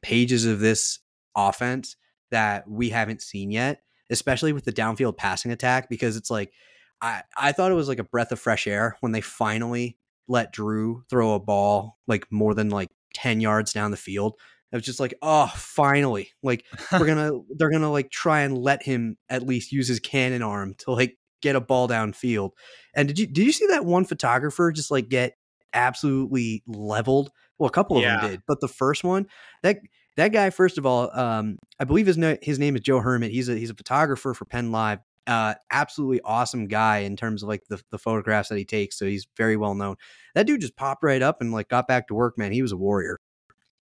pages 0.00 0.44
of 0.46 0.60
this 0.60 1.00
offense 1.36 1.96
that 2.30 2.68
we 2.70 2.88
haven't 2.88 3.20
seen 3.20 3.50
yet, 3.50 3.82
especially 4.10 4.52
with 4.52 4.64
the 4.64 4.72
downfield 4.72 5.16
passing 5.16 5.50
attack 5.50 5.88
because 5.88 6.16
it's 6.16 6.30
like 6.30 6.52
I 7.00 7.22
I 7.36 7.50
thought 7.50 7.72
it 7.72 7.76
was 7.76 7.88
like 7.88 7.98
a 7.98 8.04
breath 8.04 8.30
of 8.30 8.38
fresh 8.38 8.68
air 8.68 8.96
when 9.00 9.10
they 9.10 9.22
finally 9.22 9.96
let 10.28 10.52
Drew 10.52 11.04
throw 11.10 11.34
a 11.34 11.40
ball 11.40 11.98
like 12.06 12.26
more 12.30 12.54
than 12.54 12.70
like 12.70 12.90
10 13.14 13.40
yards 13.40 13.72
down 13.72 13.90
the 13.90 13.96
field 13.96 14.34
I 14.74 14.76
was 14.76 14.84
just 14.84 14.98
like, 14.98 15.14
oh, 15.22 15.46
finally. 15.54 16.32
Like 16.42 16.64
we're 16.92 17.06
gonna 17.06 17.30
they're 17.56 17.70
gonna 17.70 17.92
like 17.92 18.10
try 18.10 18.40
and 18.40 18.58
let 18.58 18.82
him 18.82 19.16
at 19.30 19.46
least 19.46 19.70
use 19.70 19.86
his 19.86 20.00
cannon 20.00 20.42
arm 20.42 20.74
to 20.78 20.90
like 20.90 21.16
get 21.40 21.54
a 21.54 21.60
ball 21.60 21.88
downfield. 21.88 22.50
And 22.94 23.06
did 23.06 23.18
you 23.18 23.26
did 23.28 23.46
you 23.46 23.52
see 23.52 23.68
that 23.68 23.84
one 23.84 24.04
photographer 24.04 24.72
just 24.72 24.90
like 24.90 25.08
get 25.08 25.34
absolutely 25.72 26.64
leveled? 26.66 27.30
Well, 27.56 27.68
a 27.68 27.72
couple 27.72 27.98
of 27.98 28.02
yeah. 28.02 28.20
them 28.20 28.30
did, 28.32 28.42
but 28.48 28.60
the 28.60 28.66
first 28.66 29.04
one, 29.04 29.28
that 29.62 29.78
that 30.16 30.32
guy, 30.32 30.50
first 30.50 30.76
of 30.76 30.86
all, 30.86 31.16
um, 31.16 31.58
I 31.78 31.84
believe 31.84 32.08
his 32.08 32.18
his 32.42 32.58
name 32.58 32.74
is 32.74 32.80
Joe 32.80 32.98
Hermitt. 32.98 33.30
He's 33.30 33.48
a 33.48 33.54
he's 33.54 33.70
a 33.70 33.74
photographer 33.74 34.34
for 34.34 34.44
Penn 34.44 34.72
Live. 34.72 34.98
Uh, 35.26 35.54
absolutely 35.70 36.20
awesome 36.22 36.66
guy 36.66 36.98
in 36.98 37.16
terms 37.16 37.42
of 37.42 37.48
like 37.48 37.62
the, 37.68 37.80
the 37.90 37.98
photographs 37.98 38.50
that 38.50 38.58
he 38.58 38.64
takes. 38.64 38.98
So 38.98 39.06
he's 39.06 39.26
very 39.36 39.56
well 39.56 39.74
known. 39.74 39.96
That 40.34 40.46
dude 40.46 40.60
just 40.60 40.76
popped 40.76 41.02
right 41.02 41.22
up 41.22 41.40
and 41.40 41.52
like 41.52 41.68
got 41.68 41.88
back 41.88 42.08
to 42.08 42.14
work, 42.14 42.36
man. 42.36 42.52
He 42.52 42.62
was 42.62 42.72
a 42.72 42.76
warrior. 42.76 43.20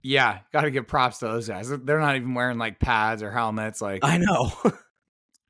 Yeah, 0.01 0.39
got 0.53 0.61
to 0.61 0.71
give 0.71 0.87
props 0.87 1.19
to 1.19 1.25
those 1.25 1.47
guys. 1.47 1.69
They're 1.69 1.99
not 1.99 2.15
even 2.15 2.33
wearing 2.33 2.57
like 2.57 2.79
pads 2.79 3.21
or 3.21 3.31
helmets. 3.31 3.81
Like 3.81 4.03
I 4.03 4.17
know, 4.17 4.51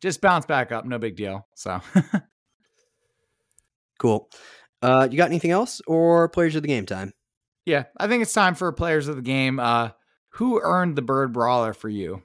just 0.02 0.22
bounce 0.22 0.46
back 0.46 0.72
up, 0.72 0.86
no 0.86 0.98
big 0.98 1.16
deal. 1.16 1.48
So 1.56 1.82
cool. 4.00 4.30
Uh, 4.82 5.08
you 5.10 5.18
got 5.18 5.30
anything 5.30 5.52
else 5.52 5.82
or 5.88 6.30
players 6.30 6.56
of 6.56 6.62
the 6.62 6.68
game 6.68 6.86
time? 6.86 7.14
Yeah, 7.66 7.86
I 7.98 8.08
think 8.08 8.22
it's 8.22 8.34
time 8.34 8.56
for 8.56 8.72
players 8.72 9.08
of 9.08 9.16
the 9.16 9.22
game. 9.22 9.60
Uh, 9.60 9.90
who 10.30 10.62
earned 10.62 10.96
the 10.96 11.02
bird 11.02 11.34
brawler 11.34 11.74
for 11.74 11.90
you? 11.90 12.22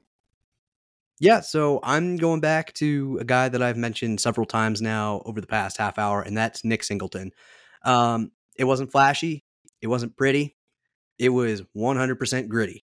Yeah, 1.21 1.41
so 1.41 1.79
I'm 1.83 2.17
going 2.17 2.41
back 2.41 2.73
to 2.75 3.19
a 3.21 3.25
guy 3.25 3.49
that 3.49 3.63
I've 3.63 3.77
mentioned 3.77 4.21
several 4.21 4.47
times 4.47 4.83
now 4.83 5.23
over 5.25 5.41
the 5.41 5.47
past 5.47 5.77
half 5.77 5.99
hour, 5.99 6.23
and 6.23 6.37
that's 6.37 6.65
Nick 6.65 6.83
Singleton. 6.83 7.31
Um, 7.85 8.33
it 8.57 8.65
wasn't 8.65 8.91
flashy, 8.91 9.45
it 9.81 9.87
wasn't 9.87 10.17
pretty, 10.17 10.57
it 11.19 11.31
was 11.31 11.63
100% 11.77 12.49
gritty. 12.49 12.85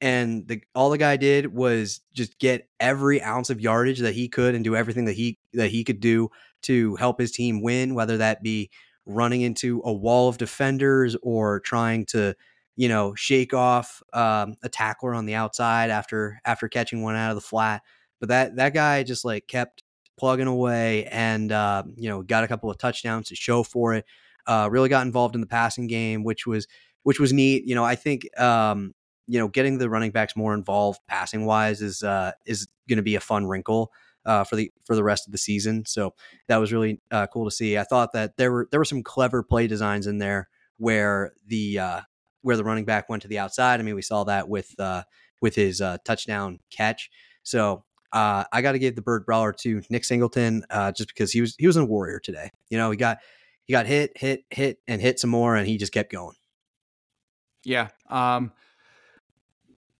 And 0.00 0.48
the 0.48 0.62
all 0.74 0.90
the 0.90 0.98
guy 0.98 1.16
did 1.16 1.54
was 1.54 2.00
just 2.14 2.38
get 2.38 2.68
every 2.80 3.22
ounce 3.22 3.50
of 3.50 3.60
yardage 3.60 4.00
that 4.00 4.14
he 4.14 4.28
could 4.28 4.54
and 4.54 4.64
do 4.64 4.76
everything 4.76 5.06
that 5.06 5.14
he 5.14 5.38
that 5.54 5.70
he 5.70 5.84
could 5.84 6.00
do 6.00 6.30
to 6.62 6.96
help 6.96 7.20
his 7.20 7.32
team 7.32 7.62
win, 7.62 7.94
whether 7.94 8.18
that 8.18 8.42
be 8.42 8.70
running 9.06 9.42
into 9.42 9.82
a 9.84 9.92
wall 9.92 10.28
of 10.28 10.38
defenders 10.38 11.16
or 11.22 11.60
trying 11.60 12.06
to, 12.06 12.34
you 12.78 12.88
know, 12.88 13.12
shake 13.16 13.52
off 13.54 14.00
um, 14.12 14.54
a 14.62 14.68
tackler 14.68 15.12
on 15.12 15.26
the 15.26 15.34
outside 15.34 15.90
after 15.90 16.40
after 16.44 16.68
catching 16.68 17.02
one 17.02 17.16
out 17.16 17.30
of 17.30 17.34
the 17.34 17.40
flat. 17.40 17.82
But 18.20 18.28
that 18.28 18.54
that 18.54 18.72
guy 18.72 19.02
just 19.02 19.24
like 19.24 19.48
kept 19.48 19.82
plugging 20.16 20.46
away 20.46 21.04
and 21.06 21.50
uh, 21.50 21.82
you 21.96 22.08
know 22.08 22.22
got 22.22 22.44
a 22.44 22.48
couple 22.48 22.70
of 22.70 22.78
touchdowns 22.78 23.28
to 23.28 23.34
show 23.34 23.64
for 23.64 23.94
it. 23.94 24.04
Uh, 24.46 24.68
really 24.70 24.88
got 24.88 25.04
involved 25.04 25.34
in 25.34 25.40
the 25.40 25.46
passing 25.48 25.88
game, 25.88 26.22
which 26.22 26.46
was 26.46 26.68
which 27.02 27.18
was 27.18 27.32
neat. 27.32 27.66
You 27.66 27.74
know, 27.74 27.82
I 27.82 27.96
think 27.96 28.28
um, 28.40 28.94
you 29.26 29.40
know 29.40 29.48
getting 29.48 29.78
the 29.78 29.90
running 29.90 30.12
backs 30.12 30.36
more 30.36 30.54
involved 30.54 31.00
passing 31.08 31.46
wise 31.46 31.82
is 31.82 32.04
uh, 32.04 32.30
is 32.46 32.68
going 32.88 32.98
to 32.98 33.02
be 33.02 33.16
a 33.16 33.20
fun 33.20 33.46
wrinkle. 33.46 33.92
Uh, 34.24 34.44
for 34.44 34.56
the 34.56 34.70
for 34.84 34.94
the 34.94 35.02
rest 35.02 35.26
of 35.26 35.32
the 35.32 35.38
season. 35.38 35.84
So 35.86 36.14
that 36.48 36.58
was 36.58 36.70
really 36.70 37.00
uh, 37.10 37.26
cool 37.28 37.46
to 37.46 37.50
see. 37.50 37.78
I 37.78 37.84
thought 37.84 38.12
that 38.12 38.36
there 38.36 38.52
were 38.52 38.68
there 38.70 38.78
were 38.78 38.84
some 38.84 39.02
clever 39.02 39.42
play 39.42 39.66
designs 39.66 40.06
in 40.06 40.18
there 40.18 40.48
where 40.76 41.32
the 41.46 41.78
uh, 41.78 42.00
where 42.42 42.56
the 42.56 42.64
running 42.64 42.84
back 42.84 43.08
went 43.08 43.22
to 43.22 43.28
the 43.28 43.38
outside. 43.38 43.80
I 43.80 43.82
mean, 43.82 43.94
we 43.94 44.02
saw 44.02 44.24
that 44.24 44.48
with 44.48 44.78
uh, 44.78 45.02
with 45.40 45.54
his 45.54 45.80
uh, 45.80 45.98
touchdown 46.04 46.60
catch. 46.70 47.10
So 47.42 47.84
uh, 48.12 48.44
I 48.52 48.62
got 48.62 48.72
to 48.72 48.78
give 48.78 48.96
the 48.96 49.02
bird 49.02 49.26
brawler 49.26 49.52
to 49.52 49.82
Nick 49.90 50.04
Singleton 50.04 50.64
uh, 50.70 50.92
just 50.92 51.08
because 51.08 51.32
he 51.32 51.40
was 51.40 51.54
he 51.58 51.66
was 51.66 51.76
a 51.76 51.84
warrior 51.84 52.20
today. 52.20 52.50
You 52.70 52.78
know, 52.78 52.90
he 52.90 52.96
got 52.96 53.18
he 53.64 53.72
got 53.72 53.86
hit, 53.86 54.16
hit, 54.16 54.44
hit, 54.50 54.78
and 54.88 55.00
hit 55.00 55.20
some 55.20 55.30
more, 55.30 55.56
and 55.56 55.66
he 55.66 55.76
just 55.76 55.92
kept 55.92 56.10
going. 56.10 56.36
Yeah. 57.64 57.88
Um 58.08 58.52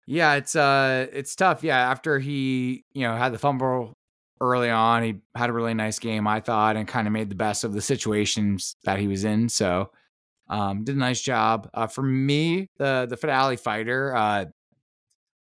yeah, 0.06 0.36
it's 0.36 0.56
uh 0.56 1.06
it's 1.12 1.36
tough. 1.36 1.62
Yeah, 1.62 1.76
after 1.76 2.18
he, 2.18 2.84
you 2.94 3.02
know, 3.02 3.14
had 3.14 3.32
the 3.32 3.38
fumble 3.38 3.98
early 4.40 4.70
on, 4.70 5.02
he 5.02 5.16
had 5.34 5.50
a 5.50 5.52
really 5.52 5.74
nice 5.74 5.98
game, 5.98 6.26
I 6.26 6.40
thought, 6.40 6.76
and 6.76 6.88
kind 6.88 7.06
of 7.06 7.12
made 7.12 7.28
the 7.28 7.34
best 7.34 7.62
of 7.62 7.74
the 7.74 7.82
situations 7.82 8.76
that 8.84 8.98
he 8.98 9.06
was 9.06 9.24
in. 9.24 9.50
So 9.50 9.90
Um, 10.48 10.84
did 10.84 10.96
a 10.96 10.98
nice 10.98 11.20
job. 11.20 11.68
Uh, 11.74 11.86
for 11.86 12.02
me, 12.02 12.68
the 12.78 13.06
the 13.08 13.16
Finale 13.16 13.56
fighter, 13.56 14.14
uh, 14.14 14.46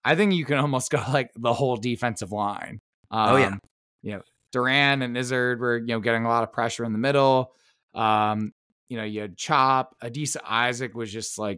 I 0.03 0.15
think 0.15 0.33
you 0.33 0.45
can 0.45 0.57
almost 0.59 0.91
go 0.91 1.03
like 1.11 1.31
the 1.35 1.53
whole 1.53 1.77
defensive 1.77 2.31
line. 2.31 2.79
Um, 3.11 3.29
oh 3.29 3.37
yeah, 3.37 3.47
um, 3.47 3.59
you 4.01 4.11
know 4.13 4.21
Durant 4.51 5.03
and 5.03 5.17
Izzard 5.17 5.59
were 5.59 5.77
you 5.77 5.87
know 5.87 5.99
getting 5.99 6.25
a 6.25 6.29
lot 6.29 6.43
of 6.43 6.51
pressure 6.51 6.83
in 6.83 6.91
the 6.91 6.99
middle. 6.99 7.53
Um, 7.93 8.53
you 8.89 8.97
know 8.97 9.03
you 9.03 9.21
had 9.21 9.37
Chop, 9.37 9.95
Adisa 10.03 10.37
Isaac 10.45 10.95
was 10.95 11.11
just 11.11 11.37
like 11.37 11.57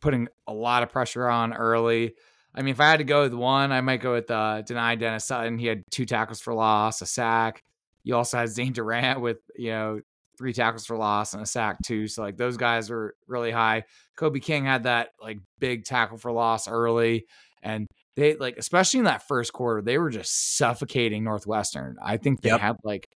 putting 0.00 0.28
a 0.46 0.52
lot 0.52 0.82
of 0.82 0.90
pressure 0.90 1.28
on 1.28 1.52
early. 1.52 2.14
I 2.54 2.62
mean, 2.62 2.72
if 2.72 2.80
I 2.80 2.90
had 2.90 2.96
to 2.98 3.04
go 3.04 3.22
with 3.22 3.34
one, 3.34 3.72
I 3.72 3.80
might 3.80 4.00
go 4.00 4.12
with 4.12 4.30
uh, 4.30 4.62
Dani 4.64 4.98
Dennis 4.98 5.24
Sutton. 5.24 5.58
He 5.58 5.66
had 5.66 5.84
two 5.90 6.04
tackles 6.04 6.40
for 6.40 6.54
loss, 6.54 7.02
a 7.02 7.06
sack. 7.06 7.62
You 8.02 8.16
also 8.16 8.38
had 8.38 8.48
Zane 8.48 8.72
Durant 8.72 9.20
with 9.20 9.38
you 9.56 9.70
know 9.70 10.00
three 10.38 10.52
tackles 10.52 10.86
for 10.86 10.96
loss 10.96 11.34
and 11.34 11.42
a 11.42 11.46
sack 11.46 11.78
too. 11.84 12.06
So 12.06 12.22
like 12.22 12.36
those 12.36 12.56
guys 12.56 12.88
were 12.88 13.16
really 13.26 13.50
high. 13.50 13.84
Kobe 14.16 14.38
King 14.40 14.64
had 14.64 14.84
that 14.84 15.10
like 15.20 15.38
big 15.58 15.84
tackle 15.84 16.16
for 16.16 16.32
loss 16.32 16.68
early, 16.68 17.26
and 17.62 17.86
they 18.16 18.36
like 18.36 18.56
especially 18.56 18.98
in 18.98 19.04
that 19.04 19.26
first 19.26 19.52
quarter 19.52 19.82
they 19.82 19.98
were 19.98 20.10
just 20.10 20.56
suffocating 20.56 21.24
Northwestern. 21.24 21.96
I 22.02 22.16
think 22.16 22.40
they 22.40 22.50
yep. 22.50 22.60
had 22.60 22.76
like 22.84 23.08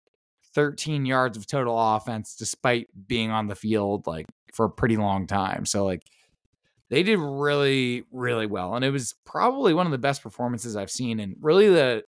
13 0.55 1.07
yards 1.07 1.37
of 1.37 1.47
total 1.47 1.79
offense 1.79 2.37
despite 2.37 2.89
being 3.07 3.31
on 3.31 3.47
the 3.47 3.55
field 3.55 4.07
like 4.07 4.27
for 4.53 4.67
a 4.67 4.71
pretty 4.71 4.97
long 4.97 5.27
time. 5.27 5.65
So 5.65 5.85
like 5.85 6.03
they 6.91 7.03
did 7.03 7.19
really 7.19 8.05
really 8.13 8.47
well 8.47 8.75
and 8.75 8.85
it 8.85 8.91
was 8.91 9.15
probably 9.25 9.73
one 9.73 9.87
of 9.87 9.93
the 9.93 9.99
best 9.99 10.23
performances 10.23 10.77
I've 10.77 10.91
seen 10.91 11.21
and 11.21 11.37
really 11.41 11.69
the 11.69 12.05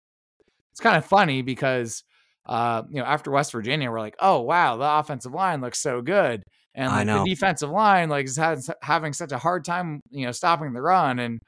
it's 0.71 0.79
kind 0.79 0.97
of 0.97 1.05
funny 1.05 1.41
because 1.41 2.03
uh, 2.45 2.83
you 2.89 2.99
know, 2.99 3.05
after 3.05 3.31
West 3.31 3.51
Virginia, 3.51 3.91
we're 3.91 3.99
like, 3.99 4.15
oh 4.19 4.41
wow, 4.41 4.77
the 4.77 4.99
offensive 4.99 5.33
line 5.33 5.61
looks 5.61 5.79
so 5.79 6.01
good, 6.01 6.43
and 6.73 6.91
like, 6.91 7.05
the 7.23 7.29
defensive 7.29 7.69
line 7.69 8.09
like 8.09 8.25
is 8.25 8.39
having 8.81 9.13
such 9.13 9.31
a 9.31 9.37
hard 9.37 9.65
time, 9.65 10.01
you 10.09 10.25
know, 10.25 10.31
stopping 10.31 10.73
the 10.73 10.81
run, 10.81 11.19
and 11.19 11.41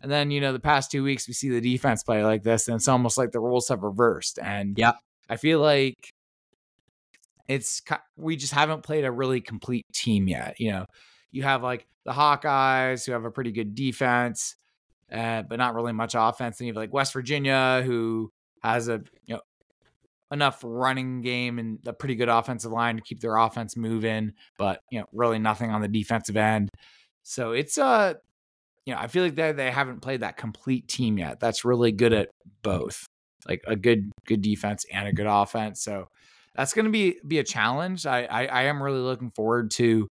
and 0.00 0.10
then 0.10 0.30
you 0.30 0.40
know 0.40 0.52
the 0.52 0.60
past 0.60 0.90
two 0.90 1.02
weeks 1.02 1.26
we 1.26 1.34
see 1.34 1.48
the 1.48 1.60
defense 1.60 2.02
play 2.02 2.24
like 2.24 2.42
this, 2.42 2.68
and 2.68 2.76
it's 2.76 2.88
almost 2.88 3.18
like 3.18 3.32
the 3.32 3.40
rules 3.40 3.68
have 3.68 3.82
reversed, 3.82 4.38
and 4.40 4.78
yeah, 4.78 4.92
I 5.28 5.36
feel 5.36 5.60
like 5.60 6.12
it's 7.48 7.82
we 8.16 8.36
just 8.36 8.52
haven't 8.52 8.82
played 8.82 9.04
a 9.04 9.10
really 9.10 9.40
complete 9.40 9.86
team 9.92 10.28
yet. 10.28 10.60
You 10.60 10.72
know, 10.72 10.86
you 11.32 11.42
have 11.42 11.62
like 11.62 11.86
the 12.04 12.12
Hawkeyes 12.12 13.04
who 13.04 13.12
have 13.12 13.24
a 13.24 13.30
pretty 13.30 13.52
good 13.52 13.74
defense, 13.74 14.54
uh, 15.10 15.42
but 15.42 15.58
not 15.58 15.74
really 15.74 15.92
much 15.92 16.14
offense, 16.16 16.60
and 16.60 16.66
you 16.66 16.72
have 16.72 16.76
like 16.76 16.92
West 16.92 17.12
Virginia 17.12 17.82
who 17.84 18.30
has 18.62 18.88
a 18.88 19.00
you 19.26 19.34
know 19.34 19.40
enough 20.30 20.60
running 20.62 21.20
game 21.22 21.58
and 21.58 21.78
a 21.86 21.92
pretty 21.92 22.14
good 22.14 22.28
offensive 22.28 22.70
line 22.70 22.96
to 22.96 23.02
keep 23.02 23.20
their 23.20 23.36
offense 23.36 23.76
moving, 23.76 24.32
but 24.58 24.80
you 24.90 25.00
know, 25.00 25.06
really 25.12 25.38
nothing 25.38 25.70
on 25.70 25.80
the 25.80 25.88
defensive 25.88 26.36
end. 26.36 26.68
So 27.22 27.52
it's 27.52 27.78
uh 27.78 28.14
you 28.84 28.94
know, 28.94 29.00
I 29.00 29.06
feel 29.06 29.22
like 29.22 29.34
they 29.34 29.52
they 29.52 29.70
haven't 29.70 30.00
played 30.00 30.20
that 30.20 30.36
complete 30.36 30.88
team 30.88 31.18
yet. 31.18 31.40
That's 31.40 31.64
really 31.64 31.92
good 31.92 32.12
at 32.12 32.30
both. 32.62 33.06
Like 33.46 33.62
a 33.66 33.76
good 33.76 34.10
good 34.26 34.42
defense 34.42 34.84
and 34.92 35.08
a 35.08 35.12
good 35.12 35.26
offense. 35.26 35.82
So 35.82 36.08
that's 36.54 36.72
going 36.72 36.86
to 36.86 36.90
be 36.90 37.18
be 37.26 37.38
a 37.38 37.44
challenge. 37.44 38.06
I, 38.06 38.24
I 38.24 38.46
I 38.46 38.62
am 38.62 38.82
really 38.82 39.00
looking 39.00 39.30
forward 39.30 39.70
to 39.72 40.08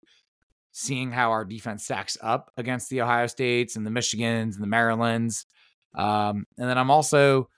seeing 0.71 1.11
how 1.11 1.31
our 1.31 1.43
defense 1.43 1.85
stacks 1.85 2.17
up 2.21 2.51
against 2.55 2.89
the 2.89 3.01
Ohio 3.01 3.25
States 3.25 3.75
and 3.75 3.85
the 3.85 3.89
Michigans 3.89 4.53
and 4.53 4.61
the 4.61 4.67
Marylands. 4.67 5.47
Um, 5.95 6.45
and 6.59 6.69
then 6.69 6.77
I'm 6.77 6.91
also 6.91 7.49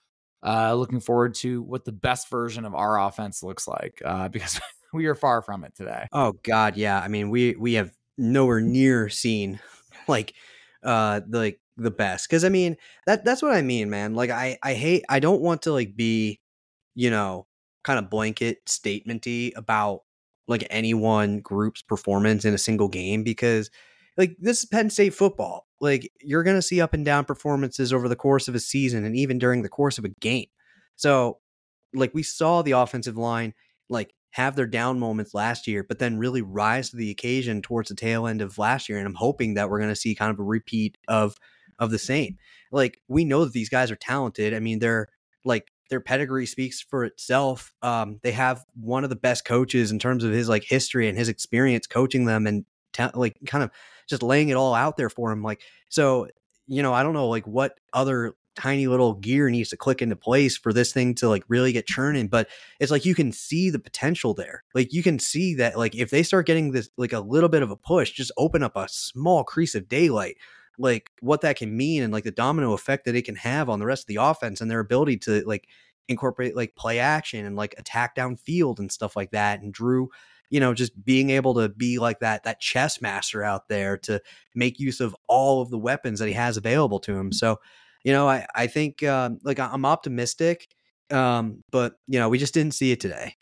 uh, 0.44 0.74
looking 0.74 1.00
forward 1.00 1.36
to 1.36 1.62
what 1.62 1.86
the 1.86 1.92
best 1.92 2.30
version 2.30 2.66
of 2.66 2.74
our 2.74 3.00
offense 3.00 3.44
looks 3.44 3.68
like 3.68 4.02
uh, 4.06 4.28
because 4.30 4.60
we 4.94 5.06
are 5.06 5.16
far 5.16 5.42
from 5.42 5.64
it 5.64 5.76
today. 5.76 6.08
Oh 6.12 6.34
God, 6.44 6.78
yeah. 6.78 7.00
I 7.00 7.08
mean, 7.08 7.30
we 7.30 7.56
we 7.56 7.74
have 7.74 7.92
nowhere 8.18 8.60
near 8.60 9.10
seen 9.10 9.60
like 10.08 10.34
uh 10.84 11.22
like 11.30 11.60
the 11.78 11.92
best 11.92 12.30
because 12.30 12.44
I 12.44 12.50
mean 12.50 12.76
that 13.06 13.24
that's 13.24 13.42
what 13.42 13.54
I 13.54 13.62
mean, 13.62 13.90
man. 13.90 14.16
Like 14.16 14.30
I 14.30 14.58
I 14.64 14.74
hate 14.74 15.06
I 15.10 15.20
don't 15.20 15.42
want 15.42 15.64
to 15.64 15.72
like 15.72 15.96
be 15.96 16.40
you 16.96 17.10
know 17.10 17.48
kind 17.84 18.00
of 18.00 18.10
blanket 18.10 18.66
statementy 18.66 19.52
about 19.56 20.02
like 20.48 20.66
any 20.70 20.94
one 20.94 21.40
group's 21.40 21.82
performance 21.82 22.44
in 22.44 22.54
a 22.54 22.58
single 22.58 22.88
game 22.88 23.24
because 23.24 23.70
like 24.18 24.36
this 24.40 24.60
is 24.60 24.66
Penn 24.66 24.90
State 24.90 25.14
football. 25.14 25.68
Like 25.82 26.12
you're 26.22 26.44
going 26.44 26.58
to 26.58 26.62
see 26.62 26.82
up 26.82 26.94
and 26.94 27.06
down 27.06 27.26
performances 27.26 27.94
over 27.94 28.10
the 28.10 28.16
course 28.16 28.48
of 28.48 28.56
a 28.56 28.60
season 28.60 29.06
and 29.06 29.16
even 29.16 29.40
during 29.40 29.62
the 29.62 29.70
course 29.70 29.98
of 29.98 30.06
a 30.06 30.10
game. 30.10 30.48
So, 30.96 31.40
like 31.94 32.14
we 32.14 32.24
saw 32.24 32.62
the 32.62 32.72
offensive 32.72 33.18
line 33.18 33.54
like 33.90 34.14
have 34.32 34.56
their 34.56 34.68
down 34.68 35.00
moments 35.00 35.34
last 35.34 35.68
year, 35.68 35.84
but 35.84 36.00
then 36.00 36.20
really 36.20 36.42
rise 36.42 36.92
to 36.92 36.98
the 36.98 37.10
occasion 37.10 37.62
towards 37.62 37.90
the 37.90 37.96
tail 37.96 38.28
end 38.28 38.42
of 38.42 38.58
last 38.58 38.88
year. 38.88 38.98
And 38.98 39.08
I'm 39.08 39.16
hoping 39.16 39.56
that 39.56 39.70
we're 39.70 39.80
going 39.80 39.90
to 39.90 39.96
see 39.96 40.14
kind 40.14 40.32
of 40.32 40.40
a 40.40 40.44
repeat 40.44 40.98
of 41.08 41.36
of 41.80 41.92
the 41.92 42.00
same. 42.00 42.38
Like 42.72 43.02
we 43.08 43.26
know 43.26 43.46
that 43.46 43.54
these 43.54 43.70
guys 43.70 43.90
are 43.90 43.96
talented. 43.96 44.54
I 44.54 44.60
mean, 44.60 44.80
they're 44.80 45.08
like 45.46 45.72
their 45.90 46.00
pedigree 46.00 46.46
speaks 46.46 46.82
for 46.82 47.04
itself. 47.04 47.74
Um, 47.82 48.20
they 48.22 48.32
have 48.32 48.64
one 48.76 49.04
of 49.04 49.10
the 49.10 49.16
best 49.16 49.46
coaches 49.46 49.92
in 49.92 50.00
terms 50.00 50.24
of 50.24 50.32
his 50.32 50.48
like 50.48 50.64
history 50.64 51.10
and 51.10 51.18
his 51.18 51.30
experience 51.30 51.88
coaching 51.88 52.26
them, 52.26 52.46
and 52.46 52.66
ta- 52.94 53.12
like 53.16 53.38
kind 53.48 53.64
of 53.64 53.72
just 54.10 54.24
laying 54.24 54.50
it 54.50 54.56
all 54.56 54.74
out 54.74 54.98
there 54.98 55.10
for 55.10 55.32
him. 55.32 55.44
Like, 55.44 55.62
so, 55.90 56.28
you 56.68 56.84
know, 56.84 56.94
I 56.94 57.04
don't 57.04 57.14
know 57.14 57.30
like 57.30 57.48
what 57.48 57.80
other 57.94 58.36
tiny 58.56 58.88
little 58.88 59.14
gear 59.14 59.50
needs 59.50 59.70
to 59.70 59.78
click 59.78 60.02
into 60.02 60.16
place 60.16 60.58
for 60.58 60.74
this 60.74 60.92
thing 60.92 61.16
to 61.16 61.30
like 61.30 61.44
really 61.48 61.72
get 61.72 61.88
churning 61.88 62.28
but 62.28 62.50
it's 62.82 62.92
like 62.92 63.06
you 63.06 63.16
can 63.16 63.32
see 63.32 63.70
the 63.70 63.80
potential 63.80 64.34
there 64.34 64.64
like 64.76 64.92
you 64.92 65.02
can 65.02 65.18
see 65.18 65.56
that 65.56 65.78
like 65.78 65.96
if 65.96 66.10
they 66.10 66.24
start 66.24 66.46
getting 66.46 66.72
this 66.72 66.90
like 66.98 67.14
a 67.14 67.22
little 67.22 67.48
bit 67.48 67.62
of 67.64 67.72
a 67.72 67.76
push 67.78 68.12
just 68.12 68.34
open 68.38 68.62
up 68.62 68.76
a 68.76 68.86
small 68.90 69.46
crease 69.46 69.76
of 69.76 69.88
daylight 69.88 70.36
like 70.78 71.10
what 71.22 71.40
that 71.40 71.56
can 71.56 71.76
mean 71.78 72.04
and 72.04 72.12
like 72.12 72.26
the 72.26 72.32
domino 72.32 72.74
effect 72.74 73.06
that 73.06 73.16
it 73.16 73.24
can 73.24 73.36
have 73.36 73.70
on 73.70 73.80
the 73.80 73.86
rest 73.86 74.04
of 74.04 74.08
the 74.08 74.18
offense 74.18 74.60
and 74.60 74.70
their 74.70 74.82
ability 74.82 75.16
to 75.16 75.42
like 75.46 75.68
incorporate 76.10 76.56
like 76.56 76.76
play 76.76 77.00
action 77.00 77.46
and 77.46 77.56
like 77.56 77.76
attack 77.78 78.14
downfield 78.16 78.80
and 78.80 78.92
stuff 78.92 79.16
like 79.16 79.32
that 79.32 79.62
and 79.62 79.72
drew 79.74 80.10
you 80.50 80.60
know 80.60 80.74
just 80.74 81.04
being 81.04 81.30
able 81.30 81.54
to 81.54 81.70
be 81.70 82.00
like 82.00 82.20
that 82.20 82.44
that 82.44 82.60
chess 82.60 83.02
master 83.02 83.44
out 83.44 83.68
there 83.68 83.98
to 83.98 84.22
make 84.56 84.80
use 84.80 85.00
of 85.00 85.16
all 85.28 85.62
of 85.62 85.70
the 85.70 85.78
weapons 85.78 86.20
that 86.20 86.28
he 86.28 86.34
has 86.34 86.58
available 86.58 87.00
to 87.00 87.16
him 87.16 87.32
so 87.32 87.60
you 88.04 88.12
know 88.12 88.28
i 88.28 88.46
i 88.56 88.68
think 88.68 89.04
um, 89.04 89.40
like 89.44 89.60
i'm 89.60 89.86
optimistic 89.86 90.68
um 91.12 91.64
but 91.72 91.96
you 92.08 92.20
know 92.20 92.30
we 92.30 92.38
just 92.38 92.54
didn't 92.54 92.74
see 92.74 92.92
it 92.92 93.00
today 93.00 93.36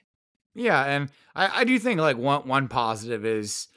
yeah 0.56 0.84
and 0.84 1.10
i 1.36 1.62
i 1.62 1.64
do 1.64 1.78
think 1.80 2.00
like 2.00 2.18
one 2.18 2.48
one 2.48 2.68
positive 2.68 3.26
is 3.26 3.68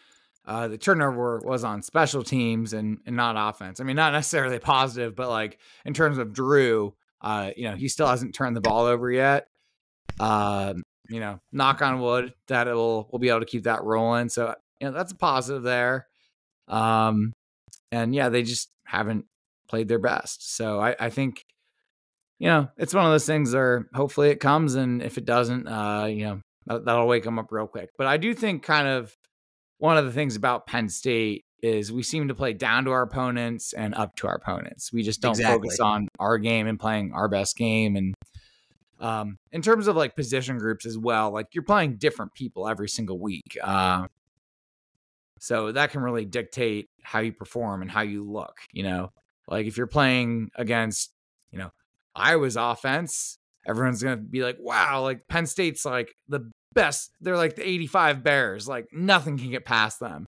uh, 0.46 0.68
the 0.68 0.78
turnover 0.78 1.40
was 1.44 1.64
on 1.64 1.82
special 1.82 2.24
teams 2.24 2.72
and, 2.72 2.98
and 3.06 3.14
not 3.14 3.36
offense. 3.38 3.78
I 3.78 3.84
mean, 3.84 3.94
not 3.94 4.12
necessarily 4.12 4.58
positive, 4.60 5.14
but 5.14 5.28
like 5.28 5.58
in 5.84 5.94
terms 5.94 6.18
of 6.18 6.32
Drew, 6.32 6.94
uh, 7.20 7.50
you 7.56 7.70
know, 7.70 7.76
he 7.76 7.88
still 7.88 8.06
hasn't 8.06 8.34
turned 8.34 8.56
the 8.56 8.60
ball 8.60 8.86
over 8.86 9.10
yet. 9.10 9.46
Um, 10.18 10.82
you 11.10 11.20
know, 11.20 11.40
knock 11.52 11.82
on 11.82 12.00
wood 12.00 12.32
that 12.46 12.68
it 12.68 12.72
will 12.72 13.08
we'll 13.10 13.18
be 13.18 13.28
able 13.28 13.40
to 13.40 13.46
keep 13.46 13.64
that 13.64 13.82
rolling. 13.82 14.28
So 14.28 14.54
you 14.80 14.86
know 14.86 14.92
that's 14.92 15.12
a 15.12 15.16
positive 15.16 15.62
there. 15.62 16.06
Um, 16.68 17.32
and 17.90 18.14
yeah, 18.14 18.28
they 18.28 18.42
just 18.42 18.70
haven't 18.86 19.26
played 19.68 19.88
their 19.88 19.98
best. 19.98 20.54
So 20.56 20.80
I, 20.80 20.94
I 20.98 21.10
think 21.10 21.44
you 22.38 22.48
know 22.48 22.68
it's 22.78 22.94
one 22.94 23.04
of 23.04 23.10
those 23.10 23.26
things 23.26 23.52
where 23.52 23.88
hopefully 23.92 24.30
it 24.30 24.40
comes, 24.40 24.76
and 24.76 25.02
if 25.02 25.18
it 25.18 25.24
doesn't, 25.24 25.66
uh, 25.66 26.06
you 26.08 26.24
know 26.24 26.40
that, 26.66 26.84
that'll 26.84 27.08
wake 27.08 27.24
them 27.24 27.38
up 27.38 27.48
real 27.50 27.66
quick. 27.66 27.90
But 27.98 28.06
I 28.06 28.16
do 28.16 28.32
think 28.32 28.62
kind 28.62 28.86
of 28.86 29.14
one 29.78 29.98
of 29.98 30.04
the 30.04 30.12
things 30.12 30.36
about 30.36 30.66
Penn 30.66 30.88
State 30.88 31.44
is 31.62 31.92
we 31.92 32.02
seem 32.02 32.28
to 32.28 32.34
play 32.34 32.52
down 32.52 32.84
to 32.84 32.90
our 32.92 33.02
opponents 33.02 33.72
and 33.72 33.94
up 33.94 34.14
to 34.16 34.28
our 34.28 34.34
opponents. 34.34 34.92
We 34.92 35.02
just 35.02 35.20
don't 35.20 35.32
exactly. 35.32 35.68
focus 35.68 35.80
on 35.80 36.08
our 36.18 36.38
game 36.38 36.66
and 36.66 36.78
playing 36.78 37.12
our 37.12 37.28
best 37.28 37.56
game 37.56 37.96
and 37.96 38.14
um, 39.00 39.38
in 39.50 39.62
terms 39.62 39.88
of 39.88 39.96
like 39.96 40.14
position 40.14 40.58
groups 40.58 40.84
as 40.86 40.96
well, 40.96 41.30
like 41.32 41.48
you're 41.52 41.64
playing 41.64 41.96
different 41.96 42.34
people 42.34 42.68
every 42.68 42.88
single 42.88 43.18
week. 43.18 43.56
Uh, 43.62 44.06
so 45.38 45.72
that 45.72 45.90
can 45.90 46.02
really 46.02 46.26
dictate 46.26 46.90
how 47.02 47.20
you 47.20 47.32
perform 47.32 47.80
and 47.80 47.90
how 47.90 48.02
you 48.02 48.30
look, 48.30 48.58
you 48.72 48.82
know, 48.82 49.10
like 49.48 49.66
if 49.66 49.78
you're 49.78 49.86
playing 49.86 50.50
against, 50.54 51.12
you 51.50 51.58
know, 51.58 51.70
Iowa's 52.14 52.56
offense, 52.56 53.38
everyone's 53.66 54.02
going 54.02 54.18
to 54.18 54.22
be 54.22 54.42
like, 54.42 54.58
wow, 54.60 55.02
like 55.02 55.26
Penn 55.28 55.46
State's 55.46 55.86
like 55.86 56.14
the 56.28 56.50
best. 56.74 57.10
They're 57.22 57.38
like 57.38 57.56
the 57.56 57.66
85 57.66 58.22
Bears, 58.22 58.68
like 58.68 58.88
nothing 58.92 59.38
can 59.38 59.50
get 59.50 59.64
past 59.64 59.98
them. 59.98 60.26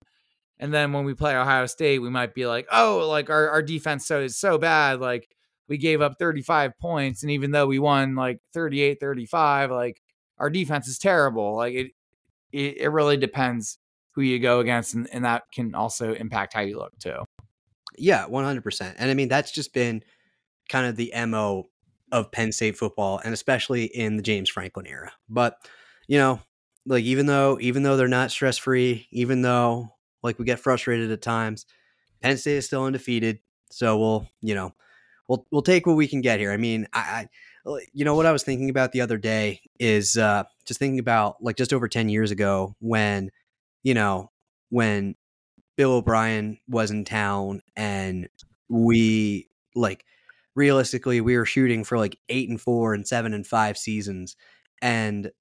And 0.59 0.73
then 0.73 0.93
when 0.93 1.05
we 1.05 1.13
play 1.13 1.35
Ohio 1.35 1.67
State, 1.67 1.99
we 1.99 2.09
might 2.09 2.33
be 2.33 2.47
like, 2.47 2.67
oh, 2.71 3.07
like 3.07 3.29
our, 3.29 3.49
our 3.49 3.61
defense 3.61 4.07
so 4.07 4.21
is 4.21 4.37
so 4.37 4.57
bad. 4.57 4.99
Like 4.99 5.29
we 5.67 5.77
gave 5.77 6.01
up 6.01 6.17
35 6.19 6.77
points 6.79 7.23
and 7.23 7.31
even 7.31 7.51
though 7.51 7.67
we 7.67 7.79
won 7.79 8.15
like 8.15 8.39
38 8.53 8.99
35 8.99 9.71
like 9.71 10.01
our 10.37 10.49
defense 10.49 10.87
is 10.87 10.97
terrible 10.97 11.55
like 11.55 11.73
it 11.73 11.91
it, 12.51 12.77
it 12.77 12.89
really 12.89 13.17
depends 13.17 13.79
who 14.11 14.21
you 14.21 14.39
go 14.39 14.59
against 14.59 14.93
and, 14.93 15.09
and 15.11 15.25
that 15.25 15.43
can 15.51 15.73
also 15.73 16.13
impact 16.13 16.53
how 16.53 16.61
you 16.61 16.77
look 16.77 16.97
too 16.99 17.23
yeah 17.97 18.25
100% 18.27 18.95
and 18.97 19.11
i 19.11 19.13
mean 19.13 19.27
that's 19.27 19.51
just 19.51 19.73
been 19.73 20.03
kind 20.69 20.85
of 20.85 20.95
the 20.95 21.11
mo 21.27 21.69
of 22.11 22.31
penn 22.31 22.51
state 22.51 22.77
football 22.77 23.19
and 23.23 23.33
especially 23.33 23.85
in 23.85 24.17
the 24.17 24.23
james 24.23 24.49
franklin 24.49 24.85
era 24.85 25.11
but 25.29 25.57
you 26.07 26.17
know 26.17 26.39
like 26.85 27.03
even 27.03 27.25
though 27.25 27.57
even 27.61 27.83
though 27.83 27.97
they're 27.97 28.07
not 28.07 28.31
stress 28.31 28.57
free, 28.57 29.07
even 29.11 29.41
though 29.41 29.89
like 30.21 30.39
we 30.39 30.45
get 30.45 30.59
frustrated 30.59 31.11
at 31.11 31.21
times, 31.21 31.65
Penn 32.21 32.37
State 32.37 32.57
is 32.57 32.65
still 32.65 32.83
undefeated. 32.83 33.39
So 33.71 33.97
we'll 33.97 34.27
you 34.41 34.55
know 34.55 34.73
we'll 35.27 35.45
we'll 35.51 35.61
take 35.61 35.85
what 35.85 35.95
we 35.95 36.07
can 36.07 36.21
get 36.21 36.39
here. 36.39 36.51
I 36.51 36.57
mean, 36.57 36.87
I, 36.93 37.27
I 37.65 37.79
you 37.93 38.05
know 38.05 38.15
what 38.15 38.25
I 38.25 38.31
was 38.31 38.43
thinking 38.43 38.69
about 38.69 38.91
the 38.91 39.01
other 39.01 39.17
day 39.17 39.61
is 39.79 40.17
uh, 40.17 40.43
just 40.65 40.79
thinking 40.79 40.99
about 40.99 41.41
like 41.41 41.55
just 41.55 41.73
over 41.73 41.87
ten 41.87 42.09
years 42.09 42.31
ago 42.31 42.75
when 42.79 43.29
you 43.83 43.93
know 43.93 44.31
when 44.69 45.15
Bill 45.77 45.93
O'Brien 45.93 46.59
was 46.67 46.91
in 46.91 47.05
town 47.05 47.61
and 47.75 48.27
we 48.69 49.49
like 49.75 50.05
realistically 50.55 51.21
we 51.21 51.37
were 51.37 51.45
shooting 51.45 51.83
for 51.83 51.97
like 51.97 52.17
eight 52.29 52.49
and 52.49 52.61
four 52.61 52.93
and 52.93 53.07
seven 53.07 53.33
and 53.33 53.45
five 53.45 53.77
seasons 53.77 54.35
and 54.81 55.31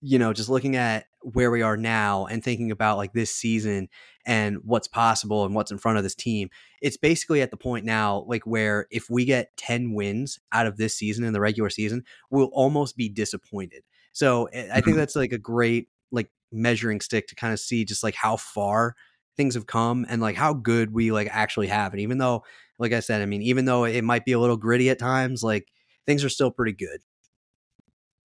you 0.00 0.18
know 0.18 0.32
just 0.32 0.48
looking 0.48 0.76
at 0.76 1.06
where 1.32 1.50
we 1.50 1.62
are 1.62 1.76
now 1.76 2.26
and 2.26 2.44
thinking 2.44 2.70
about 2.70 2.98
like 2.98 3.12
this 3.14 3.30
season 3.34 3.88
and 4.26 4.58
what's 4.62 4.86
possible 4.86 5.44
and 5.44 5.54
what's 5.54 5.70
in 5.70 5.78
front 5.78 5.96
of 5.96 6.04
this 6.04 6.14
team 6.14 6.50
it's 6.82 6.96
basically 6.98 7.40
at 7.40 7.50
the 7.50 7.56
point 7.56 7.84
now 7.84 8.24
like 8.28 8.46
where 8.46 8.86
if 8.90 9.08
we 9.08 9.24
get 9.24 9.56
10 9.56 9.94
wins 9.94 10.38
out 10.52 10.66
of 10.66 10.76
this 10.76 10.94
season 10.94 11.24
in 11.24 11.32
the 11.32 11.40
regular 11.40 11.70
season 11.70 12.02
we'll 12.30 12.50
almost 12.52 12.96
be 12.96 13.08
disappointed 13.08 13.82
so 14.12 14.44
eh, 14.52 14.68
i 14.72 14.80
think 14.80 14.96
Mhm. 14.96 15.00
that's 15.00 15.16
like 15.16 15.32
a 15.32 15.38
great 15.38 15.88
like 16.12 16.30
measuring 16.52 17.00
stick 17.00 17.26
to 17.28 17.34
kind 17.34 17.52
of 17.52 17.58
see 17.60 17.84
just 17.84 18.02
like 18.02 18.14
how 18.14 18.36
far 18.36 18.94
things 19.36 19.54
have 19.54 19.66
come 19.66 20.04
and 20.08 20.20
like 20.20 20.36
how 20.36 20.52
good 20.52 20.92
we 20.92 21.10
like 21.10 21.28
actually 21.30 21.68
have 21.68 21.92
and 21.92 22.00
even 22.00 22.18
though 22.18 22.44
like 22.78 22.92
i 22.92 23.00
said 23.00 23.22
i 23.22 23.26
mean 23.26 23.40
even 23.42 23.64
though 23.64 23.84
it 23.84 24.04
might 24.04 24.24
be 24.26 24.32
a 24.32 24.38
little 24.38 24.56
gritty 24.58 24.90
at 24.90 24.98
times 24.98 25.42
like 25.42 25.68
things 26.06 26.22
are 26.22 26.28
still 26.28 26.50
pretty 26.50 26.72
good 26.72 27.00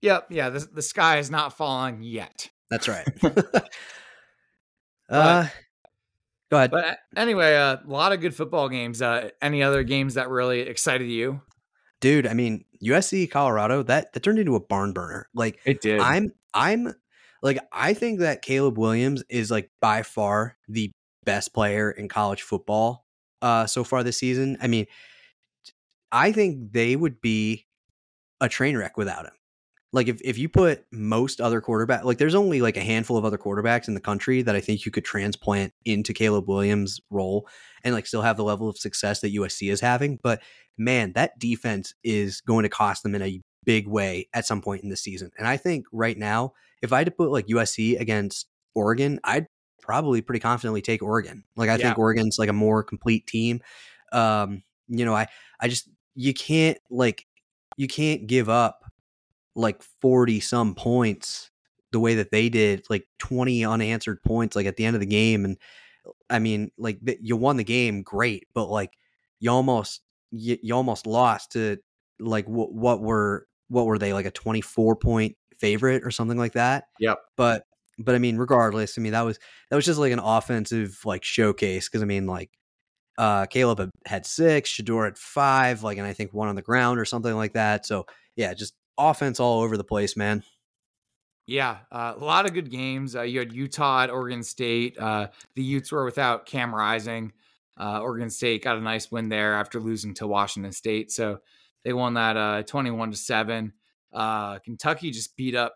Yep. 0.02 0.28
Yeah. 0.30 0.50
The, 0.50 0.60
the 0.60 0.82
sky 0.82 1.18
is 1.18 1.30
not 1.30 1.58
falling 1.58 2.04
yet. 2.04 2.50
That's 2.70 2.88
right 2.88 3.08
uh 5.10 5.48
go 6.52 6.58
ahead 6.58 6.72
But 6.72 6.86
a- 6.86 7.20
anyway, 7.20 7.56
uh, 7.56 7.78
a 7.86 7.90
lot 7.90 8.12
of 8.12 8.22
good 8.22 8.36
football 8.36 8.70
games. 8.70 9.02
Uh, 9.02 9.30
any 9.42 9.62
other 9.64 9.84
games 9.84 10.16
that 10.16 10.30
really 10.30 10.62
excited 10.62 11.10
you? 11.10 11.42
dude 12.02 12.26
i 12.26 12.34
mean 12.34 12.64
usc 12.82 13.30
colorado 13.30 13.84
that 13.84 14.14
that 14.14 14.22
turned 14.24 14.40
into 14.40 14.56
a 14.56 14.60
barn 14.62 14.94
burner 14.94 15.28
like 15.36 15.60
It 15.66 15.82
did. 15.82 16.00
i'm 16.00 16.32
i'm 16.54 16.94
like 17.44 17.60
i 17.74 17.94
think 17.94 18.20
that 18.22 18.42
caleb 18.42 18.78
williams 18.78 19.22
is 19.30 19.52
like 19.52 19.70
by 19.82 20.02
far 20.02 20.58
the 20.70 20.90
best 21.26 21.54
player 21.54 21.92
in 21.92 22.08
college 22.08 22.42
football 22.42 23.06
uh 23.42 23.66
so 23.66 23.84
far 23.84 24.02
this 24.02 24.18
season 24.18 24.58
i 24.62 24.68
mean 24.68 24.86
i 26.14 26.32
think 26.32 26.72
they 26.72 26.96
would 26.96 27.20
be 27.20 27.68
a 28.40 28.48
train 28.48 28.78
wreck 28.78 28.96
without 28.96 29.26
him 29.26 29.34
like 29.92 30.08
if, 30.08 30.22
if 30.24 30.38
you 30.38 30.48
put 30.50 30.86
most 30.92 31.42
other 31.42 31.62
quarterback 31.62 32.04
like 32.04 32.18
there's 32.18 32.36
only 32.36 32.62
like 32.62 32.78
a 32.78 32.82
handful 32.82 33.18
of 33.18 33.26
other 33.26 33.38
quarterbacks 33.38 33.88
in 33.88 33.94
the 33.94 34.00
country 34.00 34.42
that 34.42 34.56
i 34.56 34.60
think 34.62 34.86
you 34.86 34.92
could 34.92 35.06
transplant 35.06 35.74
into 35.86 36.14
caleb 36.14 36.48
williams 36.48 37.00
role 37.10 37.48
and 37.84 37.94
like 37.94 38.06
still 38.06 38.22
have 38.22 38.38
the 38.38 38.44
level 38.44 38.70
of 38.70 38.78
success 38.78 39.22
that 39.22 39.34
usc 39.34 39.70
is 39.72 39.82
having 39.82 40.20
but 40.22 40.42
man 40.78 41.12
that 41.14 41.38
defense 41.40 41.94
is 42.04 42.42
going 42.42 42.64
to 42.64 42.70
cost 42.70 43.04
them 43.04 43.16
in 43.16 43.22
a 43.22 43.42
big 43.66 43.88
way 43.88 44.28
at 44.34 44.46
some 44.46 44.62
point 44.62 44.84
in 44.84 44.90
the 44.90 44.98
season 44.98 45.32
and 45.38 45.48
i 45.48 45.58
think 45.58 45.86
right 45.92 46.18
now 46.18 46.54
if 46.82 46.94
i 46.94 46.98
had 47.00 47.06
to 47.06 47.12
put 47.12 47.32
like 47.32 47.48
usc 47.48 48.00
against 48.00 48.48
oregon 48.76 49.20
i'd 49.26 49.48
probably 49.82 50.22
pretty 50.22 50.40
confidently 50.40 50.82
take 50.82 51.02
oregon 51.02 51.44
like 51.56 51.70
i 51.70 51.78
Yeah. 51.78 51.88
think 51.88 51.98
oregon's 51.98 52.38
like 52.40 52.50
a 52.50 52.54
more 52.54 52.84
complete 52.84 53.26
team 53.28 53.60
um 54.12 54.64
you 54.88 55.04
know 55.04 55.14
i 55.14 55.28
i 55.60 55.68
just 55.68 55.90
you 56.16 56.34
can't 56.34 56.78
like 56.90 57.26
you 57.78 57.88
can't 57.88 58.28
give 58.28 58.50
up 58.50 58.89
like 59.60 59.82
40 60.02 60.40
some 60.40 60.74
points 60.74 61.52
the 61.92 62.00
way 62.00 62.16
that 62.16 62.32
they 62.32 62.50
did 62.50 62.86
like 62.90 63.06
20 63.20 63.66
unanswered 63.66 64.22
points 64.24 64.56
like 64.56 64.66
at 64.66 64.78
the 64.78 64.86
end 64.86 64.96
of 64.96 65.00
the 65.00 65.06
game 65.06 65.44
and 65.46 65.58
i 66.30 66.40
mean 66.40 66.72
like 66.78 67.00
you 67.22 67.36
won 67.36 67.58
the 67.58 67.64
game 67.64 68.02
great 68.02 68.48
but 68.54 68.70
like 68.70 68.94
you 69.40 69.52
almost 69.52 70.02
you, 70.32 70.58
you 70.62 70.74
almost 70.74 71.06
lost 71.06 71.52
to 71.54 71.78
like 72.20 72.48
what 72.48 72.72
what 72.72 73.02
were 73.02 73.48
what 73.68 73.86
were 73.86 73.98
they 73.98 74.14
like 74.14 74.26
a 74.26 74.32
24 74.32 74.96
point 74.96 75.36
favorite 75.58 76.04
or 76.06 76.12
something 76.12 76.38
like 76.38 76.54
that 76.54 76.86
Yep. 77.00 77.20
but 77.36 77.66
but 77.98 78.16
i 78.16 78.18
mean 78.18 78.38
regardless 78.38 78.98
i 78.98 79.02
mean 79.02 79.12
that 79.12 79.22
was 79.22 79.40
that 79.70 79.76
was 79.76 79.86
just 79.86 80.00
like 80.00 80.14
an 80.14 80.20
offensive 80.20 81.00
like 81.06 81.24
showcase 81.24 81.90
because 81.90 82.02
i 82.02 82.06
mean 82.06 82.28
like 82.28 82.52
uh 83.18 83.46
caleb 83.48 83.90
had 84.06 84.26
six 84.26 84.70
Shedeur 84.72 85.06
had 85.06 85.18
five 85.18 85.84
like 85.84 85.98
and 85.98 86.08
i 86.08 86.14
think 86.14 86.34
one 86.34 86.48
on 86.48 86.56
the 86.56 86.62
ground 86.62 87.00
or 87.00 87.06
something 87.06 87.36
like 87.36 87.54
that 87.54 87.86
so 87.86 88.06
yeah 88.36 88.54
just 88.54 88.74
offense 89.00 89.40
all 89.40 89.62
over 89.62 89.78
the 89.78 89.84
place 89.84 90.16
man 90.18 90.44
Yeah, 91.48 91.78
uh, 91.92 92.14
a 92.16 92.24
lot 92.24 92.46
of 92.46 92.54
good 92.54 92.70
games. 92.70 93.16
Uh, 93.16 93.24
you 93.24 93.40
had 93.40 93.52
Utah 93.52 94.04
at 94.04 94.12
Oregon 94.12 94.44
State. 94.44 95.00
Uh, 95.00 95.30
the 95.56 95.64
Utes 95.64 95.92
were 95.92 96.06
without 96.06 96.46
Cam 96.46 96.76
Rising. 96.76 97.34
Uh, 97.76 98.02
Oregon 98.02 98.30
State 98.30 98.64
got 98.64 98.78
a 98.78 98.82
nice 98.82 99.12
win 99.12 99.30
there 99.30 99.56
after 99.56 99.80
losing 99.80 100.14
to 100.16 100.28
Washington 100.28 100.72
State, 100.72 101.12
so 101.12 101.40
they 101.84 101.94
won 101.94 102.14
that 102.14 102.38
uh, 102.38 102.62
twenty-one 102.64 103.10
to 103.10 103.18
seven. 103.18 103.74
Uh, 104.14 104.60
Kentucky 104.60 105.10
just 105.10 105.36
beat 105.38 105.56
up 105.56 105.76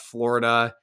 Florida. 0.00 0.74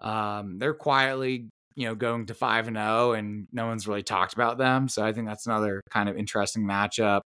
Um, 0.00 0.58
they're 0.58 0.74
quietly, 0.74 1.48
you 1.74 1.86
know, 1.86 1.94
going 1.94 2.26
to 2.26 2.34
five 2.34 2.66
and 2.66 2.76
zero, 2.76 3.12
and 3.12 3.46
no 3.52 3.66
one's 3.66 3.88
really 3.88 4.02
talked 4.02 4.34
about 4.34 4.58
them. 4.58 4.88
So 4.88 5.02
I 5.02 5.12
think 5.12 5.26
that's 5.26 5.46
another 5.46 5.80
kind 5.90 6.08
of 6.08 6.16
interesting 6.16 6.64
matchup. 6.64 7.22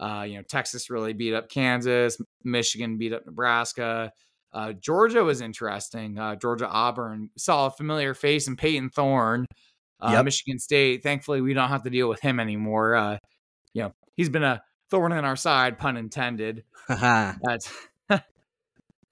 Uh, 0.00 0.24
you 0.26 0.36
know, 0.36 0.42
Texas 0.42 0.88
really 0.90 1.12
beat 1.12 1.34
up 1.34 1.50
Kansas. 1.50 2.16
Michigan 2.42 2.96
beat 2.98 3.12
up 3.12 3.26
Nebraska. 3.26 4.10
Uh, 4.52 4.72
Georgia 4.72 5.22
was 5.22 5.40
interesting. 5.40 6.18
Uh, 6.18 6.34
Georgia 6.36 6.66
Auburn 6.68 7.30
saw 7.36 7.66
a 7.66 7.70
familiar 7.70 8.14
face 8.14 8.48
in 8.48 8.56
Payton 8.56 8.90
Thorne. 8.90 9.46
Uh, 10.00 10.12
Yep. 10.12 10.24
Michigan 10.24 10.58
State. 10.58 11.02
Thankfully, 11.02 11.42
we 11.42 11.52
don't 11.52 11.68
have 11.68 11.82
to 11.82 11.90
deal 11.90 12.08
with 12.08 12.20
him 12.20 12.40
anymore. 12.40 12.94
Uh, 12.94 13.18
you 13.74 13.82
know, 13.82 13.92
he's 14.16 14.30
been 14.30 14.42
a 14.42 14.62
thorn 14.90 15.12
in 15.12 15.24
our 15.24 15.36
side, 15.36 15.78
pun 15.78 15.96
intended. 15.98 16.64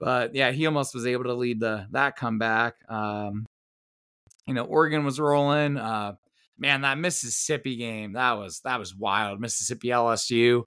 But 0.01 0.34
yeah, 0.34 0.53
he 0.53 0.66
almost 0.66 0.95
was 0.95 1.07
able 1.07 1.24
to 1.24 1.34
lead 1.34 1.61
the 1.61 1.86
that 1.91 2.16
comeback. 2.16 2.74
Um, 2.89 3.47
you 4.47 4.55
know, 4.55 4.64
Oregon 4.64 5.05
was 5.05 5.18
rolling. 5.18 5.76
Uh, 5.76 6.12
man, 6.57 6.82
that 6.82 6.99
Mississippi 6.99 7.76
game 7.76 8.12
that 8.12 8.32
was 8.32 8.61
that 8.61 8.78
was 8.78 8.95
wild. 8.95 9.41
Mississippi 9.41 9.89
LSU. 9.89 10.62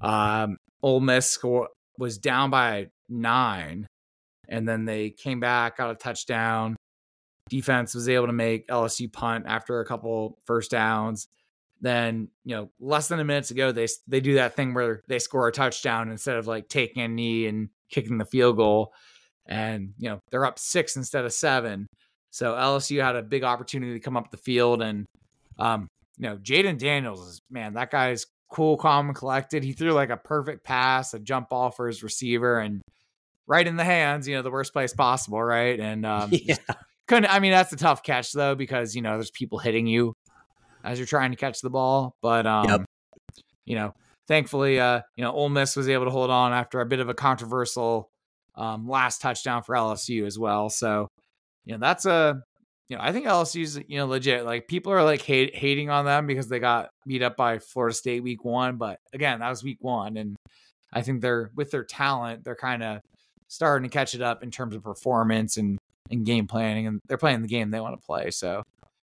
Um, 0.00 0.58
Ole 0.82 1.00
Miss 1.00 1.26
score 1.26 1.68
was 1.98 2.18
down 2.18 2.50
by 2.50 2.88
nine, 3.08 3.86
and 4.48 4.68
then 4.68 4.84
they 4.84 5.10
came 5.10 5.40
back, 5.40 5.78
got 5.78 5.90
a 5.90 5.94
touchdown. 5.94 6.76
Defense 7.48 7.94
was 7.94 8.08
able 8.08 8.26
to 8.26 8.32
make 8.32 8.68
LSU 8.68 9.12
punt 9.12 9.44
after 9.46 9.80
a 9.80 9.86
couple 9.86 10.38
first 10.44 10.70
downs. 10.70 11.28
Then 11.80 12.28
you 12.44 12.56
know, 12.56 12.70
less 12.80 13.08
than 13.08 13.20
a 13.20 13.24
minute 13.24 13.50
ago, 13.50 13.72
they 13.72 13.86
they 14.06 14.20
do 14.20 14.34
that 14.34 14.56
thing 14.56 14.74
where 14.74 15.02
they 15.08 15.18
score 15.18 15.48
a 15.48 15.52
touchdown 15.52 16.10
instead 16.10 16.36
of 16.36 16.46
like 16.46 16.68
taking 16.68 17.02
a 17.02 17.08
knee 17.08 17.46
and 17.46 17.68
kicking 17.90 18.18
the 18.18 18.24
field 18.24 18.56
goal, 18.56 18.92
and 19.46 19.94
you 19.98 20.08
know 20.08 20.20
they're 20.30 20.44
up 20.44 20.58
six 20.58 20.96
instead 20.96 21.24
of 21.24 21.32
seven. 21.32 21.86
So 22.30 22.52
LSU 22.52 23.02
had 23.02 23.16
a 23.16 23.22
big 23.22 23.44
opportunity 23.44 23.94
to 23.94 24.00
come 24.00 24.16
up 24.16 24.30
the 24.30 24.36
field, 24.36 24.82
and 24.82 25.06
um, 25.58 25.88
you 26.18 26.28
know, 26.28 26.36
Jayden 26.36 26.78
Daniels 26.78 27.26
is 27.26 27.40
man, 27.50 27.74
that 27.74 27.90
guy's 27.90 28.26
cool, 28.48 28.76
calm, 28.76 29.08
and 29.08 29.16
collected. 29.16 29.62
He 29.62 29.72
threw 29.72 29.92
like 29.92 30.10
a 30.10 30.16
perfect 30.16 30.64
pass, 30.64 31.14
a 31.14 31.18
jump 31.18 31.48
ball 31.50 31.70
for 31.70 31.86
his 31.86 32.02
receiver, 32.02 32.58
and 32.58 32.80
right 33.46 33.66
in 33.66 33.76
the 33.76 33.84
hands, 33.84 34.28
you 34.28 34.36
know, 34.36 34.42
the 34.42 34.50
worst 34.50 34.72
place 34.72 34.92
possible, 34.92 35.42
right? 35.42 35.78
And 35.78 36.04
um, 36.06 36.30
yeah 36.32 36.56
couldn't. 37.08 37.32
I 37.32 37.40
mean, 37.40 37.50
that's 37.50 37.72
a 37.72 37.76
tough 37.76 38.02
catch 38.02 38.32
though 38.32 38.54
because 38.54 38.94
you 38.94 39.02
know 39.02 39.14
there's 39.14 39.30
people 39.30 39.58
hitting 39.58 39.86
you 39.86 40.14
as 40.84 40.98
you're 40.98 41.06
trying 41.06 41.32
to 41.32 41.36
catch 41.36 41.60
the 41.60 41.70
ball. 41.70 42.14
But 42.22 42.46
um, 42.46 42.68
Yep. 42.68 42.84
you 43.64 43.74
know, 43.74 43.94
thankfully, 44.28 44.78
uh, 44.78 45.00
you 45.16 45.24
know, 45.24 45.32
Ole 45.32 45.48
Miss 45.48 45.74
was 45.74 45.88
able 45.88 46.04
to 46.04 46.10
hold 46.10 46.30
on 46.30 46.52
after 46.52 46.80
a 46.80 46.86
bit 46.86 47.00
of 47.00 47.08
a 47.08 47.14
controversial 47.14 48.10
um, 48.54 48.88
last 48.88 49.20
touchdown 49.20 49.62
for 49.62 49.74
LSU 49.74 50.26
as 50.26 50.38
well. 50.38 50.68
So, 50.68 51.08
you 51.64 51.72
know, 51.72 51.78
that's 51.80 52.06
a 52.06 52.42
you 52.88 52.96
know, 52.96 53.02
I 53.02 53.12
think 53.12 53.26
LSU's 53.26 53.78
you 53.86 53.98
know 53.98 54.06
legit. 54.06 54.44
Like 54.44 54.68
people 54.68 54.92
are 54.92 55.04
like 55.04 55.22
hate, 55.22 55.54
hating 55.54 55.90
on 55.90 56.04
them 56.04 56.26
because 56.26 56.48
they 56.48 56.58
got 56.58 56.90
beat 57.06 57.22
up 57.22 57.36
by 57.36 57.58
Florida 57.58 57.94
State 57.94 58.22
week 58.22 58.44
one, 58.44 58.76
but 58.76 58.98
again, 59.12 59.40
that 59.40 59.50
was 59.50 59.62
week 59.62 59.78
one, 59.80 60.16
and 60.16 60.36
I 60.92 61.02
think 61.02 61.20
they're 61.20 61.50
with 61.54 61.70
their 61.70 61.84
talent, 61.84 62.44
they're 62.44 62.56
kind 62.56 62.82
of 62.82 63.00
starting 63.48 63.88
to 63.88 63.92
catch 63.92 64.14
it 64.14 64.22
up 64.22 64.42
in 64.42 64.50
terms 64.50 64.74
of 64.74 64.82
performance 64.82 65.56
and 65.56 65.78
and 66.10 66.24
game 66.24 66.46
planning, 66.46 66.86
and 66.86 67.00
they're 67.06 67.18
playing 67.18 67.42
the 67.42 67.48
game 67.48 67.70
they 67.70 67.80
want 67.80 68.00
to 68.00 68.06
play. 68.06 68.30
So 68.30 68.62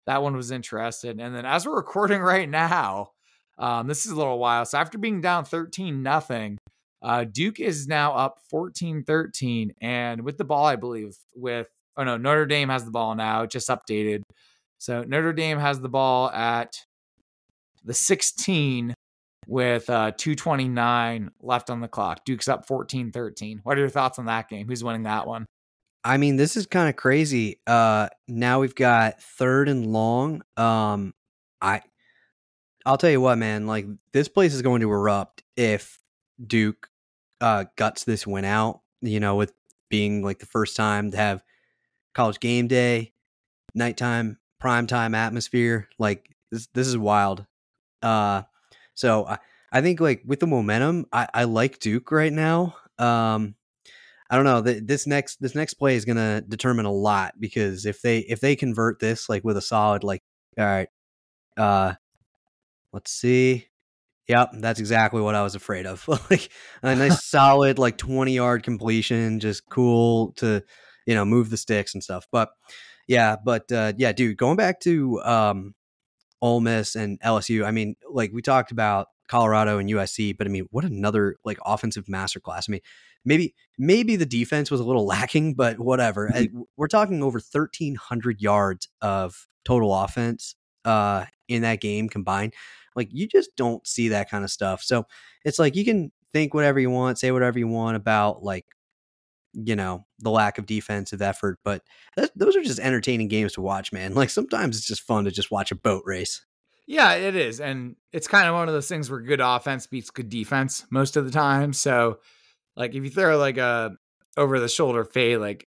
that 0.06 0.24
one 0.24 0.36
was 0.36 0.52
interesting. 0.52 1.20
And 1.22 1.36
then 1.36 1.46
as 1.46 1.66
we're 1.66 1.76
recording 1.76 2.22
right 2.22 2.50
now, 2.50 3.12
um, 3.60 3.88
this 3.88 4.06
is 4.06 4.12
a 4.12 4.16
little 4.16 4.40
while. 4.40 4.66
So 4.66 4.78
after 4.78 4.98
being 4.98 5.22
down 5.22 5.46
13 5.46 6.02
nothing, 6.02 6.58
uh, 7.02 7.26
Duke 7.26 7.60
is 7.60 7.88
now 7.88 8.14
up 8.14 8.40
14 8.50 9.04
13. 9.04 9.74
And 9.82 10.22
with 10.22 10.38
the 10.38 10.46
ball, 10.46 10.66
I 10.66 10.78
believe, 10.78 11.16
with, 11.36 11.70
oh 11.98 12.04
no, 12.04 12.18
Notre 12.18 12.46
Dame 12.46 12.70
has 12.70 12.86
the 12.86 12.92
ball 12.92 13.16
now, 13.16 13.44
it 13.44 13.52
just 13.52 13.70
updated. 13.70 14.22
So 14.78 15.04
Notre 15.04 15.34
Dame 15.34 15.60
has 15.60 15.82
the 15.82 15.90
ball 15.90 16.32
at 16.32 16.78
the 17.84 17.94
16 17.94 18.94
with 19.48 19.90
uh, 19.90 20.12
229 20.12 21.32
left 21.42 21.70
on 21.70 21.82
the 21.82 21.88
clock. 21.88 22.24
Duke's 22.24 22.48
up 22.48 22.68
14 22.68 23.12
13. 23.12 23.62
What 23.64 23.78
are 23.78 23.82
your 23.82 23.90
thoughts 23.90 24.20
on 24.20 24.26
that 24.26 24.48
game? 24.48 24.68
Who's 24.68 24.84
winning 24.84 25.04
that 25.04 25.28
one? 25.28 25.46
I 26.04 26.18
mean, 26.18 26.38
this 26.38 26.56
is 26.56 26.66
kind 26.66 26.88
of 26.88 26.96
crazy. 26.96 27.60
Uh, 27.68 28.08
now 28.28 28.62
we've 28.62 28.76
got 28.76 29.22
third 29.22 29.68
and 29.68 29.88
long. 29.88 30.44
Um, 30.56 31.14
I, 31.62 31.82
I'll 32.86 32.98
tell 32.98 33.10
you 33.10 33.20
what, 33.20 33.38
man. 33.38 33.68
Like 33.68 33.86
this 34.14 34.30
place 34.30 34.54
is 34.54 34.62
going 34.62 34.82
to 34.82 34.92
erupt 34.92 35.44
if 35.58 36.00
Duke 36.46 36.88
uh, 37.42 37.66
guts 37.76 38.06
this 38.06 38.26
win 38.26 38.46
out. 38.46 38.82
You 39.02 39.20
know, 39.20 39.36
with 39.36 39.54
being 39.90 40.24
like 40.24 40.40
the 40.40 40.46
first 40.46 40.76
time 40.76 41.12
to 41.12 41.18
have 41.18 41.44
college 42.20 42.42
game 42.42 42.68
day, 42.68 43.14
nighttime, 43.74 44.38
prime 44.60 44.88
time 44.88 45.16
atmosphere. 45.16 45.88
Like 45.98 46.36
this, 46.52 46.68
this 46.74 46.86
is 46.86 46.98
wild. 46.98 47.46
Uh, 48.04 48.42
so 48.94 49.26
I, 49.26 49.38
I 49.72 49.80
think 49.80 50.02
like 50.02 50.24
with 50.26 50.42
the 50.42 50.48
momentum, 50.48 51.06
I, 51.14 51.30
I 51.34 51.44
like 51.46 51.80
Duke 51.80 52.12
right 52.12 52.34
now. 52.34 52.76
Um, 52.98 53.56
I 54.30 54.36
don't 54.36 54.44
know. 54.44 54.60
that 54.60 54.86
This 54.86 55.08
next 55.08 55.42
this 55.42 55.56
next 55.56 55.76
play 55.76 55.96
is 55.96 56.04
gonna 56.04 56.42
determine 56.42 56.86
a 56.86 56.92
lot 56.92 57.36
because 57.40 57.86
if 57.86 58.02
they 58.02 58.20
if 58.20 58.42
they 58.42 58.58
convert 58.58 59.00
this 59.00 59.30
like 59.30 59.46
with 59.46 59.56
a 59.56 59.62
solid 59.62 60.04
like 60.04 60.22
all 60.58 60.66
right, 60.66 60.90
uh, 61.56 61.94
let's 62.92 63.12
see. 63.12 63.68
Yep, 64.28 64.52
that's 64.56 64.82
exactly 64.82 65.22
what 65.22 65.36
I 65.36 65.42
was 65.44 65.56
afraid 65.56 65.86
of. 65.86 66.06
like 66.30 66.50
a 66.84 66.96
nice 66.96 67.24
solid 67.24 67.80
like 67.80 67.98
20 67.98 68.34
yard 68.34 68.64
completion, 68.64 69.40
just 69.40 69.70
cool 69.70 70.34
to, 70.34 70.64
you 71.06 71.16
know, 71.16 71.26
move 71.26 71.50
the 71.50 71.58
sticks 71.58 71.94
and 71.94 72.04
stuff. 72.04 72.28
But 72.32 72.50
yeah, 73.08 73.36
but 73.44 73.72
uh 73.72 73.94
yeah, 73.98 74.12
dude, 74.12 74.38
going 74.38 74.58
back 74.58 74.80
to 74.82 75.22
um 75.24 75.76
Ole 76.42 76.62
Miss 76.62 76.96
and 76.96 77.20
LSU, 77.22 77.66
I 77.66 77.72
mean, 77.72 77.96
like 78.10 78.32
we 78.32 78.42
talked 78.42 78.72
about 78.72 79.08
Colorado 79.28 79.78
and 79.78 79.90
USC, 79.90 80.38
but 80.38 80.48
I 80.48 80.50
mean, 80.50 80.68
what 80.72 80.86
another 80.86 81.36
like 81.44 81.60
offensive 81.66 82.06
masterclass. 82.06 82.66
I 82.68 82.72
mean, 82.74 82.82
maybe 83.26 83.56
maybe 83.78 84.16
the 84.16 84.26
defense 84.26 84.72
was 84.72 84.80
a 84.80 84.84
little 84.84 85.06
lacking, 85.08 85.56
but 85.56 85.80
whatever. 85.80 86.30
Mm-hmm. 86.30 86.62
We're 86.78 86.88
talking 86.88 87.22
over 87.24 87.40
1300 87.40 88.42
yards 88.42 88.88
of 89.02 89.48
total 89.66 89.94
offense 89.94 90.56
uh 90.86 91.26
in 91.48 91.64
that 91.64 91.82
game 91.82 92.10
combined. 92.10 92.54
Like 92.96 93.10
you 93.12 93.28
just 93.28 93.56
don't 93.56 93.86
see 93.88 94.10
that 94.10 94.30
kind 94.30 94.44
of 94.44 94.52
stuff. 94.52 94.82
So 94.84 95.06
it's 95.46 95.60
like 95.60 95.76
you 95.76 95.86
can 95.86 96.12
think 96.34 96.54
whatever 96.54 96.80
you 96.80 96.90
want, 96.90 97.18
say 97.18 97.32
whatever 97.32 97.60
you 97.60 97.68
want 97.68 97.98
about 97.98 98.44
like 98.44 98.66
you 99.54 99.76
know 99.76 100.06
the 100.20 100.30
lack 100.30 100.58
of 100.58 100.66
defensive 100.66 101.22
effort, 101.22 101.60
but 101.64 101.84
those 102.36 102.56
are 102.56 102.62
just 102.62 102.80
entertaining 102.80 103.28
games 103.28 103.54
to 103.54 103.62
watch, 103.62 103.92
man. 103.92 104.14
Like 104.20 104.30
sometimes 104.30 104.78
it's 104.78 104.88
just 104.88 105.02
fun 105.02 105.26
to 105.26 105.32
just 105.32 105.52
watch 105.52 105.72
a 105.72 105.76
boat 105.76 106.04
race. 106.06 106.46
Yeah, 106.88 107.14
it 107.14 107.36
is, 107.36 107.60
and 107.60 107.96
it's 108.12 108.28
kind 108.28 108.48
of 108.48 108.56
one 108.56 108.68
of 108.68 108.74
those 108.74 108.90
things 108.90 109.10
where 109.10 109.22
good 109.22 109.42
offense 109.42 109.88
beats 109.88 110.10
good 110.10 110.30
defense 110.30 110.86
most 110.90 111.18
of 111.18 111.26
the 111.26 111.32
time. 111.32 111.72
So, 111.74 112.20
like 112.76 112.96
if 112.96 113.04
you 113.04 113.10
throw 113.10 113.38
like 113.38 113.58
a 113.58 113.92
over 114.38 114.60
the 114.60 114.68
shoulder 114.68 115.04
fade, 115.04 115.38
like 115.38 115.68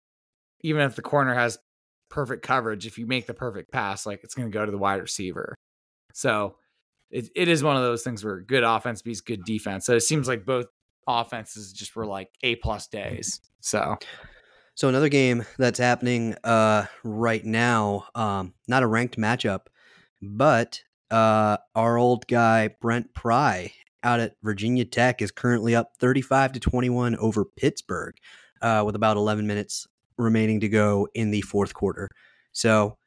even 0.61 0.81
if 0.81 0.95
the 0.95 1.01
corner 1.01 1.33
has 1.33 1.59
perfect 2.09 2.43
coverage, 2.43 2.85
if 2.85 2.97
you 2.97 3.07
make 3.07 3.27
the 3.27 3.33
perfect 3.33 3.71
pass, 3.71 4.05
like 4.05 4.23
it's 4.23 4.35
going 4.35 4.51
to 4.51 4.53
go 4.53 4.65
to 4.65 4.71
the 4.71 4.77
wide 4.77 5.01
receiver. 5.01 5.55
So 6.13 6.55
it, 7.09 7.29
it 7.35 7.47
is 7.47 7.63
one 7.63 7.75
of 7.75 7.83
those 7.83 8.03
things 8.03 8.23
where 8.23 8.41
good 8.41 8.63
offense 8.63 9.01
beats 9.01 9.21
good 9.21 9.43
defense. 9.45 9.85
So 9.85 9.95
it 9.95 10.01
seems 10.01 10.27
like 10.27 10.45
both 10.45 10.67
offenses 11.07 11.73
just 11.73 11.95
were 11.95 12.05
like 12.05 12.29
A 12.43 12.55
plus 12.57 12.87
mm-hmm. 12.87 13.15
days. 13.15 13.41
So 13.61 13.97
so 14.75 14.89
another 14.89 15.09
game 15.09 15.45
that's 15.57 15.79
happening 15.79 16.35
uh, 16.43 16.85
right 17.03 17.43
now, 17.45 18.05
um, 18.15 18.53
not 18.67 18.83
a 18.83 18.87
ranked 18.87 19.17
matchup, 19.17 19.67
but 20.21 20.81
uh, 21.11 21.57
our 21.75 21.97
old 21.97 22.25
guy 22.27 22.69
Brent 22.79 23.13
Pry 23.13 23.73
out 24.03 24.19
at 24.19 24.35
Virginia 24.41 24.85
Tech 24.85 25.21
is 25.21 25.31
currently 25.31 25.75
up 25.75 25.91
35 25.99 26.53
to 26.53 26.59
21 26.59 27.15
over 27.17 27.45
Pittsburgh 27.45 28.15
uh, 28.61 28.81
with 28.85 28.95
about 28.95 29.17
11 29.17 29.45
minutes 29.45 29.87
remaining 30.17 30.59
to 30.61 30.69
go 30.69 31.07
in 31.13 31.31
the 31.31 31.41
fourth 31.41 31.73
quarter. 31.73 32.07
So 32.53 32.97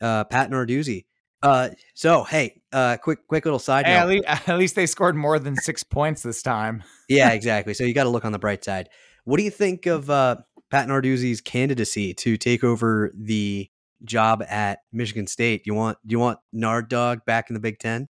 uh, 0.00 0.24
Pat 0.24 0.50
Narduzzi 0.50 1.04
uh, 1.42 1.70
so 1.94 2.22
hey, 2.22 2.60
uh, 2.72 2.96
quick, 3.02 3.26
quick 3.26 3.44
little 3.44 3.58
side 3.58 3.86
hey, 3.86 3.94
note. 3.94 4.00
At 4.00 4.08
least, 4.08 4.26
at 4.48 4.58
least 4.58 4.74
they 4.76 4.86
scored 4.86 5.16
more 5.16 5.38
than 5.38 5.56
six 5.56 5.82
points 5.82 6.22
this 6.22 6.42
time. 6.42 6.84
yeah, 7.08 7.30
exactly. 7.32 7.74
So 7.74 7.84
you 7.84 7.94
got 7.94 8.04
to 8.04 8.10
look 8.10 8.24
on 8.24 8.32
the 8.32 8.38
bright 8.38 8.64
side. 8.64 8.88
What 9.24 9.36
do 9.36 9.44
you 9.44 9.50
think 9.50 9.86
of 9.86 10.10
uh, 10.10 10.36
Pat 10.70 10.88
Narduzzi's 10.88 11.40
candidacy 11.40 12.14
to 12.14 12.36
take 12.36 12.64
over 12.64 13.12
the 13.14 13.68
job 14.04 14.42
at 14.48 14.80
Michigan 14.92 15.26
State? 15.26 15.66
You 15.66 15.74
want, 15.74 15.98
do 16.06 16.12
you 16.12 16.18
want 16.18 16.38
Nard 16.52 16.88
Dog 16.88 17.24
back 17.24 17.50
in 17.50 17.54
the 17.54 17.60
Big 17.60 17.78
Ten? 17.78 18.08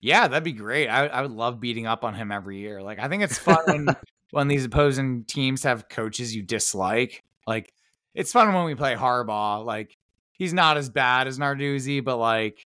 Yeah, 0.00 0.26
that'd 0.26 0.42
be 0.42 0.52
great. 0.52 0.88
I, 0.88 1.06
I 1.06 1.22
would 1.22 1.30
love 1.30 1.60
beating 1.60 1.86
up 1.86 2.02
on 2.02 2.14
him 2.14 2.32
every 2.32 2.58
year. 2.58 2.82
Like, 2.82 2.98
I 2.98 3.08
think 3.08 3.22
it's 3.22 3.38
fun 3.38 3.58
when 3.66 3.86
when 4.32 4.48
these 4.48 4.64
opposing 4.64 5.24
teams 5.24 5.62
have 5.62 5.88
coaches 5.88 6.34
you 6.34 6.42
dislike. 6.42 7.22
Like, 7.46 7.72
it's 8.14 8.32
fun 8.32 8.52
when 8.52 8.64
we 8.64 8.74
play 8.74 8.96
Harbaugh. 8.96 9.64
Like, 9.64 9.96
he's 10.42 10.52
not 10.52 10.76
as 10.76 10.90
bad 10.90 11.28
as 11.28 11.38
Narduzzi, 11.38 12.04
but 12.04 12.16
like 12.16 12.66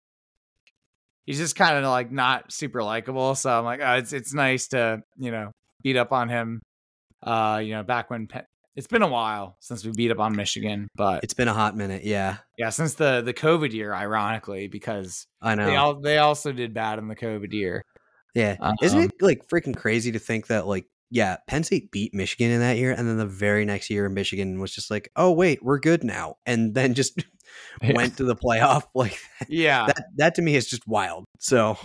he's 1.26 1.40
just 1.40 1.56
kind 1.56 1.76
of 1.76 1.84
like 1.90 2.12
not 2.12 2.52
super 2.52 2.84
likable. 2.84 3.34
So 3.36 3.50
I'm 3.50 3.66
like, 3.66 3.80
oh, 3.84 3.94
it's 3.96 4.14
it's 4.14 4.34
nice 4.34 4.68
to 4.70 5.02
you 5.18 5.32
know 5.32 5.52
beat 5.82 5.98
up 5.98 6.12
on 6.12 6.30
him. 6.30 6.62
Uh, 7.26 7.60
you 7.60 7.72
know, 7.72 7.84
back 7.84 8.10
when 8.10 8.28
Penn, 8.28 8.44
it's 8.76 8.88
been 8.88 9.02
a 9.02 9.08
while 9.08 9.56
since 9.60 9.86
we 9.86 9.92
beat 9.92 10.12
up 10.12 10.20
on 10.20 10.36
Michigan, 10.36 10.88
but 10.96 11.24
it's 11.24 11.34
been 11.34 11.48
a 11.48 11.54
hot 11.54 11.76
minute. 11.76 12.04
Yeah, 12.04 12.38
yeah, 12.58 12.70
since 12.70 12.96
the 12.96 13.22
the 13.22 13.34
COVID 13.34 13.72
year, 13.72 13.94
ironically, 13.94 14.68
because 14.68 15.28
I 15.42 15.56
know 15.56 15.66
they 15.66 15.76
all 15.76 16.00
they 16.00 16.18
also 16.18 16.52
did 16.52 16.74
bad 16.74 17.00
in 17.00 17.08
the 17.08 17.16
COVID 17.16 17.54
year. 17.54 17.84
Yeah, 18.34 18.58
um, 18.60 18.76
isn't 18.82 19.00
it 19.00 19.12
like 19.22 19.48
freaking 19.48 19.76
crazy 19.78 20.12
to 20.12 20.20
think 20.20 20.48
that 20.48 20.66
like 20.66 20.86
yeah, 21.14 21.38
Penn 21.48 21.64
State 21.64 21.92
beat 21.92 22.12
Michigan 22.12 22.50
in 22.50 22.60
that 22.62 22.78
year, 22.78 22.92
and 22.92 23.08
then 23.08 23.18
the 23.18 23.28
very 23.28 23.66
next 23.66 23.92
year, 23.92 24.10
Michigan 24.10 24.60
was 24.60 24.74
just 24.74 24.90
like, 24.90 25.12
"Oh 25.16 25.32
wait, 25.32 25.64
we're 25.64 25.78
good 25.78 26.04
now," 26.04 26.38
and 26.48 26.74
then 26.74 26.96
just 26.96 27.24
went 27.94 28.18
to 28.18 28.24
the 28.24 28.36
playoff. 28.36 28.86
Like, 28.96 29.20
yeah, 29.48 29.86
that 29.86 30.06
that 30.16 30.36
to 30.36 30.42
me 30.42 30.56
is 30.56 30.68
just 30.68 30.88
wild. 30.88 31.26
So, 31.38 31.78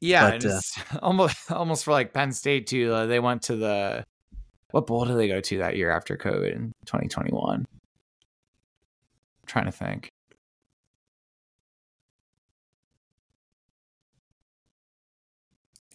yeah, 0.00 0.30
but, 0.30 0.44
uh, 0.44 0.60
almost 1.02 1.50
almost 1.50 1.84
for 1.84 1.92
like 1.92 2.12
Penn 2.12 2.32
State 2.32 2.66
too. 2.66 2.92
Uh, 2.92 3.06
they 3.06 3.20
went 3.20 3.42
to 3.42 3.56
the 3.56 4.04
what 4.70 4.86
bowl 4.86 5.04
did 5.04 5.16
they 5.16 5.28
go 5.28 5.40
to 5.40 5.58
that 5.58 5.76
year 5.76 5.90
after 5.90 6.16
COVID 6.16 6.54
in 6.54 6.72
2021? 6.86 7.66
trying 9.50 9.66
to 9.66 9.72
think. 9.72 10.12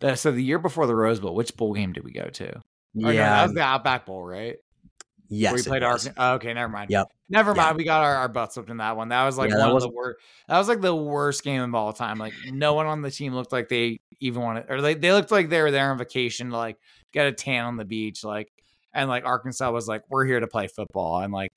Uh, 0.01 0.13
so 0.15 0.31
the 0.31 0.43
year 0.43 0.59
before 0.59 0.87
the 0.87 0.95
Rose 0.95 1.19
Bowl, 1.19 1.33
which 1.33 1.55
bowl 1.55 1.73
game 1.73 1.93
did 1.93 2.03
we 2.03 2.11
go 2.11 2.27
to? 2.27 2.61
Yeah, 2.93 3.07
no, 3.07 3.13
that 3.13 3.43
was 3.43 3.53
the 3.53 3.61
Outback 3.61 4.05
Bowl, 4.05 4.23
right? 4.23 4.57
Yes, 5.29 5.53
we 5.53 5.63
played 5.63 5.83
our. 5.83 5.97
Oh, 6.17 6.33
okay, 6.33 6.53
never 6.53 6.71
mind. 6.71 6.89
Yep. 6.89 7.07
Never 7.29 7.55
mind. 7.55 7.77
We 7.77 7.83
got 7.83 8.03
our, 8.03 8.15
our 8.15 8.27
butts 8.27 8.55
whipped 8.55 8.69
in 8.69 8.77
that 8.77 8.95
one. 8.95 9.09
That 9.09 9.25
was 9.25 9.37
like 9.37 9.49
yeah, 9.49 9.57
one 9.57 9.75
of 9.75 9.81
the 9.81 9.89
worst. 9.89 10.19
That 10.47 10.57
was 10.57 10.67
like 10.67 10.81
the 10.81 10.95
worst 10.95 11.43
game 11.43 11.61
of 11.61 11.73
all 11.73 11.93
time. 11.93 12.17
Like 12.17 12.33
no 12.45 12.73
one 12.73 12.85
on 12.85 13.01
the 13.01 13.11
team 13.11 13.33
looked 13.33 13.51
like 13.51 13.69
they 13.69 13.99
even 14.19 14.41
wanted, 14.41 14.65
or 14.69 14.81
they 14.81 14.93
they 14.93 15.11
looked 15.11 15.31
like 15.31 15.49
they 15.49 15.61
were 15.61 15.71
there 15.71 15.91
on 15.91 15.97
vacation 15.97 16.51
to 16.51 16.57
like 16.57 16.77
get 17.11 17.25
a 17.25 17.31
tan 17.31 17.65
on 17.65 17.77
the 17.77 17.85
beach. 17.85 18.23
Like 18.23 18.51
and 18.93 19.09
like 19.09 19.25
Arkansas 19.25 19.71
was 19.71 19.87
like, 19.87 20.03
we're 20.09 20.25
here 20.25 20.39
to 20.39 20.47
play 20.47 20.67
football 20.67 21.19
and 21.19 21.33
like 21.33 21.51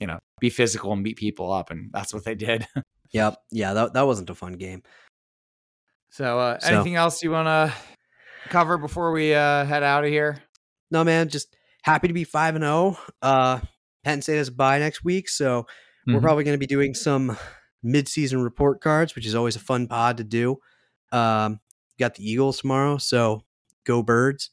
you 0.00 0.06
know 0.06 0.18
be 0.40 0.50
physical 0.50 0.92
and 0.92 1.04
beat 1.04 1.16
people 1.16 1.52
up, 1.52 1.70
and 1.70 1.90
that's 1.92 2.12
what 2.12 2.24
they 2.24 2.34
did. 2.34 2.66
yep. 3.12 3.36
Yeah. 3.50 3.74
That 3.74 3.94
that 3.94 4.06
wasn't 4.06 4.30
a 4.30 4.34
fun 4.34 4.54
game. 4.54 4.82
So, 6.10 6.38
uh, 6.38 6.58
so 6.58 6.74
anything 6.74 6.96
else 6.96 7.22
you 7.22 7.30
want 7.30 7.46
to 7.46 7.74
cover 8.50 8.76
before 8.76 9.12
we 9.12 9.32
uh, 9.34 9.64
head 9.64 9.82
out 9.82 10.04
of 10.04 10.10
here? 10.10 10.42
No, 10.90 11.04
man. 11.04 11.30
Just 11.30 11.56
happy 11.82 12.08
to 12.08 12.14
be 12.14 12.24
5 12.24 12.56
and 12.56 12.64
0. 12.64 12.96
Uh 13.20 13.60
Penn 14.04 14.22
State 14.22 14.38
has 14.38 14.48
a 14.48 14.52
bye 14.52 14.80
next 14.80 15.04
week, 15.04 15.28
so 15.28 15.62
mm-hmm. 15.62 16.14
we're 16.14 16.20
probably 16.20 16.42
going 16.42 16.56
to 16.56 16.58
be 16.58 16.66
doing 16.66 16.92
some 16.92 17.36
mid-season 17.84 18.42
report 18.42 18.80
cards, 18.80 19.14
which 19.14 19.26
is 19.26 19.36
always 19.36 19.54
a 19.54 19.60
fun 19.60 19.86
pod 19.86 20.16
to 20.16 20.24
do. 20.24 20.58
Um 21.10 21.60
got 21.98 22.14
the 22.14 22.28
Eagles 22.28 22.60
tomorrow, 22.60 22.98
so 22.98 23.42
go 23.84 24.02
birds. 24.02 24.50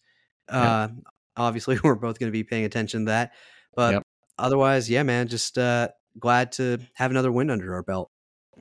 Uh 0.47 0.89
yep. 0.91 1.03
obviously 1.37 1.79
we're 1.83 1.95
both 1.95 2.19
going 2.19 2.29
to 2.29 2.37
be 2.37 2.43
paying 2.43 2.65
attention 2.65 3.05
to 3.05 3.11
that. 3.11 3.31
But 3.75 3.93
yep. 3.95 4.03
otherwise, 4.37 4.89
yeah, 4.89 5.03
man, 5.03 5.27
just 5.27 5.57
uh 5.57 5.89
glad 6.19 6.51
to 6.53 6.79
have 6.95 7.11
another 7.11 7.31
win 7.31 7.49
under 7.49 7.73
our 7.75 7.83
belt. 7.83 8.11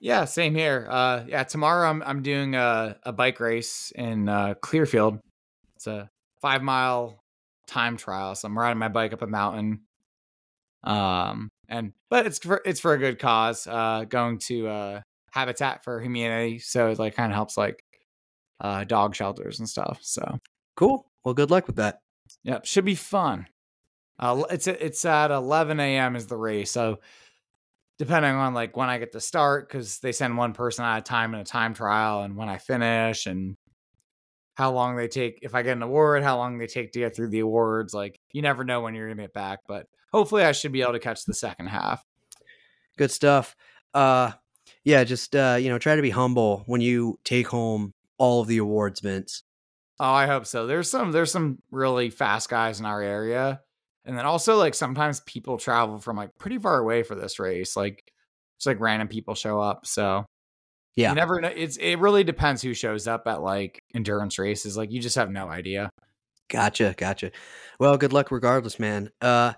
Yeah, 0.01 0.27
same 0.27 0.55
here. 0.55 0.87
Uh 0.89 1.25
yeah, 1.27 1.43
tomorrow 1.45 1.89
I'm 1.89 2.03
I'm 2.03 2.23
doing 2.23 2.55
a, 2.55 2.97
a 3.03 3.13
bike 3.13 3.41
race 3.41 3.93
in 3.95 4.29
uh 4.29 4.55
Clearfield. 4.61 5.19
It's 5.77 5.87
a 5.87 6.11
five 6.41 6.63
mile 6.63 7.23
time 7.69 7.97
trial. 7.97 8.35
So 8.35 8.49
I'm 8.49 8.59
riding 8.59 8.79
my 8.79 8.89
bike 8.89 9.13
up 9.13 9.23
a 9.23 9.27
mountain. 9.27 9.83
Um, 10.83 11.51
and 11.69 11.93
but 12.11 12.27
it's 12.27 12.39
for 12.39 12.63
it's 12.65 12.81
for 12.81 12.95
a 12.95 12.99
good 12.99 13.19
cause. 13.19 13.67
Uh, 13.67 14.05
going 14.09 14.39
to 14.39 14.67
uh 14.69 15.01
Habitat 15.31 15.85
for 15.85 16.01
Humanity, 16.01 16.59
so 16.59 16.89
it 16.89 16.99
like 16.99 17.15
kind 17.15 17.31
of 17.31 17.37
helps 17.37 17.57
like 17.57 17.85
uh 18.61 18.85
dog 18.85 19.15
shelters 19.15 19.59
and 19.59 19.69
stuff. 19.69 19.99
So 20.03 20.41
cool. 20.77 21.07
Well, 21.25 21.35
good 21.35 21.51
luck 21.51 21.67
with 21.67 21.77
that. 21.77 22.01
Yep, 22.45 22.65
should 22.67 22.85
be 22.85 22.95
fun. 22.95 23.47
Uh, 24.19 24.45
it's 24.51 24.67
it's 24.67 25.05
at 25.05 25.31
11 25.31 25.79
a.m. 25.79 26.17
is 26.17 26.27
the 26.27 26.37
race, 26.37 26.71
so 26.71 26.99
depending 27.99 28.33
on 28.33 28.55
like 28.55 28.77
when 28.77 28.89
I 28.89 28.99
get 28.99 29.13
to 29.13 29.21
start, 29.21 29.69
because 29.69 29.99
they 29.99 30.13
send 30.13 30.39
one 30.39 30.55
person 30.55 30.85
at 30.85 30.99
a 30.99 31.03
time 31.03 31.35
in 31.35 31.41
a 31.41 31.45
time 31.45 31.75
trial, 31.75 32.23
and 32.23 32.35
when 32.35 32.49
I 32.49 32.57
finish, 32.57 33.27
and 33.27 33.57
how 34.59 34.73
long 34.73 34.97
they 34.97 35.07
take 35.07 35.39
if 35.43 35.55
I 35.55 35.63
get 35.63 35.77
an 35.77 35.85
award, 35.85 36.25
how 36.25 36.37
long 36.37 36.59
they 36.59 36.67
take 36.67 36.91
to 36.91 36.99
get 36.99 37.15
through 37.15 37.29
the 37.29 37.39
awards. 37.39 37.95
Like 37.95 38.19
you 38.33 38.43
never 38.43 38.65
know 38.65 38.81
when 38.81 38.93
you're 38.93 39.09
gonna 39.09 39.23
get 39.23 39.33
back, 39.33 39.61
but 39.69 39.87
hopefully 40.11 40.43
I 40.43 40.51
should 40.51 40.73
be 40.73 40.83
able 40.83 40.95
to 40.95 40.99
catch 40.99 41.25
the 41.25 41.33
second 41.33 41.69
half. 41.69 42.05
Good 42.97 43.13
stuff. 43.13 43.55
Uh 43.95 44.33
yeah, 44.83 45.05
just 45.05 45.37
uh, 45.37 45.59
you 45.61 45.69
know, 45.69 45.79
try 45.79 45.95
to 45.95 46.03
be 46.03 46.11
humble 46.11 46.65
when 46.67 46.81
you 46.81 47.21
take 47.23 47.47
home 47.47 47.95
all 48.19 48.41
of 48.41 48.49
the 48.49 48.59
awards, 48.59 49.01
Vince. 49.01 49.45
Oh, 50.01 50.11
I 50.11 50.27
hope 50.27 50.45
so. 50.45 50.67
There's 50.67 50.91
some 50.91 51.13
there's 51.13 51.31
some 51.31 51.63
really 51.71 52.11
fast 52.11 52.51
guys 52.51 52.81
in 52.81 52.87
our 52.87 53.01
area. 53.01 53.61
And 54.05 54.19
then 54.19 54.27
also 54.27 54.57
like 54.57 54.75
sometimes 54.75 55.21
people 55.21 55.59
travel 55.59 56.01
from 56.01 56.17
like 56.17 56.37
pretty 56.37 56.59
far 56.59 56.79
away 56.79 57.05
for 57.05 57.15
this 57.15 57.39
race. 57.39 57.77
Like 57.77 58.13
it's 58.57 58.67
like 58.67 58.81
random 58.81 59.07
people 59.07 59.37
show 59.37 59.61
up. 59.61 59.87
So 59.87 60.27
Yeah. 60.99 61.11
you 61.11 61.15
never 61.15 61.41
know. 61.41 61.53
It's 61.55 61.77
it 61.77 62.01
really 62.01 62.25
depends 62.25 62.61
who 62.61 62.75
shows 62.75 63.07
up 63.07 63.29
at 63.29 63.41
like 63.41 63.85
endurance 63.95 64.37
races. 64.37 64.77
Like 64.77 64.91
you 64.91 65.01
just 65.01 65.15
have 65.15 65.31
no 65.31 65.49
idea. 65.49 65.91
Gotcha, 66.51 66.93
gotcha. 66.97 67.31
Well, 67.79 67.97
good 67.97 68.13
luck 68.13 68.33
regardless, 68.33 68.81
man. 68.81 69.13
Uh 69.21 69.53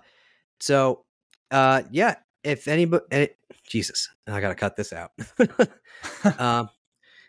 so 0.59 1.03
uh 1.49 1.81
yeah, 1.89 2.17
if 2.43 2.67
anybody 2.67 3.29
Jesus, 3.67 4.07
I 4.27 4.39
gotta 4.39 4.53
cut 4.53 4.75
this 4.75 4.93
out. 4.93 5.13
um 6.39 6.69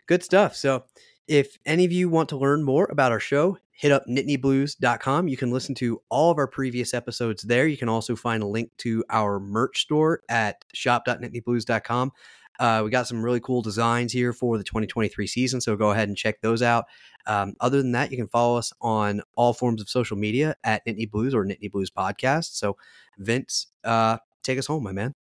good 0.05 0.23
stuff. 0.23 0.55
So 0.55 0.83
if 1.27 1.57
any 1.65 1.83
of 1.83 1.91
you 1.91 2.07
want 2.07 2.29
to 2.29 2.37
learn 2.37 2.61
more 2.61 2.87
about 2.91 3.11
our 3.11 3.19
show, 3.19 3.57
hit 3.71 3.91
up 3.91 4.05
nittanyblues.com. 4.07 5.27
You 5.27 5.37
can 5.37 5.49
listen 5.49 5.73
to 5.75 5.99
all 6.09 6.29
of 6.29 6.37
our 6.37 6.47
previous 6.47 6.93
episodes 6.93 7.41
there. 7.41 7.65
You 7.65 7.77
can 7.77 7.89
also 7.89 8.15
find 8.15 8.43
a 8.43 8.47
link 8.47 8.69
to 8.79 9.03
our 9.09 9.39
merch 9.39 9.81
store 9.81 10.21
at 10.29 10.63
shop.nittanyblues.com. 10.71 12.11
Uh, 12.63 12.81
we 12.81 12.89
got 12.89 13.05
some 13.05 13.21
really 13.21 13.41
cool 13.41 13.61
designs 13.61 14.13
here 14.13 14.31
for 14.31 14.57
the 14.57 14.63
2023 14.63 15.27
season, 15.27 15.59
so 15.59 15.75
go 15.75 15.91
ahead 15.91 16.07
and 16.07 16.15
check 16.15 16.39
those 16.39 16.61
out. 16.61 16.85
Um, 17.25 17.55
other 17.59 17.81
than 17.81 17.91
that, 17.91 18.09
you 18.09 18.15
can 18.15 18.29
follow 18.29 18.57
us 18.57 18.71
on 18.79 19.21
all 19.35 19.51
forms 19.51 19.81
of 19.81 19.89
social 19.89 20.15
media 20.15 20.55
at 20.63 20.81
Nittany 20.87 21.11
Blues 21.11 21.35
or 21.35 21.43
Nittany 21.43 21.69
Blues 21.69 21.91
Podcast. 21.91 22.55
So, 22.55 22.77
Vince, 23.17 23.67
uh, 23.83 24.19
take 24.43 24.57
us 24.57 24.67
home, 24.67 24.81
my 24.81 24.93
man. 24.93 25.13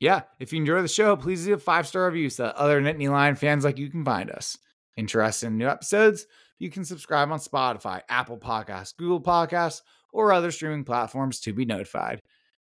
Yeah. 0.00 0.22
If 0.40 0.52
you 0.52 0.58
enjoy 0.58 0.82
the 0.82 0.88
show, 0.88 1.14
please 1.14 1.46
leave 1.46 1.58
a 1.58 1.60
five 1.60 1.86
star 1.86 2.06
review 2.06 2.28
so 2.30 2.46
that 2.46 2.56
other 2.56 2.82
Nittany 2.82 3.08
Lion 3.08 3.36
fans 3.36 3.62
like 3.62 3.78
you 3.78 3.88
can 3.88 4.04
find 4.04 4.28
us. 4.28 4.58
Interested 4.96 5.46
in 5.46 5.58
new 5.58 5.68
episodes? 5.68 6.26
You 6.58 6.68
can 6.68 6.84
subscribe 6.84 7.30
on 7.30 7.38
Spotify, 7.38 8.00
Apple 8.08 8.38
Podcasts, 8.38 8.96
Google 8.96 9.22
Podcasts, 9.22 9.82
or 10.12 10.32
other 10.32 10.50
streaming 10.50 10.82
platforms 10.82 11.38
to 11.42 11.52
be 11.52 11.64
notified. 11.64 12.22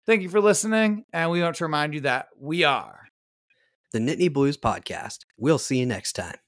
Thank 0.07 0.23
you 0.23 0.29
for 0.29 0.41
listening, 0.41 1.05
and 1.13 1.33
we 1.33 1.43
want 1.43 1.57
to 1.57 1.65
remind 1.65 1.95
you 1.95 2.01
that 2.03 2.29
we 2.39 2.63
are 2.63 3.09
The 3.93 3.99
Nittany 3.99 4.33
Blues 4.33 4.57
Podcast. 4.57 5.21
We'll 5.37 5.59
see 5.59 5.79
you 5.79 5.87
next 5.87 6.15
time. 6.15 6.44